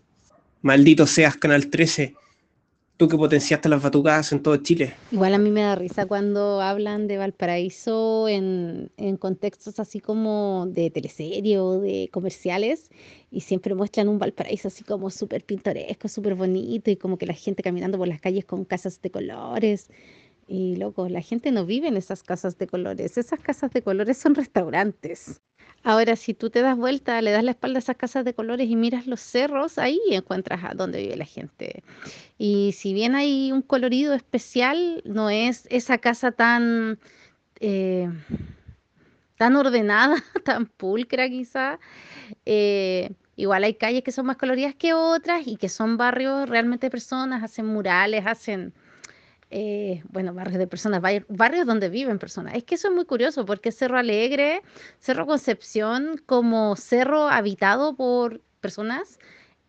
[0.68, 2.14] Maldito seas Canal 13,
[2.98, 4.92] tú que potenciaste las batucadas en todo Chile.
[5.10, 10.66] Igual a mí me da risa cuando hablan de Valparaíso en, en contextos así como
[10.68, 12.90] de teleserie o de comerciales
[13.30, 17.32] y siempre muestran un Valparaíso así como súper pintoresco, súper bonito y como que la
[17.32, 19.88] gente caminando por las calles con casas de colores.
[20.46, 24.18] Y loco, la gente no vive en esas casas de colores, esas casas de colores
[24.18, 25.40] son restaurantes.
[25.84, 28.68] Ahora, si tú te das vuelta, le das la espalda a esas casas de colores
[28.68, 31.82] y miras los cerros, ahí encuentras a dónde vive la gente.
[32.36, 36.98] Y si bien hay un colorido especial, no es esa casa tan,
[37.60, 38.10] eh,
[39.36, 41.78] tan ordenada, tan pulcra quizá.
[42.44, 46.90] Eh, igual hay calles que son más coloridas que otras y que son barrios realmente
[46.90, 48.74] personas, hacen murales, hacen
[49.50, 52.54] eh, bueno, barrios de personas, bar- barrios donde viven personas.
[52.54, 54.62] Es que eso es muy curioso porque Cerro Alegre,
[55.00, 59.18] Cerro Concepción, como cerro habitado por personas,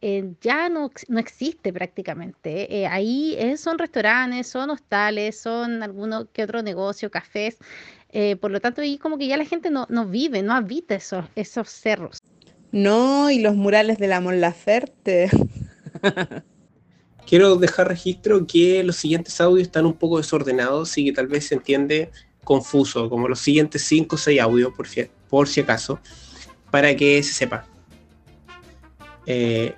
[0.01, 2.81] eh, ya no, no existe prácticamente.
[2.81, 7.57] Eh, ahí son restaurantes, son hostales, son alguno que otro negocio, cafés.
[8.09, 10.95] eh, por lo tanto, ahí como que ya la gente no, no vive, no habita
[10.95, 12.17] esos, esos cerros.
[12.71, 15.29] No, y los murales de la Mon Laferte.
[17.29, 21.45] Quiero dejar registro que los siguientes audios están un poco desordenados y que tal vez
[21.45, 22.09] se entiende
[22.43, 24.87] confuso, como los siguientes 5 o 6 audios, por,
[25.29, 25.99] por si acaso,
[26.71, 27.67] para que se sepa.
[29.27, 29.75] Eh,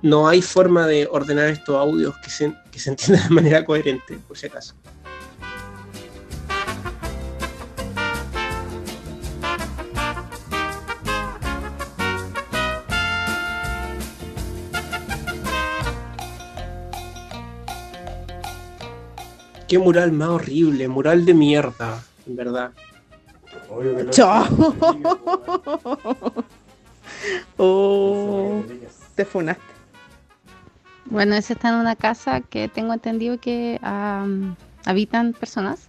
[0.00, 4.16] no hay forma de ordenar estos audios que se, que se entiendan de manera coherente,
[4.28, 4.76] por si acaso.
[19.74, 22.70] Qué mural más horrible, mural de mierda, en verdad.
[24.10, 24.46] Chao.
[27.56, 28.62] Oh,
[29.16, 29.62] te funaste.
[31.06, 35.88] Bueno, ese está en una casa que tengo entendido que am, habitan personas,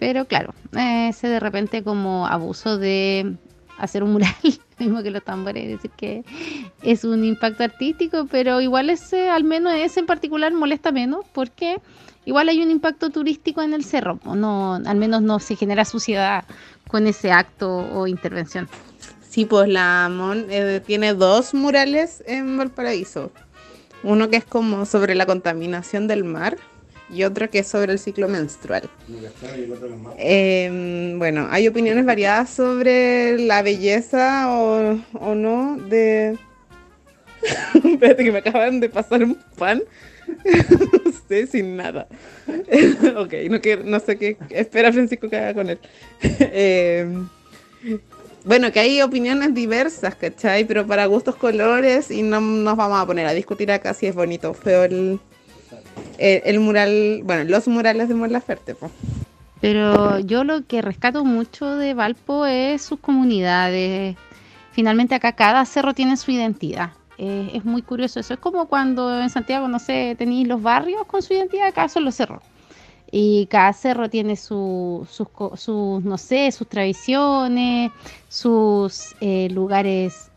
[0.00, 3.36] pero claro, ese de repente como abuso de
[3.78, 4.34] hacer un mural,
[4.78, 6.24] mismo que los tambores, decir que
[6.82, 11.80] es un impacto artístico, pero igual ese, al menos ese en particular molesta menos porque
[12.24, 16.44] igual hay un impacto turístico en el cerro, no, al menos no se genera suciedad
[16.88, 18.68] con ese acto o intervención.
[19.28, 23.32] Sí, pues la Mon eh, tiene dos murales en Valparaíso.
[24.04, 26.56] Uno que es como sobre la contaminación del mar
[27.10, 28.88] y otro que es sobre el ciclo menstrual.
[30.18, 36.38] Eh, bueno, hay opiniones variadas sobre la belleza o, o no de...
[37.74, 39.82] Espérate que me acaban de pasar un pan.
[41.28, 42.06] sé, sin nada.
[43.16, 45.78] ok, no, no sé qué espera Francisco que haga con él.
[46.56, 47.06] Eh,
[48.44, 50.64] bueno, que hay opiniones diversas, ¿cachai?
[50.64, 54.14] Pero para gustos colores y no nos vamos a poner a discutir acá si es
[54.14, 55.18] bonito o feo el,
[56.18, 58.90] el, mural, bueno, los murales de Mon Laferte, po.
[59.60, 64.14] Pero yo lo que rescato mucho de Valpo es sus comunidades.
[64.72, 66.90] Finalmente acá cada cerro tiene su identidad.
[67.18, 68.34] Eh, es muy curioso eso.
[68.34, 72.04] Es como cuando en Santiago, no sé, tenéis los barrios con su identidad, acá son
[72.04, 72.42] los cerros.
[73.10, 77.92] Y cada cerro tiene su- sus, co- sus, no sé, sus tradiciones,
[78.28, 80.30] sus eh, lugares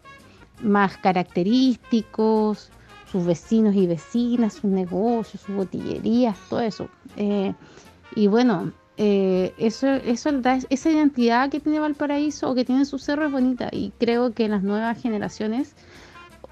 [0.61, 2.69] más característicos,
[3.11, 6.89] sus vecinos y vecinas, sus negocios, sus botillerías, todo eso.
[7.15, 7.53] Eh,
[8.15, 13.25] y bueno, eso, eso da esa identidad que tiene Valparaíso o que tiene su cerro
[13.25, 13.69] es bonita.
[13.71, 15.75] Y creo que las nuevas generaciones,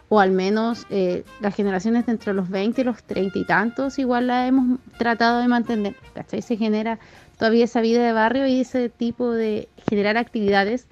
[0.09, 3.97] o al menos eh, las generaciones de entre los 20 y los 30 y tantos,
[3.99, 5.95] igual la hemos tratado de mantener.
[6.13, 6.41] ¿cachai?
[6.41, 6.99] Se genera
[7.39, 10.87] todavía esa vida de barrio y ese tipo de generar actividades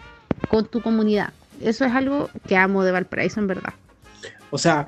[0.50, 1.32] con tu comunidad.
[1.62, 3.74] Eso es algo que amo de Valparaíso en verdad.
[4.50, 4.88] O sea,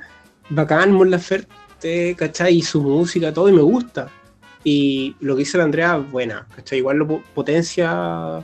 [0.49, 2.55] bacán Mon Laferte, ¿cachai?
[2.57, 4.09] Y su música, todo, y me gusta.
[4.63, 6.79] Y lo que dice la Andrea, buena, ¿cachai?
[6.79, 8.43] Igual lo po- potencia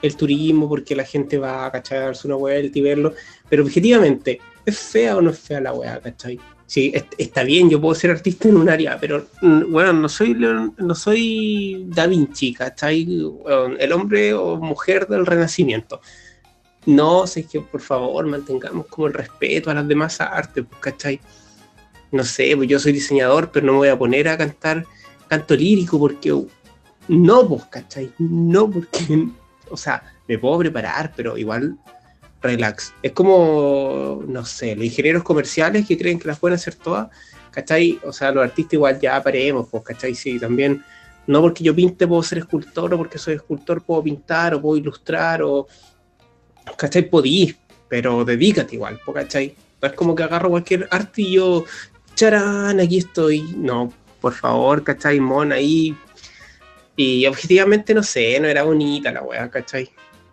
[0.00, 1.66] el turismo porque la gente va.
[1.66, 3.12] A darse una vuelta y verlo.
[3.48, 6.38] Pero objetivamente, ¿es fea o no es fea la weá, ¿cachai?
[6.66, 10.08] Sí, est- está bien, yo puedo ser artista en un área, pero mm, bueno, no
[10.08, 13.06] soy, no soy Da Vinci, ¿cachai?
[13.78, 16.00] El hombre o mujer del renacimiento.
[16.86, 21.20] No, sé que por favor mantengamos como el respeto a las demás artes, pues, ¿cachai?
[22.12, 24.84] No sé, pues yo soy diseñador, pero no me voy a poner a cantar
[25.26, 26.34] canto lírico porque
[27.08, 28.10] no, pues, ¿cachai?
[28.18, 29.26] No, porque,
[29.70, 31.76] o sea, me puedo preparar, pero igual
[32.40, 32.94] relax.
[33.02, 37.08] Es como, no sé, los ingenieros comerciales que creen que las pueden hacer todas,
[37.50, 37.98] ¿cachai?
[38.04, 40.14] O sea, los artistas igual ya paremos, pues, ¿cachai?
[40.14, 40.84] Sí, también,
[41.26, 44.76] no porque yo pinte puedo ser escultor, o porque soy escultor puedo pintar, o puedo
[44.76, 45.66] ilustrar, o,
[46.76, 47.08] ¿cachai?
[47.08, 47.54] Podí,
[47.88, 49.56] pero dedícate igual, po, ¿cachai?
[49.80, 51.64] No es como que agarro cualquier arte y yo,
[52.14, 53.42] charán, aquí estoy.
[53.56, 55.20] No, por favor, ¿cachai?
[55.20, 55.96] Mon ahí.
[56.96, 59.88] Y objetivamente, no sé, no era bonita la weá, ¿cachai?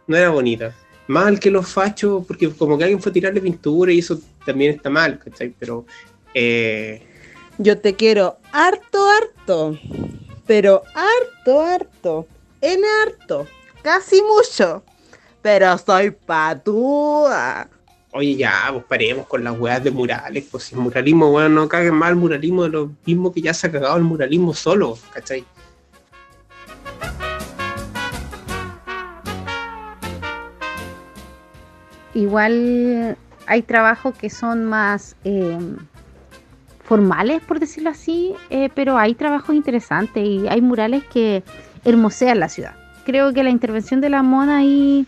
[0.07, 0.75] No era bonita.
[1.07, 4.75] Mal que los fachos, porque como que alguien fue a tirarle pintura y eso también
[4.75, 5.53] está mal, ¿cachai?
[5.59, 5.85] Pero,
[6.33, 7.01] eh,
[7.57, 9.77] Yo te quiero harto, harto.
[10.47, 12.27] Pero harto, harto.
[12.61, 13.47] En harto.
[13.83, 14.83] Casi mucho.
[15.41, 17.69] pero soy patúa.
[18.11, 20.45] Oye, ya, pues paremos con las weas de murales.
[20.49, 23.53] Pues si el muralismo, weón, no caguen mal el muralismo de lo mismo que ya
[23.53, 25.45] se ha cagado el muralismo solo, ¿cachai?
[32.15, 35.59] Igual hay trabajos que son más eh,
[36.81, 41.43] formales, por decirlo así, eh, pero hay trabajos interesantes y hay murales que
[41.83, 42.73] hermosean la ciudad.
[43.05, 45.05] Creo que la intervención de la mona ahí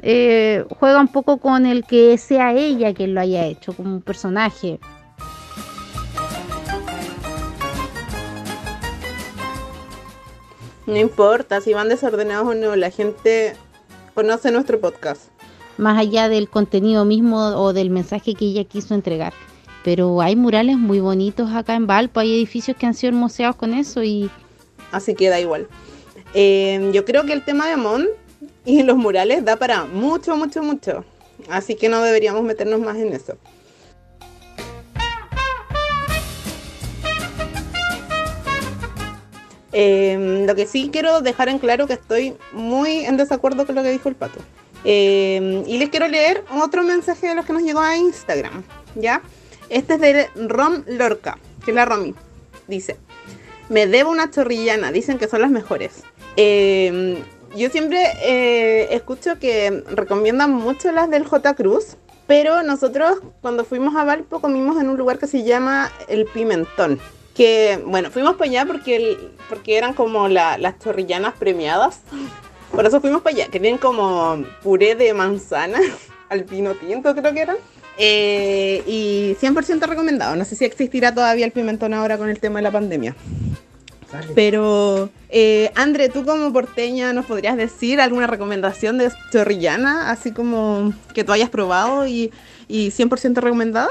[0.00, 4.02] eh, juega un poco con el que sea ella quien lo haya hecho como un
[4.02, 4.78] personaje.
[10.86, 13.56] No importa si van desordenados o no, la gente
[14.14, 15.33] conoce nuestro podcast.
[15.76, 19.32] Más allá del contenido mismo o del mensaje que ella quiso entregar.
[19.84, 23.74] Pero hay murales muy bonitos acá en Valpo, hay edificios que han sido hermoseados con
[23.74, 24.30] eso y
[24.92, 25.66] Así que da igual.
[26.34, 28.08] Eh, yo creo que el tema de Amon
[28.64, 31.04] y los murales da para mucho, mucho, mucho.
[31.48, 33.36] Así que no deberíamos meternos más en eso.
[39.76, 43.82] Eh, lo que sí quiero dejar en claro que estoy muy en desacuerdo con lo
[43.82, 44.38] que dijo el pato.
[44.84, 48.62] Eh, y les quiero leer otro mensaje de los que nos llegó a Instagram,
[48.94, 49.22] ¿ya?
[49.70, 52.14] Este es de Rom Lorca, que es la Romy.
[52.68, 52.96] Dice,
[53.68, 56.02] me debo una chorrillana, dicen que son las mejores.
[56.36, 57.22] Eh,
[57.56, 61.54] yo siempre eh, escucho que recomiendan mucho las del J.
[61.54, 61.96] Cruz,
[62.26, 66.98] pero nosotros cuando fuimos a Valpo comimos en un lugar que se llama El Pimentón.
[67.34, 72.00] Que, bueno, fuimos para allá porque, el- porque eran como la- las chorrillanas premiadas.
[72.74, 75.78] Por eso fuimos para allá, que tienen como puré de manzana,
[76.28, 77.56] al pino tinto creo que eran.
[77.96, 80.34] Eh, y 100% recomendado.
[80.34, 83.14] No sé si existirá todavía el pimentón ahora con el tema de la pandemia.
[84.34, 90.10] Pero, eh, André, tú como porteña, ¿nos podrías decir alguna recomendación de chorrillana?
[90.10, 92.32] Así como que tú hayas probado y,
[92.68, 93.90] y 100% recomendada.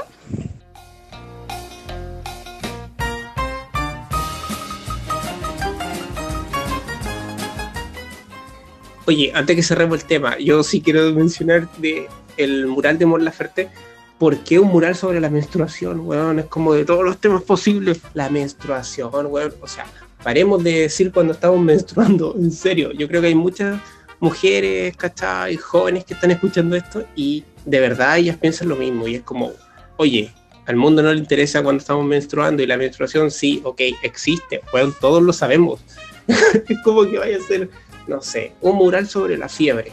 [9.06, 11.68] Oye, antes que cerremos el tema, yo sí quiero mencionar
[12.38, 13.68] el mural de Mon Laferte.
[14.18, 16.38] ¿Por qué un mural sobre la menstruación, weón?
[16.38, 18.00] Es como de todos los temas posibles.
[18.14, 19.52] La menstruación, weón.
[19.60, 19.84] O sea,
[20.22, 22.92] paremos de decir cuando estamos menstruando, en serio.
[22.92, 23.78] Yo creo que hay muchas
[24.20, 25.56] mujeres, ¿cachai?
[25.56, 29.06] Jóvenes que están escuchando esto y de verdad ellas piensan lo mismo.
[29.06, 29.52] Y es como,
[29.98, 30.32] oye,
[30.64, 34.94] al mundo no le interesa cuando estamos menstruando y la menstruación sí, ok, existe, weón,
[34.98, 35.80] todos lo sabemos.
[36.26, 37.68] es como que vaya a ser,
[38.06, 39.92] no sé, un mural sobre la fiebre.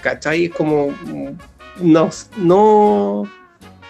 [0.00, 0.46] ¿Cachai?
[0.46, 0.92] Es como,
[1.80, 3.22] no, no,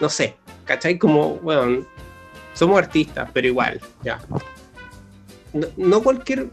[0.00, 0.98] no sé, ¿cachai?
[0.98, 1.86] Como, bueno,
[2.54, 4.20] somos artistas, pero igual, ya.
[5.52, 6.48] No, no cualquier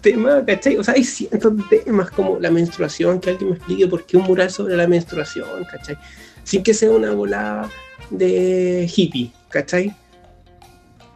[0.00, 0.76] tema, ¿cachai?
[0.76, 4.16] O sea, hay cientos de temas como la menstruación, que alguien me explique por qué
[4.16, 5.96] un mural sobre la menstruación, ¿cachai?
[6.44, 7.70] Sin que sea una volada
[8.10, 9.94] de hippie, ¿cachai?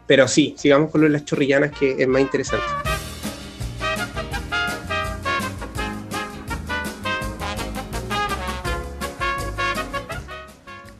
[0.07, 2.88] Pero sí, sigamos con lo de las chorrillanas, que es más interesante.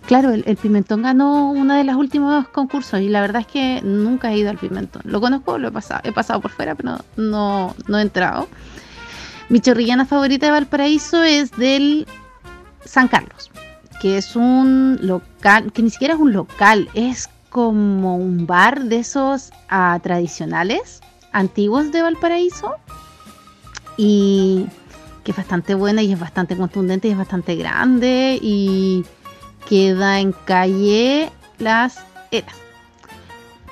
[0.09, 4.33] Claro, el, Pimentón ganó uno de los últimos concursos y la verdad es que nunca
[4.33, 5.03] he ido al Pimentón.
[5.05, 8.49] Lo conozco, lo he pasado, he pasado por fuera, pero no, no he entrado.
[9.51, 12.07] Mi chorrillana favorita de Valparaíso es del
[12.87, 13.51] San Carlos,
[14.01, 19.01] que es un local, que ni siquiera es un local, es como un bar de
[19.01, 21.03] esos ah, tradicionales,
[21.33, 22.77] antiguos de Valparaíso,
[23.99, 24.65] y
[25.23, 29.05] que es bastante buena y es bastante contundente y es bastante grande y
[29.69, 31.99] queda en calle Las
[32.31, 32.57] Eras.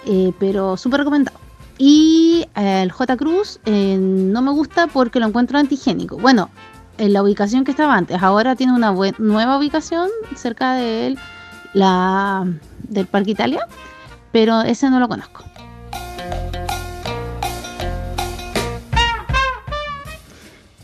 [0.05, 1.39] Eh, pero súper recomendado.
[1.78, 3.16] Y eh, el J.
[3.16, 6.16] Cruz eh, no me gusta porque lo encuentro antigénico.
[6.16, 6.51] Bueno,
[6.98, 11.16] en la ubicación que estaba antes, ahora tiene una nueva ubicación cerca de
[11.74, 12.47] la,
[12.85, 13.66] del Parque Italia,
[14.32, 15.44] pero ese no lo conozco.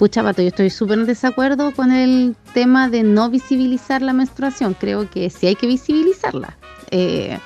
[0.03, 4.75] Pucha, Pato, yo estoy súper en desacuerdo con el tema de no visibilizar la menstruación.
[4.75, 6.59] Creo que sí hay que visibilizarla.
[6.91, 7.39] eh,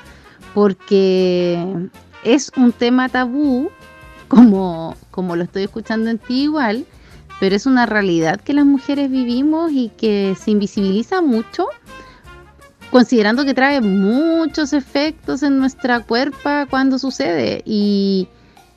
[0.54, 1.90] porque
[2.24, 3.68] es un tema tabú,
[4.28, 6.86] como, como lo estoy escuchando en ti igual,
[7.40, 11.66] pero es una realidad que las mujeres vivimos y que se invisibiliza mucho,
[12.90, 18.28] considerando que trae muchos efectos en nuestra cuerpa cuando sucede y,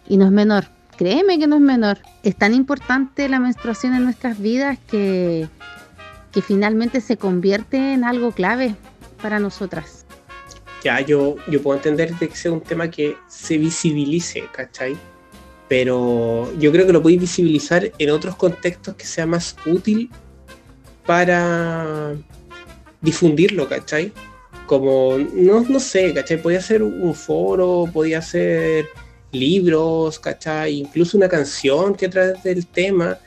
[0.09, 0.78] y no es menor.
[0.99, 1.99] Créeme que no es menor.
[2.23, 5.47] Es tan importante la menstruación en nuestras vidas que,
[6.33, 8.75] que finalmente se convierte en algo clave
[9.21, 10.05] para nosotras.
[10.83, 14.97] ya yo, yo puedo entender de que sea un tema que se visibilice, ¿cachai?
[15.69, 20.11] Pero yo creo que lo podéis visibilizar en otros contextos que sea más útil
[21.05, 22.13] para
[22.99, 24.11] difundirlo, ¿cachai?
[24.65, 26.41] Como, no, no sé, ¿cachai?
[26.41, 28.89] Podía ser un foro, podía ser
[29.31, 30.75] libros, ¿cachai?
[30.75, 33.17] Incluso una canción que trate del tema,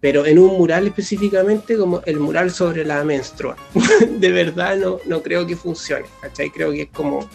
[0.00, 3.56] pero en un mural específicamente como el mural sobre la menstrua.
[4.08, 6.50] de verdad no, no creo que funcione, ¿cachai?
[6.50, 7.28] Creo que es como,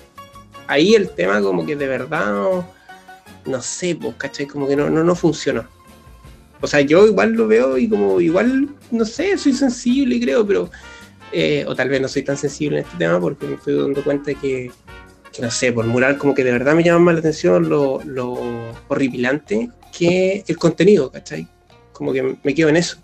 [0.68, 2.68] ahí el tema como que de verdad no,
[3.46, 4.46] no sé, pues, ¿cachai?
[4.46, 5.66] Como que no, no, no funcionó.
[6.62, 10.72] O sea, yo igual lo veo y como igual, no sé, soy sensible creo, pero,
[11.34, 14.02] eh, o tal vez no soy tan sensible en este tema porque me estoy dando
[14.04, 14.72] cuenta que
[15.40, 18.38] no sé, por mural como que de verdad me llama más la atención lo, lo
[18.88, 21.48] horripilante que el contenido, ¿cachai?
[21.92, 22.98] Como que me quedo en eso.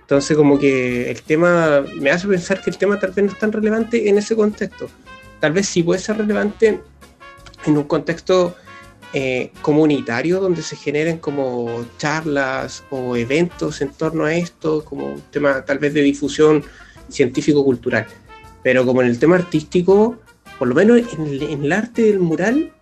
[0.00, 3.38] Entonces como que el tema me hace pensar que el tema tal vez no es
[3.38, 4.88] tan relevante en ese contexto.
[5.40, 6.80] Tal vez sí puede ser relevante
[7.64, 8.54] en un contexto
[9.14, 15.20] eh, comunitario donde se generen como charlas o eventos en torno a esto, como un
[15.30, 16.64] tema tal vez de difusión
[17.08, 18.06] científico-cultural.
[18.62, 20.18] Pero como en el tema artístico,
[20.62, 22.72] por lo menos en el, arte del mural,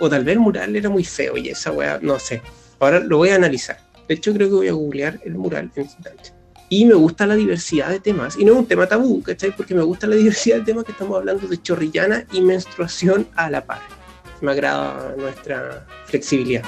[0.00, 2.40] o tal vez el mural era muy feo y esa weá, no sé.
[2.80, 3.78] Ahora lo voy a analizar.
[4.08, 6.32] De hecho, creo que voy a googlear el mural en este instante.
[6.70, 8.38] Y me gusta la diversidad de temas.
[8.38, 9.54] Y no es un tema tabú, ¿cachai?
[9.54, 13.50] Porque me gusta la diversidad de temas que estamos hablando de chorrillana y menstruación a
[13.50, 13.82] la par.
[14.40, 16.62] Me agrada nuestra flexibilidad.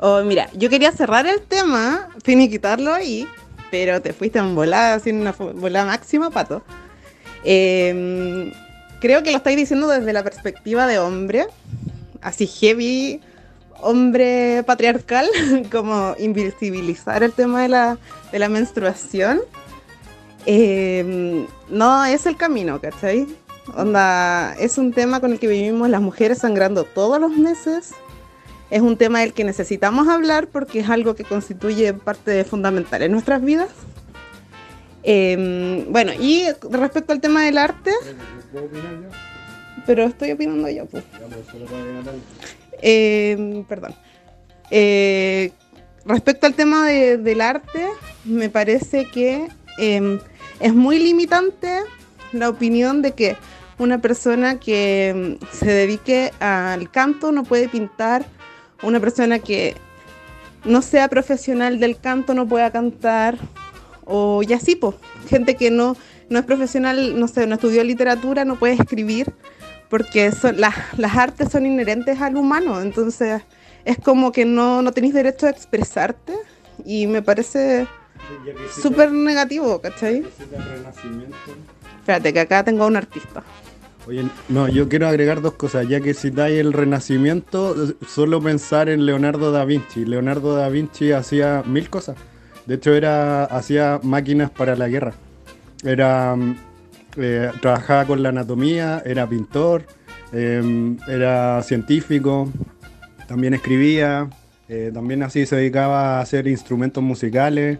[0.00, 3.26] Oh, mira, yo quería cerrar el tema, finiquitarlo ahí,
[3.72, 6.62] pero te fuiste en volada, en una volada máxima, pato.
[7.42, 8.52] Eh,
[9.00, 11.46] creo que lo estáis diciendo desde la perspectiva de hombre,
[12.20, 13.22] así heavy,
[13.80, 15.26] hombre patriarcal,
[15.72, 17.98] como invisibilizar el tema de la,
[18.30, 19.40] de la menstruación.
[20.44, 23.26] Eh, no es el camino, ¿cachai?
[23.74, 27.94] Onda, es un tema con el que vivimos las mujeres sangrando todos los meses.
[28.72, 33.12] Es un tema del que necesitamos hablar porque es algo que constituye parte fundamental en
[33.12, 33.68] nuestras vidas.
[35.04, 37.90] Eh, bueno, y respecto al tema del arte,
[39.86, 41.04] pero estoy opinando yo, pues.
[42.80, 43.94] Eh, perdón.
[46.06, 47.86] Respecto al tema de- del arte,
[48.24, 50.18] me parece que eh,
[50.60, 51.78] es muy limitante
[52.32, 53.36] la opinión de que
[53.78, 58.24] una persona que se dedique al canto no puede pintar,
[58.82, 59.76] una persona que
[60.64, 63.36] no sea profesional del canto no pueda cantar,
[64.04, 64.94] o ya sí, po,
[65.28, 65.96] gente que no,
[66.28, 69.32] no es profesional, no sé, no estudió literatura, no puede escribir,
[69.88, 73.42] porque son, las, las artes son inherentes al humano, entonces
[73.84, 76.34] es como que no, no tenéis derecho a expresarte
[76.84, 77.86] y me parece
[78.80, 80.24] súper negativo, ¿cachai?
[81.98, 83.42] Espérate, que acá tengo a un artista.
[84.06, 89.06] Oye, no, yo quiero agregar dos cosas, ya que citáis el Renacimiento, solo pensar en
[89.06, 90.04] Leonardo da Vinci.
[90.04, 92.16] Leonardo da Vinci hacía mil cosas.
[92.66, 95.14] De hecho, era, hacía máquinas para la guerra.
[95.84, 96.56] Era, mm,
[97.16, 99.84] eh, trabajaba con la anatomía, era pintor,
[100.32, 102.50] em, era científico,
[103.28, 104.28] también escribía,
[104.68, 107.78] eh, también así se dedicaba a hacer instrumentos musicales,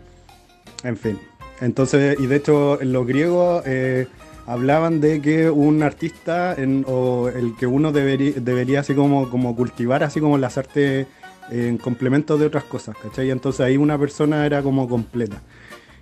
[0.85, 1.19] en fin.
[1.61, 4.07] Entonces, y de hecho, los griegos eh,
[4.47, 9.55] hablaban de que un artista en- o el que uno debería, debería así como, como
[9.57, 11.07] cultivar, así como las artes
[11.51, 13.31] en complemento de otras cosas, ¿cachai?
[13.31, 15.43] Entonces ahí una persona era como completa.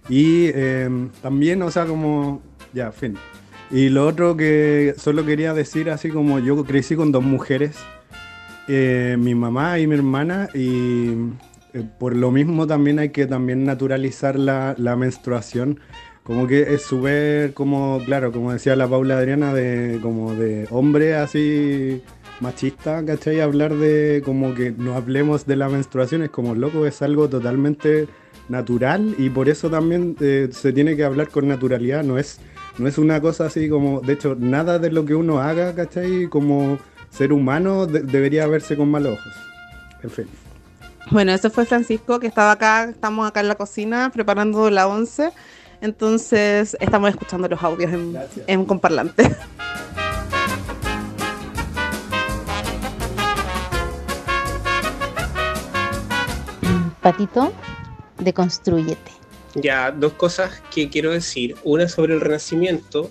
[0.08, 0.88] Y eh,
[1.22, 2.42] también, o sea, como,
[2.72, 3.16] ya, fin.
[3.70, 7.76] Y lo otro que solo quería decir, así como yo crecí con dos mujeres,
[8.68, 11.10] eh, mi mamá y mi hermana, y
[11.72, 15.80] eh, por lo mismo también hay que también naturalizar la, la menstruación.
[16.30, 21.16] Como que es súper, como, claro, como decía la Paula Adriana, de como de hombre
[21.16, 22.02] así
[22.38, 23.40] machista, ¿cachai?
[23.40, 28.06] Hablar de como que no hablemos de la menstruación es como loco, es algo totalmente
[28.48, 32.38] natural y por eso también eh, se tiene que hablar con naturalidad, no es,
[32.78, 36.28] no es una cosa así como, de hecho, nada de lo que uno haga, ¿cachai?
[36.28, 36.78] Como
[37.10, 39.34] ser humano de- debería verse con malos ojos.
[40.04, 40.26] En fin.
[41.10, 45.32] Bueno, ese fue Francisco que estaba acá, estamos acá en la cocina preparando la once.
[45.80, 48.16] Entonces estamos escuchando los audios en,
[48.46, 49.34] en comparlante.
[57.00, 57.52] Patito,
[58.18, 59.10] deconstrúyete.
[59.54, 61.56] Ya, dos cosas que quiero decir.
[61.64, 63.10] Una sobre el Renacimiento,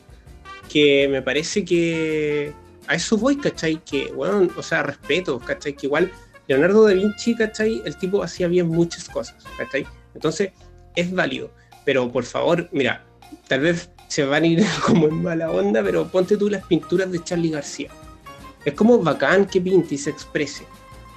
[0.72, 2.54] que me parece que
[2.88, 3.78] a eso voy, ¿cachai?
[3.84, 5.76] Que, bueno, o sea, respeto, ¿cachai?
[5.76, 6.12] Que igual
[6.48, 7.82] Leonardo da Vinci, ¿cachai?
[7.84, 9.86] El tipo hacía bien muchas cosas, ¿cachai?
[10.14, 10.52] Entonces,
[10.96, 11.52] es válido.
[11.86, 13.06] Pero por favor, mira,
[13.48, 17.12] tal vez se van a ir como en mala onda, pero ponte tú las pinturas
[17.12, 17.90] de Charlie García.
[18.66, 20.66] Es como bacán que pinte y se exprese,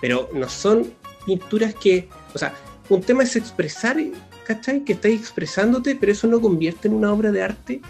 [0.00, 0.92] pero no son
[1.26, 2.54] pinturas que O sea,
[2.88, 3.96] un tema es expresar,
[4.44, 4.84] ¿cachai?
[4.84, 7.80] Que estáis expresándote, pero eso no convierte en una obra de arte,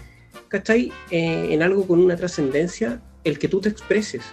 [0.47, 0.91] ¿cachai?
[1.11, 4.23] Eh, en algo con una trascendencia, el que tú te expreses,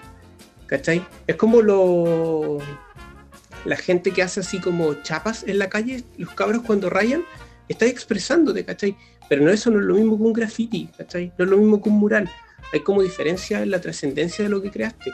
[0.66, 1.04] ¿cachai?
[1.26, 2.58] Es como lo...
[3.66, 7.24] La gente que hace así como chapas en la calle, los cabros cuando rayan,
[7.72, 8.97] estáis expresándote, ¿cachai?
[9.28, 11.32] Pero no, eso no es lo mismo que un graffiti, ¿cachai?
[11.38, 12.28] No es lo mismo que un mural.
[12.72, 15.10] Hay como diferencia en la trascendencia de lo que creaste.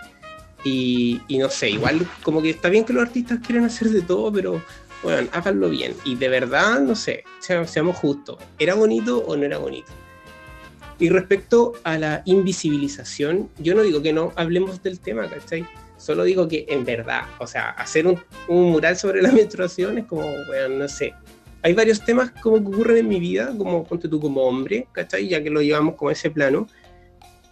[0.65, 4.33] Y, no sé, igual como que está bien que los artistas quieran hacer de todo,
[4.33, 4.61] pero
[5.03, 5.95] bueno, háganlo bien.
[6.05, 8.39] Y de verdad, no sé, se- seamos justos.
[8.59, 9.93] ¿Era bonito o no era bonito?
[10.99, 15.67] Y respecto a la invisibilización, yo no digo que no hablemos del tema, ¿cachai?
[15.99, 18.19] Solo digo que en verdad, o sea, hacer un,
[18.49, 21.15] un mural sobre la menstruación es como, bueno, no sé.
[21.67, 25.27] Hay varios temas como que ocurren en mi vida, como ponte tú como hombre, ¿cachai?
[25.27, 26.69] Ya que lo llevamos como ese plano.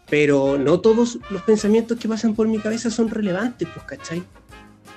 [0.08, 4.22] Pero no todos los pensamientos que pasan por mi cabeza son relevantes, pues, ¿cachai?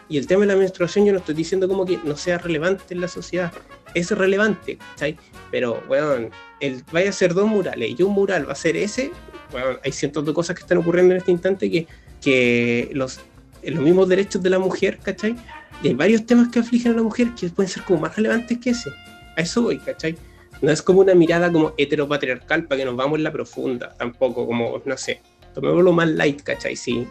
[0.08, 2.94] Y el tema de la menstruación yo no estoy diciendo como que no sea relevante
[2.94, 3.52] en la sociedad.
[3.96, 5.18] Es relevante, ¿cachai?
[5.50, 6.30] Pero, bueno,
[6.60, 9.10] el, vaya a ser dos murales y un mural va a ser ese.
[9.52, 11.88] Bueno, hay cientos de cosas que están ocurriendo en este instante que,
[12.22, 13.20] que los,
[13.64, 15.36] los mismos derechos de la mujer, ¿cachai?
[15.82, 18.60] Y hay varios temas que afligen a la mujer que pueden ser como más relevantes
[18.60, 18.92] que ese.
[19.38, 20.18] A eso voy, ¿cachai?
[20.62, 24.46] No es como una mirada como heteropatriarcal para que nos vamos en la profunda, tampoco
[24.48, 25.22] como, no sé,
[25.54, 26.76] tomémoslo más light, ¿cachai?
[26.76, 27.08] Si,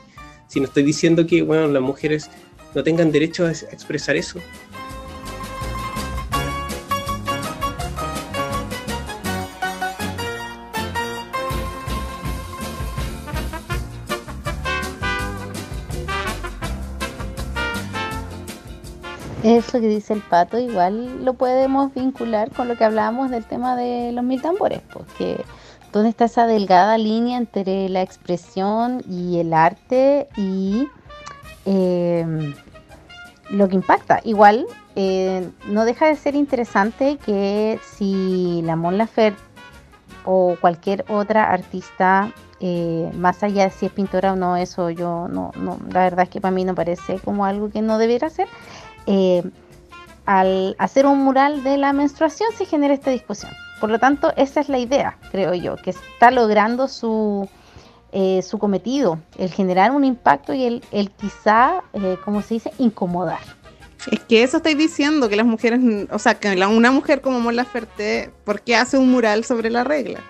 [0.49, 2.29] si no estoy diciendo que, bueno, las mujeres
[2.75, 4.41] no tengan derecho a es- a expresar eso.
[19.67, 23.75] Eso que dice el pato, igual lo podemos vincular con lo que hablábamos del tema
[23.75, 25.45] de los mil tambores, porque
[25.93, 30.87] dónde está esa delgada línea entre la expresión y el arte y
[31.65, 32.55] eh,
[33.51, 34.21] lo que impacta.
[34.23, 38.99] Igual eh, no deja de ser interesante que si la Mon
[40.25, 45.29] o cualquier otra artista, eh, más allá de si es pintora o no, eso yo
[45.29, 48.31] no, no, la verdad es que para mí no parece como algo que no debiera
[48.31, 48.49] ser.
[49.07, 49.43] Eh,
[50.25, 53.53] al hacer un mural de la menstruación se genera esta discusión.
[53.81, 57.49] Por lo tanto, esa es la idea, creo yo, que está logrando su,
[58.13, 62.73] eh, su cometido, el generar un impacto y el, el quizá, eh, como se dice,
[62.79, 63.41] incomodar.
[64.11, 65.81] Es que eso estoy diciendo, que las mujeres,
[66.11, 69.85] o sea, que una mujer como Mon Laferte, ¿por qué hace un mural sobre la
[69.85, 70.21] regla?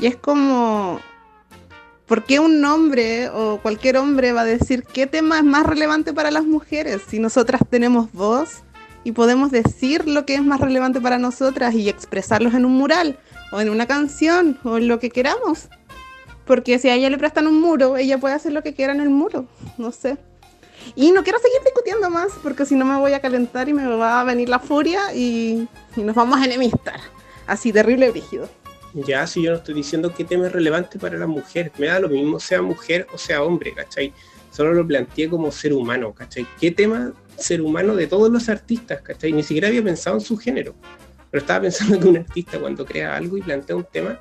[0.00, 1.00] Y es como,
[2.08, 6.12] ¿por qué un hombre o cualquier hombre va a decir qué tema es más relevante
[6.14, 8.62] para las mujeres si nosotras tenemos voz
[9.04, 13.18] y podemos decir lo que es más relevante para nosotras y expresarlos en un mural
[13.52, 15.68] o en una canción o en lo que queramos?
[16.46, 19.00] Porque si a ella le prestan un muro, ella puede hacer lo que quiera en
[19.00, 20.16] el muro, no sé.
[20.96, 23.86] Y no quiero seguir discutiendo más porque si no me voy a calentar y me
[23.86, 27.00] va a venir la furia y, nos vamos a enemistar.
[27.46, 28.48] Así, terrible brígido.
[28.94, 32.00] Ya, si yo no estoy diciendo qué tema es relevante para la mujer, me da
[32.00, 34.12] lo mismo sea mujer o sea hombre, ¿cachai?
[34.50, 36.46] Solo lo planteé como ser humano, ¿cachai?
[36.58, 39.32] ¿Qué tema ser humano de todos los artistas, ¿cachai?
[39.32, 40.74] Ni siquiera había pensado en su género,
[41.30, 44.20] pero estaba pensando que un artista cuando crea algo y plantea un tema,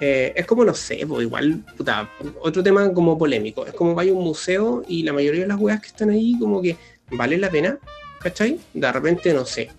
[0.00, 2.10] eh, es como, no sé, pues igual, puta,
[2.40, 5.58] otro tema como polémico, es como vaya a un museo y la mayoría de las
[5.58, 6.76] weas que están ahí como que
[7.12, 7.78] vale la pena,
[8.20, 8.58] ¿cachai?
[8.74, 9.70] De repente, no sé,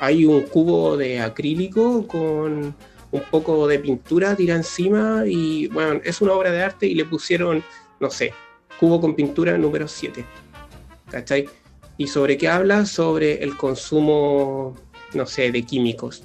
[0.00, 2.74] hay un cubo de acrílico con
[3.10, 7.04] un poco de pintura tira encima y bueno, es una obra de arte y le
[7.04, 7.62] pusieron,
[8.00, 8.32] no sé,
[8.78, 10.24] cubo con pintura número 7.
[11.10, 11.48] ¿Cachai?
[11.96, 12.84] ¿Y sobre qué habla?
[12.86, 14.76] Sobre el consumo,
[15.14, 16.24] no sé, de químicos.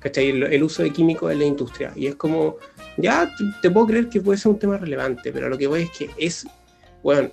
[0.00, 0.30] ¿Cachai?
[0.30, 1.92] El, el uso de químicos en la industria.
[1.94, 2.56] Y es como,
[2.96, 3.30] ya
[3.62, 6.10] te puedo creer que puede ser un tema relevante, pero lo que voy es que
[6.18, 6.46] es,
[7.02, 7.30] bueno,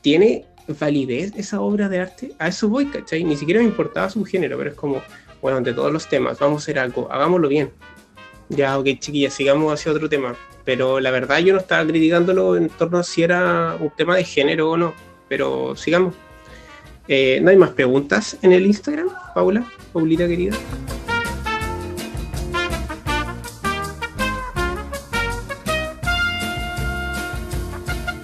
[0.00, 2.32] tiene validez esa obra de arte.
[2.38, 3.24] A eso voy, ¿cachai?
[3.24, 5.02] Ni siquiera me importaba su género, pero es como,
[5.40, 7.70] bueno, de todos los temas, vamos a hacer algo, hagámoslo bien.
[8.54, 10.36] Ya, ok, chiquillas, sigamos hacia otro tema.
[10.64, 14.24] Pero la verdad yo no estaba criticándolo en torno a si era un tema de
[14.24, 14.94] género o no.
[15.28, 16.14] Pero sigamos.
[17.08, 19.64] Eh, ¿No hay más preguntas en el Instagram, Paula?
[19.92, 20.56] Paulita querida.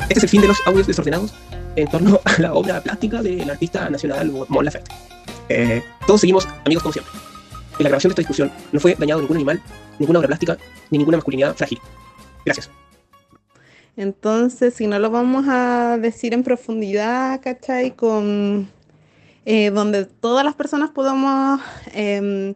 [0.02, 1.34] Este es el fin de los audios desordenados
[1.76, 4.90] en torno a la obra plástica del artista nacional Mon Laferte.
[5.48, 7.12] Eh, todos seguimos amigos como siempre.
[7.78, 9.62] En la grabación de esta discusión no fue dañado ningún animal,
[9.98, 10.58] ninguna obra plástica,
[10.90, 11.80] ni ninguna masculinidad frágil.
[12.44, 12.70] Gracias.
[13.96, 17.96] Entonces, si no lo vamos a decir en profundidad, ¿cachai?
[17.96, 18.68] Con
[19.44, 21.60] eh, donde todas las personas podamos
[21.92, 22.54] em,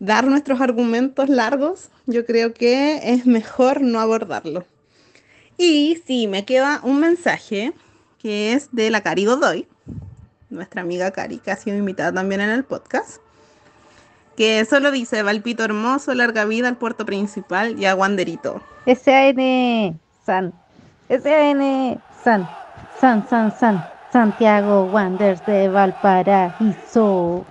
[0.00, 4.66] dar nuestros argumentos largos, yo creo que es mejor no abordarlo.
[5.56, 7.72] Y sí, me queda un mensaje
[8.18, 9.66] que es de la Cari Godoy.
[10.50, 13.22] nuestra amiga Cari, que ha sido invitada también en el podcast,
[14.36, 18.62] que solo dice Valpito hermoso, larga vida al puerto principal y a Wanderito.
[18.86, 19.98] S.A.N.
[20.24, 20.52] San.
[21.08, 21.98] S.A.N.
[22.24, 22.48] San.
[22.98, 23.92] San, San, San.
[24.12, 27.46] Santiago Wanderers de Valparaíso.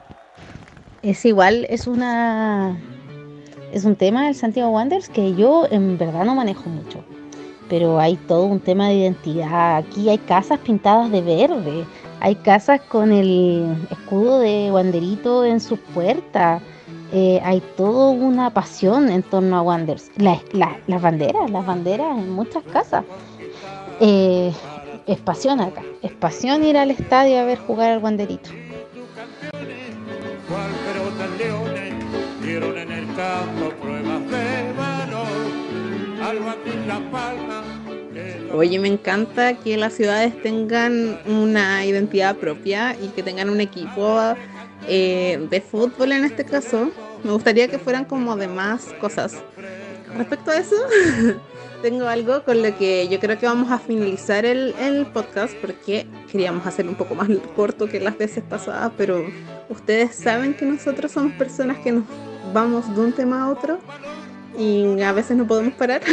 [1.01, 2.77] Es igual, es una.
[3.73, 7.03] Es un tema del Santiago Wanderers que yo en verdad no manejo mucho.
[7.67, 9.77] Pero hay todo un tema de identidad.
[9.77, 11.85] Aquí hay casas pintadas de verde.
[12.19, 16.61] Hay casas con el escudo de Wanderito en sus puertas.
[17.13, 20.11] Eh, hay toda una pasión en torno a Wanderers.
[20.17, 23.03] La- la- las banderas, las banderas en muchas casas.
[23.99, 24.53] Eh,
[25.07, 25.83] es pasión acá.
[26.01, 28.49] Es pasión ir al estadio a ver jugar al Wanderito.
[38.53, 44.19] Oye, me encanta que las ciudades tengan una identidad propia y que tengan un equipo
[44.87, 46.89] eh, de fútbol en este caso.
[47.23, 49.35] Me gustaría que fueran como de más cosas.
[50.17, 50.75] Respecto a eso,
[51.81, 56.05] tengo algo con lo que yo creo que vamos a finalizar el, el podcast porque
[56.31, 59.25] queríamos hacer un poco más corto que las veces pasadas, pero
[59.69, 62.03] ustedes saben que nosotros somos personas que nos
[62.53, 63.79] vamos de un tema a otro
[64.57, 66.01] y a veces no podemos parar.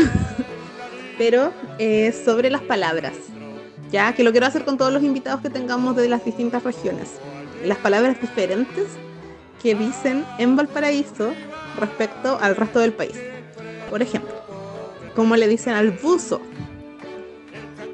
[1.19, 3.15] pero eh, sobre las palabras,
[3.91, 7.09] ya que lo quiero hacer con todos los invitados que tengamos de las distintas regiones.
[7.65, 8.87] Las palabras diferentes
[9.63, 11.33] que dicen en Valparaíso
[11.79, 13.19] respecto al resto del país.
[13.91, 14.35] Por ejemplo,
[15.15, 16.41] cómo le dicen al buzo,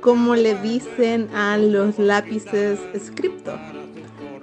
[0.01, 3.59] cómo le dicen a los lápices scripto,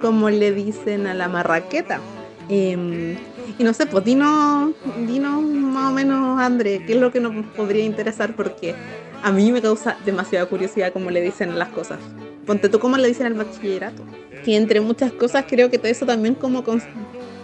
[0.00, 2.00] cómo le dicen a la marraqueta.
[2.48, 3.16] Em,
[3.58, 4.72] y no sé, pues dinos,
[5.06, 8.74] dinos más o menos, André, qué es lo que nos podría interesar, porque
[9.22, 11.98] a mí me causa demasiada curiosidad cómo le dicen las cosas.
[12.46, 14.02] Ponte tú cómo le dicen al bachillerato.
[14.44, 16.64] Que entre muchas cosas creo que todo eso también como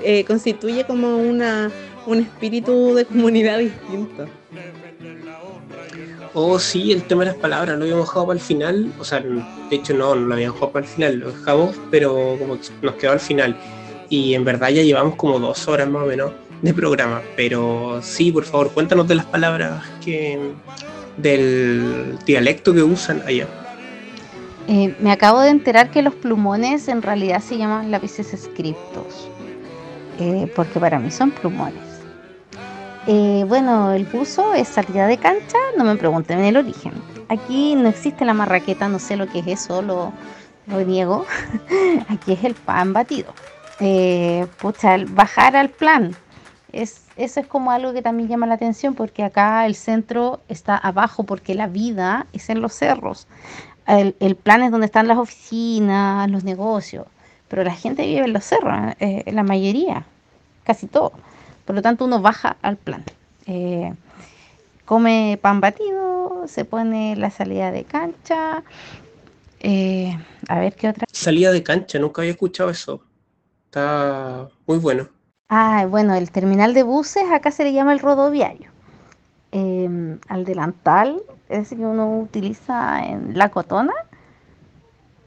[0.03, 1.71] eh, constituye como una,
[2.07, 4.27] un espíritu de comunidad distinto.
[6.35, 8.93] Oh, sí, el tema de las palabras, lo habíamos dejado para el final.
[8.99, 12.37] O sea, de hecho no, no lo habíamos dejado para el final, lo dejamos, pero
[12.39, 13.57] como nos quedó al final.
[14.09, 16.33] Y en verdad ya llevamos como dos horas más o menos
[16.63, 17.23] de programa.
[17.37, 20.53] Pero sí, por favor, cuéntanos de las palabras que
[21.19, 23.47] del dialecto que usan allá.
[24.67, 29.29] Eh, me acabo de enterar que los plumones en realidad se llaman lápices escriptos,
[30.19, 31.89] eh, porque para mí son plumones.
[33.07, 36.93] Eh, bueno, el buzo es salida de cancha, no me pregunten el origen.
[37.31, 40.13] Aquí no existe la marraqueta, no sé lo que es eso, lo,
[40.67, 41.25] lo niego.
[42.09, 43.33] Aquí es el pan batido.
[43.81, 46.15] Eh, pucha, bajar al plan.
[46.83, 50.77] Es, eso es como algo que también llama la atención porque acá el centro está
[50.77, 53.27] abajo porque la vida es en los cerros.
[53.87, 57.07] El, el plan es donde están las oficinas, los negocios,
[57.49, 60.05] pero la gente vive en los cerros, eh, la mayoría,
[60.65, 61.13] casi todo.
[61.65, 63.05] Por lo tanto, uno baja al plan.
[63.47, 63.93] Eh,
[64.85, 68.63] come pan batido, se pone la salida de cancha.
[69.61, 70.17] eh,
[70.49, 71.07] a ver qué otra.
[71.13, 73.03] Salida de cancha, nunca había escuchado eso.
[73.67, 75.09] Está muy bueno.
[75.51, 78.71] Ah, bueno, el terminal de buses acá se le llama el rodoviario.
[79.53, 83.95] Eh, al delantal, ese que uno utiliza en la cotona,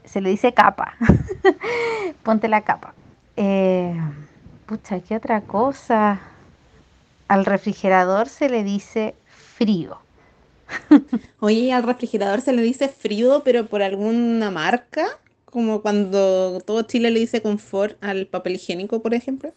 [0.04, 0.94] se le dice capa.
[2.22, 2.94] Ponte la capa.
[3.36, 3.94] Eh,
[4.66, 6.20] pucha, ¿qué otra cosa?
[7.26, 9.98] Al refrigerador se le dice frío.
[11.40, 15.06] Oye, al refrigerador se le dice frío, pero por alguna marca,
[15.46, 19.54] como cuando todo Chile le dice confort al papel higiénico, por ejemplo.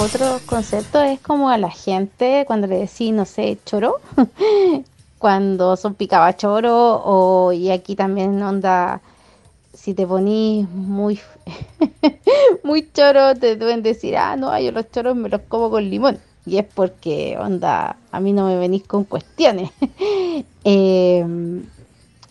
[0.00, 3.96] Otro concepto es como a la gente cuando le decís, no sé, choro,
[5.18, 9.02] cuando son picabachoro, o y aquí también onda,
[9.74, 11.20] si te ponís muy,
[12.64, 16.18] muy choro, te deben decir, ah, no, yo los choros me los como con limón.
[16.46, 19.70] Y es porque, onda, a mí no me venís con cuestiones.
[20.64, 21.62] Em,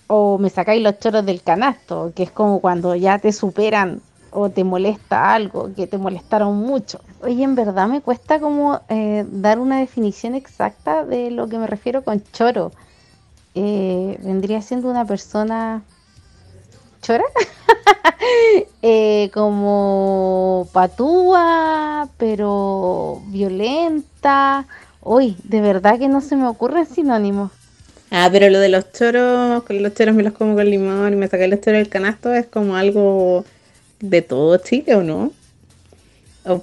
[0.08, 4.02] o me sacáis los choros del canasto, que es como cuando ya te superan
[4.32, 7.00] o te molesta algo, que te molestaron mucho.
[7.22, 11.68] Oye, en verdad me cuesta como eh, dar una definición exacta de lo que me
[11.68, 12.72] refiero con choro.
[13.56, 15.82] Eh, vendría siendo una persona
[17.02, 17.24] chora,
[18.82, 24.66] Eh, como patúa, pero violenta.
[25.02, 27.52] Uy, de verdad que no se me ocurren sinónimos.
[28.12, 31.16] Ah, pero lo de los choros, con los choros me los como con limón y
[31.16, 33.46] me saqué los choros del canasto es como algo
[34.00, 35.32] de todo Chile, ¿o no?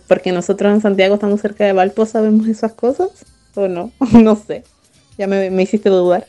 [0.08, 3.26] Porque nosotros en Santiago estamos cerca de Valpo, sabemos esas cosas.
[3.54, 3.92] ¿O no?
[4.12, 4.64] no sé.
[5.18, 6.26] Ya me, me hiciste dudar.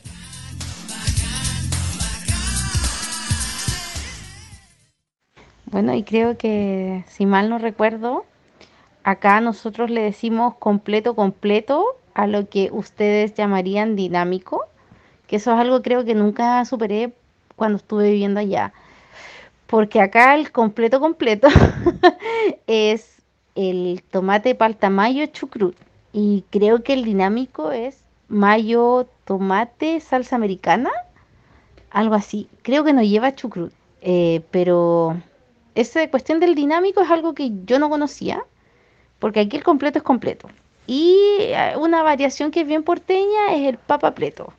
[5.70, 8.24] Bueno, y creo que, si mal no recuerdo,
[9.04, 11.84] acá nosotros le decimos completo, completo
[12.14, 14.64] a lo que ustedes llamarían dinámico,
[15.26, 17.12] que eso es algo creo que nunca superé
[17.54, 18.72] cuando estuve viviendo allá.
[19.66, 21.48] Porque acá el completo, completo
[22.66, 23.17] es
[23.58, 25.76] el tomate palta mayo chucrut.
[26.12, 30.90] Y creo que el dinámico es mayo, tomate, salsa americana,
[31.90, 32.48] algo así.
[32.62, 35.20] Creo que no lleva chucrut, eh, pero
[35.74, 38.44] esa cuestión del dinámico es algo que yo no conocía,
[39.18, 40.48] porque aquí el completo es completo.
[40.86, 44.52] Y eh, una variación que es bien porteña es el papapleto,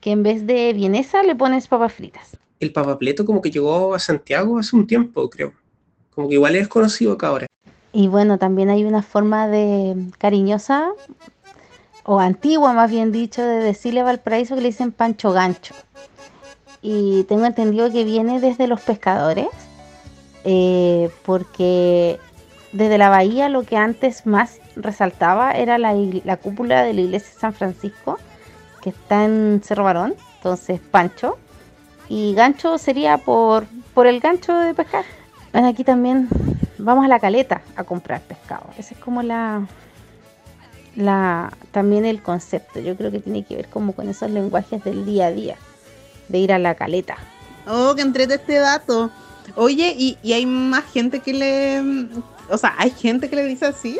[0.00, 2.36] que en vez de vienesa le pones papas fritas.
[2.58, 5.52] El papapleto como que llegó a Santiago hace un tiempo, creo.
[6.14, 7.46] Como que igual es conocido acá ahora.
[7.92, 10.90] Y bueno, también hay una forma de cariñosa
[12.04, 15.74] o antigua, más bien dicho, de decirle a Valparaíso que le dicen pancho gancho.
[16.82, 19.48] Y tengo entendido que viene desde los pescadores,
[20.44, 22.18] eh, porque
[22.72, 25.92] desde la bahía lo que antes más resaltaba era la,
[26.24, 28.18] la cúpula de la iglesia de San Francisco,
[28.80, 31.36] que está en Cerro Barón, entonces pancho.
[32.08, 35.04] Y gancho sería por, por el gancho de pescar.
[35.52, 36.28] Bueno, aquí también
[36.78, 38.66] vamos a la caleta a comprar pescado.
[38.78, 39.66] Ese es como la,
[40.96, 42.80] la también el concepto.
[42.80, 45.56] Yo creo que tiene que ver como con esos lenguajes del día a día,
[46.28, 47.16] de ir a la caleta.
[47.66, 49.10] Oh, que entrete este dato.
[49.56, 52.08] Oye, ¿y, y hay más gente que le...
[52.48, 53.98] O sea, ¿hay gente que le dice así?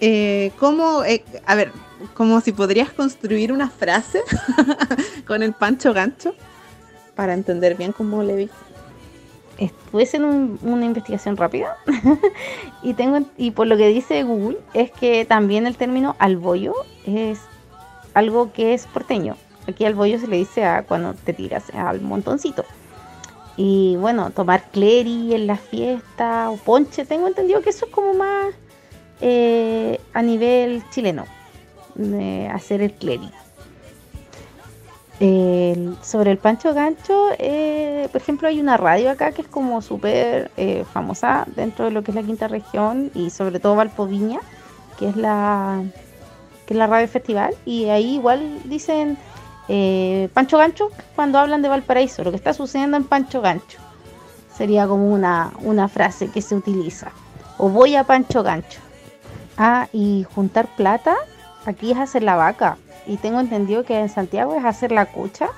[0.00, 1.04] Eh, ¿Cómo?
[1.04, 1.72] eh, a ver,
[2.14, 4.20] como si podrías construir una frase
[5.26, 6.34] con el pancho gancho
[7.14, 8.65] para entender bien cómo le dice.
[9.58, 11.76] Estuve haciendo un- una investigación rápida
[12.82, 16.74] y tengo y por lo que dice Google es que también el término al bollo
[17.06, 17.40] es
[18.14, 19.36] algo que es porteño.
[19.68, 22.64] Aquí al bollo se le dice a cuando te tiras al montoncito.
[23.56, 28.12] Y bueno, tomar cleri en la fiesta o ponche, tengo entendido que eso es como
[28.12, 28.54] más
[29.22, 31.24] eh, a nivel chileno,
[31.94, 33.30] de hacer el cleri.
[35.18, 40.50] Sobre el Pancho Gancho, eh, por ejemplo, hay una radio acá que es como súper
[40.58, 44.40] eh, famosa dentro de lo que es la quinta región y sobre todo Valpoviña,
[44.98, 45.82] que es la
[46.66, 49.16] que es la radio festival, y ahí igual dicen
[49.68, 53.78] eh, Pancho Gancho cuando hablan de Valparaíso, lo que está sucediendo en Pancho Gancho.
[54.54, 57.12] Sería como una, una frase que se utiliza.
[57.56, 58.80] O voy a Pancho Gancho.
[59.56, 61.14] Ah, y juntar plata,
[61.64, 62.78] aquí es hacer la vaca.
[63.06, 65.48] Y tengo entendido que en Santiago es hacer la cucha.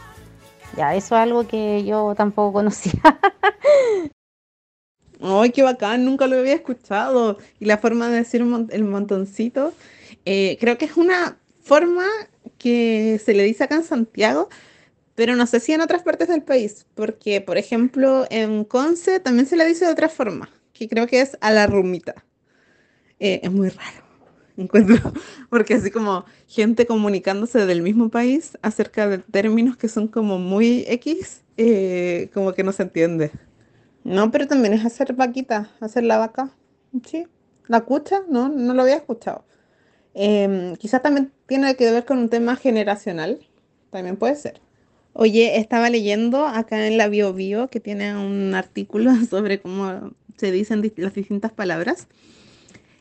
[0.76, 2.92] Ya, eso es algo que yo tampoco conocía.
[5.20, 6.04] ¡Ay, qué bacán!
[6.04, 7.38] Nunca lo había escuchado.
[7.58, 9.72] Y la forma de decir el montoncito,
[10.24, 12.04] eh, creo que es una forma
[12.58, 14.48] que se le dice acá en Santiago,
[15.14, 19.46] pero no sé si en otras partes del país, porque, por ejemplo, en Conce también
[19.46, 22.24] se le dice de otra forma, que creo que es a la rumita.
[23.18, 24.04] Eh, es muy raro,
[24.62, 24.96] encuentro,
[25.50, 30.84] porque así como gente comunicándose del mismo país acerca de términos que son como muy
[30.88, 33.30] X, eh, como que no se entiende.
[34.04, 36.50] No, pero también es hacer vaquita, hacer la vaca.
[37.04, 37.26] Sí.
[37.66, 39.44] La cucha, no, no lo había escuchado.
[40.14, 43.38] Em, quizás también tiene que ver con un tema generacional.
[43.90, 44.60] También puede ser.
[45.12, 50.52] Oye, estaba leyendo acá en la Bio Bio que tiene un artículo sobre cómo se
[50.52, 52.08] dicen las distintas palabras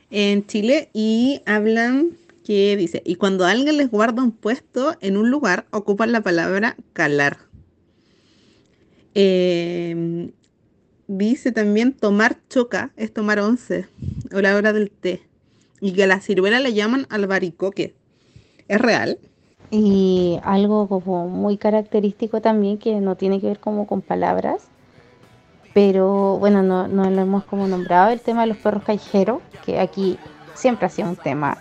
[0.09, 2.11] en Chile y hablan
[2.43, 6.77] que dice, y cuando alguien les guarda un puesto en un lugar, ocupan la palabra
[6.93, 7.37] calar.
[9.13, 10.31] Em,
[11.07, 13.85] Dice también tomar choca, es tomar once,
[14.33, 15.21] o la hora del té.
[15.79, 17.95] Y que a la ciruela le llaman albaricoque.
[18.67, 19.17] ¿Es real?
[19.71, 24.67] Y algo como muy característico también que no tiene que ver como con palabras,
[25.77, 29.79] pero bueno, no, no lo hemos como nombrado, el tema de los perros callejeros, que
[29.79, 30.17] aquí
[30.55, 31.55] siempre ha sido un tema,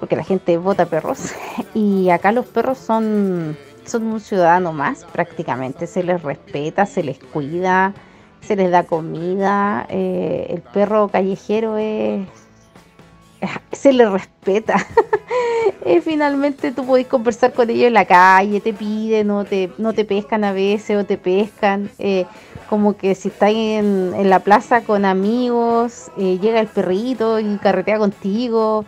[0.00, 1.32] porque la gente vota perros,
[1.74, 7.20] y acá los perros son, son un ciudadano más prácticamente, se les respeta, se les
[7.20, 7.94] cuida,
[8.40, 12.26] se les da comida, eh, el perro callejero es...
[13.72, 14.76] se le respeta.
[16.02, 20.04] Finalmente tú podés conversar con ellos en la calle, te piden, no te, no te
[20.04, 21.90] pescan a veces o te pescan.
[21.98, 22.26] eh,
[22.68, 27.58] como que si estás en, en la plaza con amigos, eh, llega el perrito y
[27.58, 28.84] carretea contigo.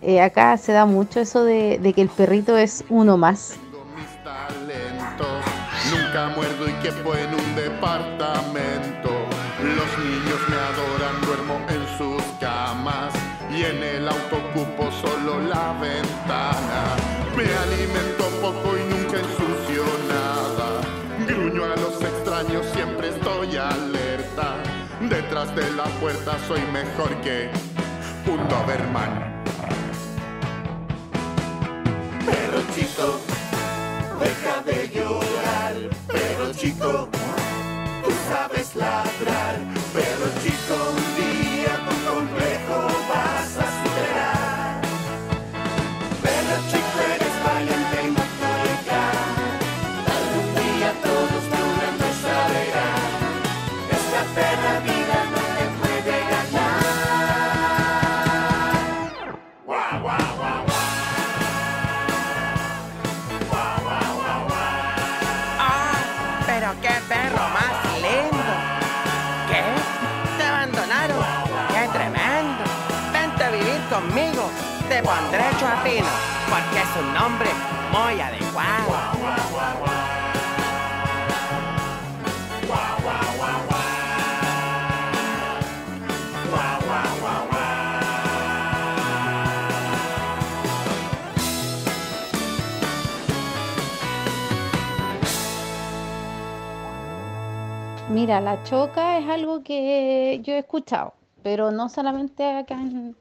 [0.00, 3.56] Eh, acá se da mucho eso de, de que el perrito es uno más.
[5.90, 8.85] Nunca muerdo y quepo en un departamento.
[25.56, 27.48] De la puerta soy mejor que
[28.30, 29.42] un Doberman.
[32.26, 33.20] Perro chico,
[34.20, 35.74] deja de llorar.
[36.08, 37.08] Perro chico,
[38.04, 39.15] tú sabes ladrar.
[75.86, 77.48] Porque es un nombre
[77.92, 79.16] muy adecuado.
[98.08, 103.14] Mira, la choca es algo que yo he escuchado, pero no solamente acá en,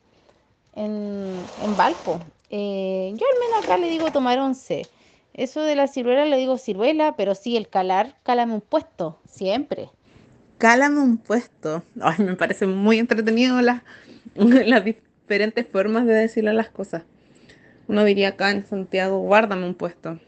[0.74, 2.20] en, en Valpo.
[2.50, 4.88] Eh, yo al menos acá le digo tomar once.
[5.34, 9.90] Eso de la ciruela le digo ciruela, pero sí, el calar, cálame un puesto, siempre.
[10.58, 11.84] Cálame un puesto.
[12.00, 13.82] Ay, me parece muy entretenido las,
[14.36, 17.04] las diferentes formas de decirle las cosas.
[17.88, 20.20] Uno diría acá en Santiago, guárdame un puesto.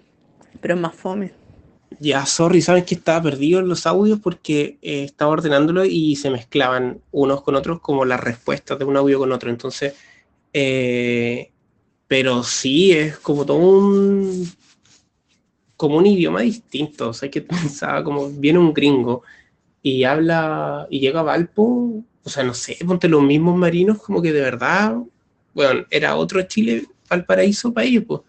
[0.59, 1.31] Pero es más fome.
[1.99, 6.29] Ya, sorry, sabes que estaba perdido en los audios porque eh, estaba ordenándolo y se
[6.29, 9.49] mezclaban unos con otros como las respuestas de un audio con otro.
[9.49, 9.95] Entonces,
[10.53, 11.51] eh,
[12.07, 14.49] pero sí, es como todo un,
[15.75, 17.09] como un idioma distinto.
[17.09, 19.23] O sea, que pensaba como viene un gringo
[19.81, 24.21] y habla y llega a Valpo, o sea, no sé, ponte los mismos marinos como
[24.21, 24.97] que de verdad,
[25.53, 28.21] bueno, era otro Chile, Valparaíso para ellos, pues.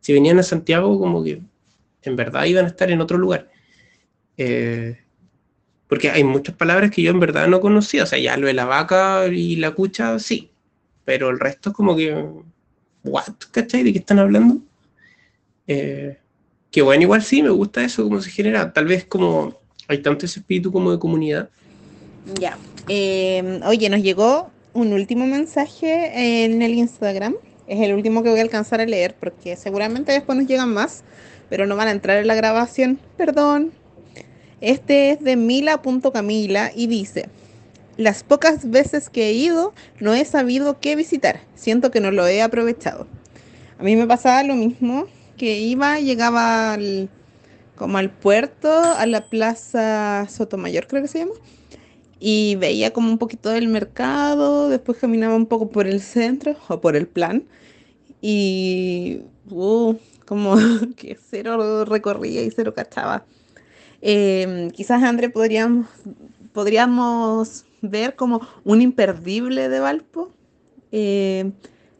[0.00, 1.40] Si venían a Santiago como que
[2.02, 3.50] en verdad iban a estar en otro lugar.
[4.36, 4.98] Eh,
[5.88, 8.54] porque hay muchas palabras que yo en verdad no conocía, o sea, ya lo de
[8.54, 10.50] la vaca y la cucha, sí,
[11.04, 12.26] pero el resto es como que,
[13.04, 13.34] ¿what?
[13.50, 13.82] ¿Cachai?
[13.82, 14.58] ¿De qué están hablando?
[15.66, 16.18] Eh,
[16.70, 19.56] que bueno, igual sí, me gusta eso, cómo se genera, tal vez como
[19.86, 21.48] hay tanto ese espíritu como de comunidad.
[22.40, 22.58] Ya.
[22.88, 27.36] Eh, oye, nos llegó un último mensaje en el Instagram.
[27.66, 31.04] Es el último que voy a alcanzar a leer porque seguramente después nos llegan más,
[31.48, 32.98] pero no van a entrar en la grabación.
[33.16, 33.72] Perdón.
[34.60, 37.28] Este es de mila.camila y dice,
[37.96, 41.40] las pocas veces que he ido no he sabido qué visitar.
[41.54, 43.06] Siento que no lo he aprovechado.
[43.78, 45.06] A mí me pasaba lo mismo,
[45.36, 47.08] que iba, llegaba al,
[47.76, 51.32] como al puerto, a la plaza Sotomayor creo que se llama,
[52.20, 56.80] y veía como un poquito del mercado, después caminaba un poco por el centro o
[56.80, 57.44] por el plan,
[58.20, 59.94] y uh,
[60.24, 60.56] como
[60.96, 63.26] que cero recorría y cero cachaba.
[64.00, 65.86] Eh, quizás, André, podríamos,
[66.52, 70.30] podríamos ver como un imperdible de Valpo.
[70.92, 71.50] Eh,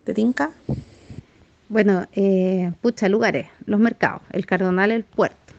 [0.05, 0.53] ¿Te tinca?
[1.69, 5.55] Bueno, eh, pucha, lugares, los mercados, el Cardonal, el puerto,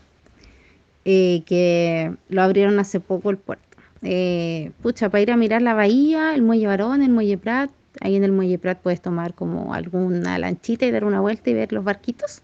[1.04, 3.66] eh, que lo abrieron hace poco el puerto.
[4.04, 7.72] Eh, pucha, para ir a mirar la bahía, el Muelle Barón, el Muelle Prat,
[8.02, 11.56] ahí en el Muelle Prat puedes tomar como alguna lanchita y dar una vuelta y
[11.56, 12.44] ver los barquitos.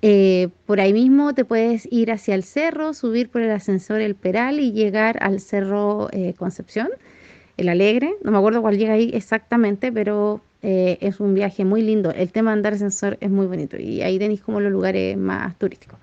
[0.00, 4.14] Eh, por ahí mismo te puedes ir hacia el cerro, subir por el ascensor El
[4.14, 6.88] Peral y llegar al cerro eh, Concepción,
[7.56, 8.14] el Alegre.
[8.22, 12.12] No me acuerdo cuál llega ahí exactamente, pero eh, es un viaje muy lindo.
[12.12, 15.56] El tema de andar ascensor es muy bonito y ahí tenéis como los lugares más
[15.58, 15.98] turísticos.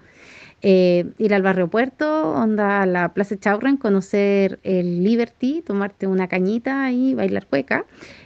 [0.61, 6.27] Eh, ir al barrio Puerto, onda a la Plaza Chaurren, conocer el Liberty, tomarte una
[6.27, 7.85] cañita y bailar cueca.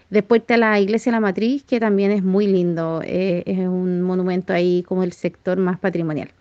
[0.09, 4.53] Después a la iglesia la Matriz, que también es muy lindo, eh, es un monumento
[4.53, 6.31] ahí como el sector más patrimonial.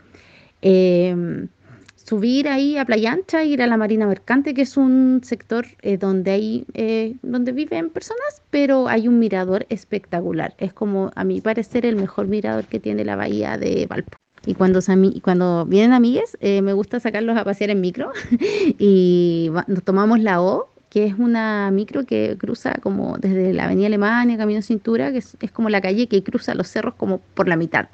[0.63, 1.47] Eh,
[1.95, 5.99] subir ahí a Playa Ancha, ir a la Marina Mercante, que es un sector eh,
[5.99, 10.55] donde hay, eh, donde viven personas, pero hay un mirador espectacular.
[10.59, 14.17] Es como, a mi parecer, el mejor mirador que tiene la bahía de Valpo.
[14.47, 18.13] Y cuando, vienen amigues, me gusta sacarlos a pasear en micro
[18.79, 23.87] y nos tomamos la O, que es una micro que cruza como desde la Avenida
[23.89, 27.49] Alemania, Camino Cintura, que es, es como la calle que cruza los cerros como por
[27.49, 27.89] la mitad.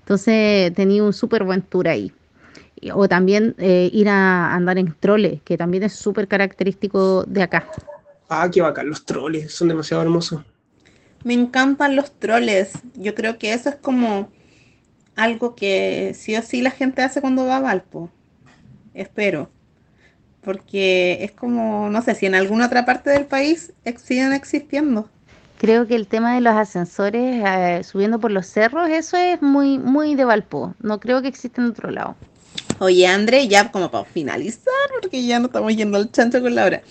[0.00, 2.12] Entonces tenía un súper buen tour ahí.
[2.80, 7.42] Y- O también eh, ir a andar en trole, que también es súper característico de
[7.42, 7.68] acá.
[8.28, 10.42] Ah, qué bacán, los troles, son demasiado hermosos.
[11.24, 12.72] Me encantan los troles.
[12.94, 14.28] Yo creo que eso es como
[15.16, 18.10] algo que sí o sí la gente hace cuando va a Valpo.
[18.94, 19.50] Espero.
[20.42, 23.72] Porque es como, no sé, si en alguna otra parte del país
[24.04, 25.08] siguen existiendo.
[25.58, 29.78] Creo que el tema de los ascensores eh, subiendo por los cerros, eso es muy,
[29.78, 30.74] muy de Valpo.
[30.80, 32.16] No creo que exista en otro lado.
[32.80, 36.64] Oye, André, ya como para finalizar, porque ya no estamos yendo al chancho con la
[36.64, 36.82] hora.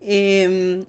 [0.00, 0.84] Eh,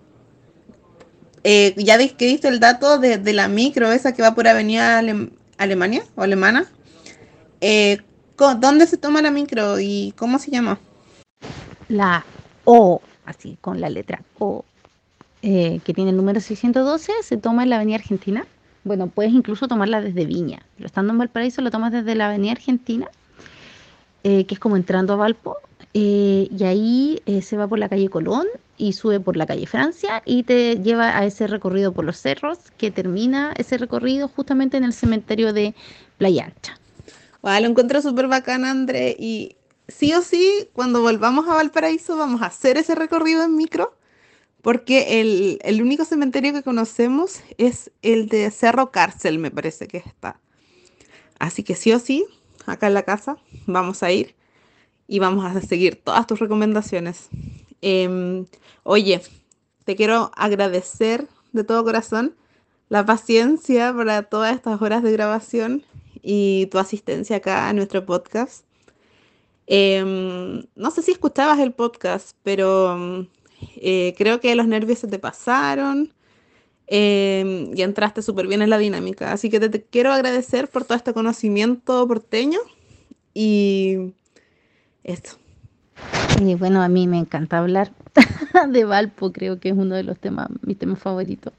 [1.43, 4.47] eh, ya ves que diste el dato de, de la micro, esa que va por
[4.47, 5.29] Avenida Alem-
[5.59, 6.65] Alemania o Alemana.
[7.61, 7.99] Eh,
[8.59, 10.79] ¿Dónde se toma la micro y cómo se llama?
[11.93, 12.25] La
[12.65, 14.65] O, así, con la letra O,
[15.43, 18.47] eh, que tiene el número 612, se toma en la Avenida Argentina.
[18.83, 22.53] Bueno, puedes incluso tomarla desde Viña, pero estando en Valparaíso lo tomas desde la Avenida
[22.53, 23.07] Argentina,
[24.23, 25.57] eh, que es como entrando a Valpo,
[25.93, 30.23] eh, y ahí se va por la calle Colón y sube por la calle Francia
[30.25, 34.83] y te lleva a ese recorrido por los cerros que termina ese recorrido justamente en
[34.83, 35.75] el cementerio de
[36.17, 36.79] Playa Ancha.
[37.43, 39.15] Lo encuentro súper bacán, André.
[39.19, 39.57] Y
[39.87, 43.95] sí o sí, cuando volvamos a Valparaíso, vamos a hacer ese recorrido en micro.
[44.61, 49.97] Porque el, el único cementerio que conocemos es el de Cerro Cárcel, me parece que
[49.97, 50.39] está.
[51.37, 52.25] Así que sí o sí,
[52.65, 54.35] acá en la casa, vamos a ir
[55.07, 57.27] y vamos a seguir todas tus recomendaciones.
[57.81, 58.45] Em,
[58.83, 59.21] oye,
[59.83, 62.35] te quiero agradecer de todo corazón
[62.89, 65.83] la paciencia para todas estas horas de grabación
[66.21, 68.65] y tu asistencia acá a nuestro podcast.
[69.75, 73.27] Em, no sé si escuchabas el podcast, pero mm,
[73.77, 76.13] eh, creo que los nervios se te pasaron
[76.85, 79.31] em, y entraste súper bien en la dinámica.
[79.31, 82.59] Así que te, quiero agradecer por todo este conocimiento porteño
[83.33, 84.13] y
[85.03, 85.39] esto.
[86.39, 87.93] Y bueno, a mí me encanta hablar
[88.69, 91.53] de Valpo, creo que es uno de los temas, mis temas favoritos.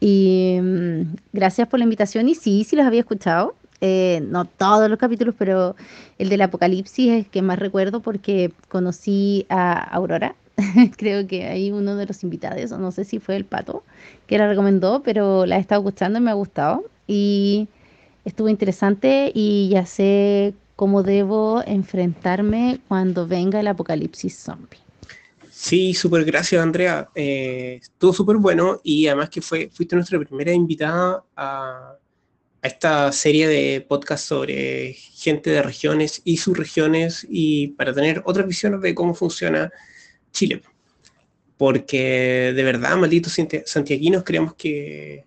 [0.00, 2.28] Y mm, gracias por la invitación.
[2.28, 3.54] Y sí, sí los había escuchado.
[3.80, 5.76] Eh, no todos los capítulos, pero
[6.18, 10.34] el del Apocalipsis es el que más recuerdo porque conocí a Aurora.
[10.96, 13.82] creo que ahí uno de los invitados, o no sé si fue el Pato,
[14.26, 16.84] que la recomendó, pero la he estado escuchando y me ha gustado.
[17.06, 17.68] Y
[18.24, 24.78] estuvo interesante y ya sé cómo debo enfrentarme cuando venga el apocalipsis zombie.
[25.50, 27.08] Sí, súper gracias, Andrea.
[27.14, 31.94] Eh, estuvo súper bueno y además que fue, fuiste nuestra primera invitada a,
[32.66, 38.46] a esta serie de podcasts sobre gente de regiones y subregiones y para tener otras
[38.46, 39.70] visiones de cómo funciona
[40.32, 40.62] Chile.
[41.56, 45.24] Porque de verdad, malditos santi- santiaguinos, creemos que,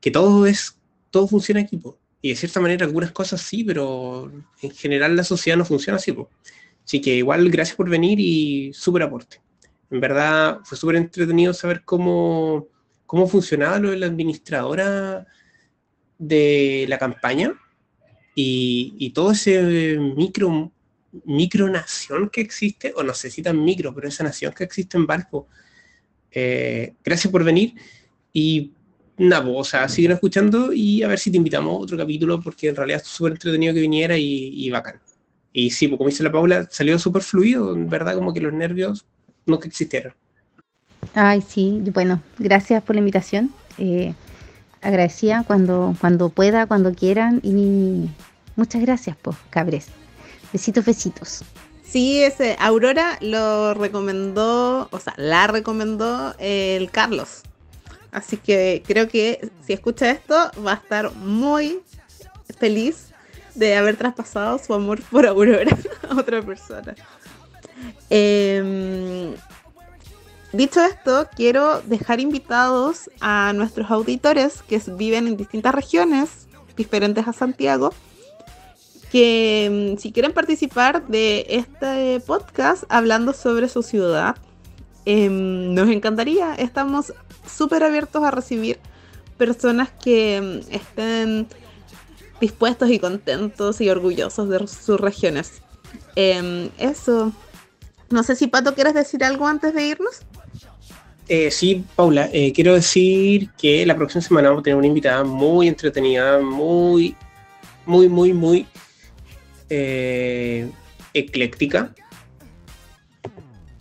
[0.00, 0.78] que todo es,
[1.10, 1.76] todo funciona aquí.
[1.76, 1.98] po.
[2.22, 4.32] Y de cierta manera algunas cosas sí, pero
[4.62, 6.12] en general la sociedad no funciona así.
[6.12, 6.30] po.
[6.84, 9.40] Así que igual gracias por venir y súper aporte.
[9.90, 12.68] En verdad fue súper entretenido saber cómo,
[13.06, 15.26] cómo funcionaba lo de la administradora
[16.18, 17.54] de la campaña
[18.34, 20.72] y, y todo ese micro,
[21.24, 25.06] micronación que existe, o no sé si tan micro, pero esa nación que existe en
[25.06, 25.48] Valpo.
[26.30, 27.74] Eh, gracias por venir
[28.32, 28.72] y
[29.16, 32.40] nada, pues, o sea, siguen escuchando y a ver si te invitamos a otro capítulo
[32.40, 35.00] porque en realidad es súper entretenido que viniera y, y bacán.
[35.52, 38.52] Y sí, pues como dice la Paula, salió súper fluido, en verdad como que los
[38.52, 39.06] nervios
[39.46, 40.12] nunca existieron.
[41.14, 43.50] Ay, sí, bueno, gracias por la invitación.
[43.78, 44.12] Eh,
[44.86, 48.08] agradecida cuando, cuando pueda, cuando quieran y
[48.56, 49.88] muchas gracias, pues, cabres.
[50.52, 51.44] Besitos, besitos.
[51.82, 57.42] Sí, ese Aurora lo recomendó, o sea, la recomendó el Carlos.
[58.10, 61.80] Así que creo que si escucha esto va a estar muy
[62.58, 63.08] feliz
[63.54, 65.76] de haber traspasado su amor por Aurora
[66.08, 66.94] a otra persona.
[68.10, 69.34] Em,
[70.56, 76.46] dicho esto, quiero dejar invitados a nuestros auditores que viven en distintas regiones
[76.76, 77.92] diferentes a Santiago
[79.10, 84.36] que mm, si quieren participar de este podcast hablando sobre su ciudad,
[85.04, 86.54] em, nos encantaría.
[86.54, 87.12] Estamos
[87.46, 88.78] súper abiertos a recibir
[89.38, 91.46] personas que mm, estén
[92.40, 95.62] dispuestos y contentos y orgullosos de sus regiones.
[96.14, 97.32] Em, eso.
[98.10, 100.20] No sé si Pato quieres decir algo antes de irnos.
[101.28, 105.24] Eh, sí, Paula, eh, quiero decir que la próxima semana vamos a tener una invitada
[105.24, 107.16] muy entretenida, muy,
[107.84, 108.66] muy, muy, muy
[109.68, 110.70] eh,
[111.12, 111.92] ecléctica.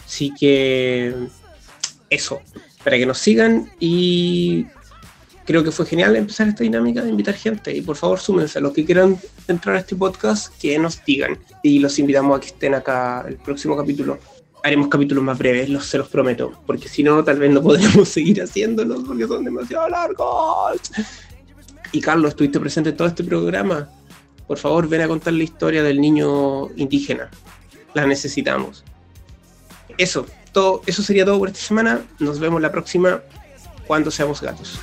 [0.03, 1.13] Así que
[2.09, 2.41] eso,
[2.83, 4.65] para que nos sigan y
[5.45, 8.61] creo que fue genial empezar esta dinámica de invitar gente y por favor súmense a
[8.61, 12.47] los que quieran entrar a este podcast, que nos digan y los invitamos a que
[12.47, 14.17] estén acá el próximo capítulo
[14.65, 18.09] haremos capítulos más breves, los, se los prometo, porque si no, tal vez no podremos
[18.09, 20.81] seguir haciéndolos porque son demasiado largos.
[21.91, 23.87] Y Carlos, estuviste presente en todo este programa.
[24.47, 27.29] Por favor, ven a contar la historia del niño indígena.
[27.93, 28.83] La necesitamos.
[29.99, 32.01] Eso, todo, eso sería todo por esta semana.
[32.17, 33.21] Nos vemos la próxima
[33.85, 34.79] cuando seamos gatos.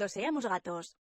[0.00, 0.96] cuando seamos gatos.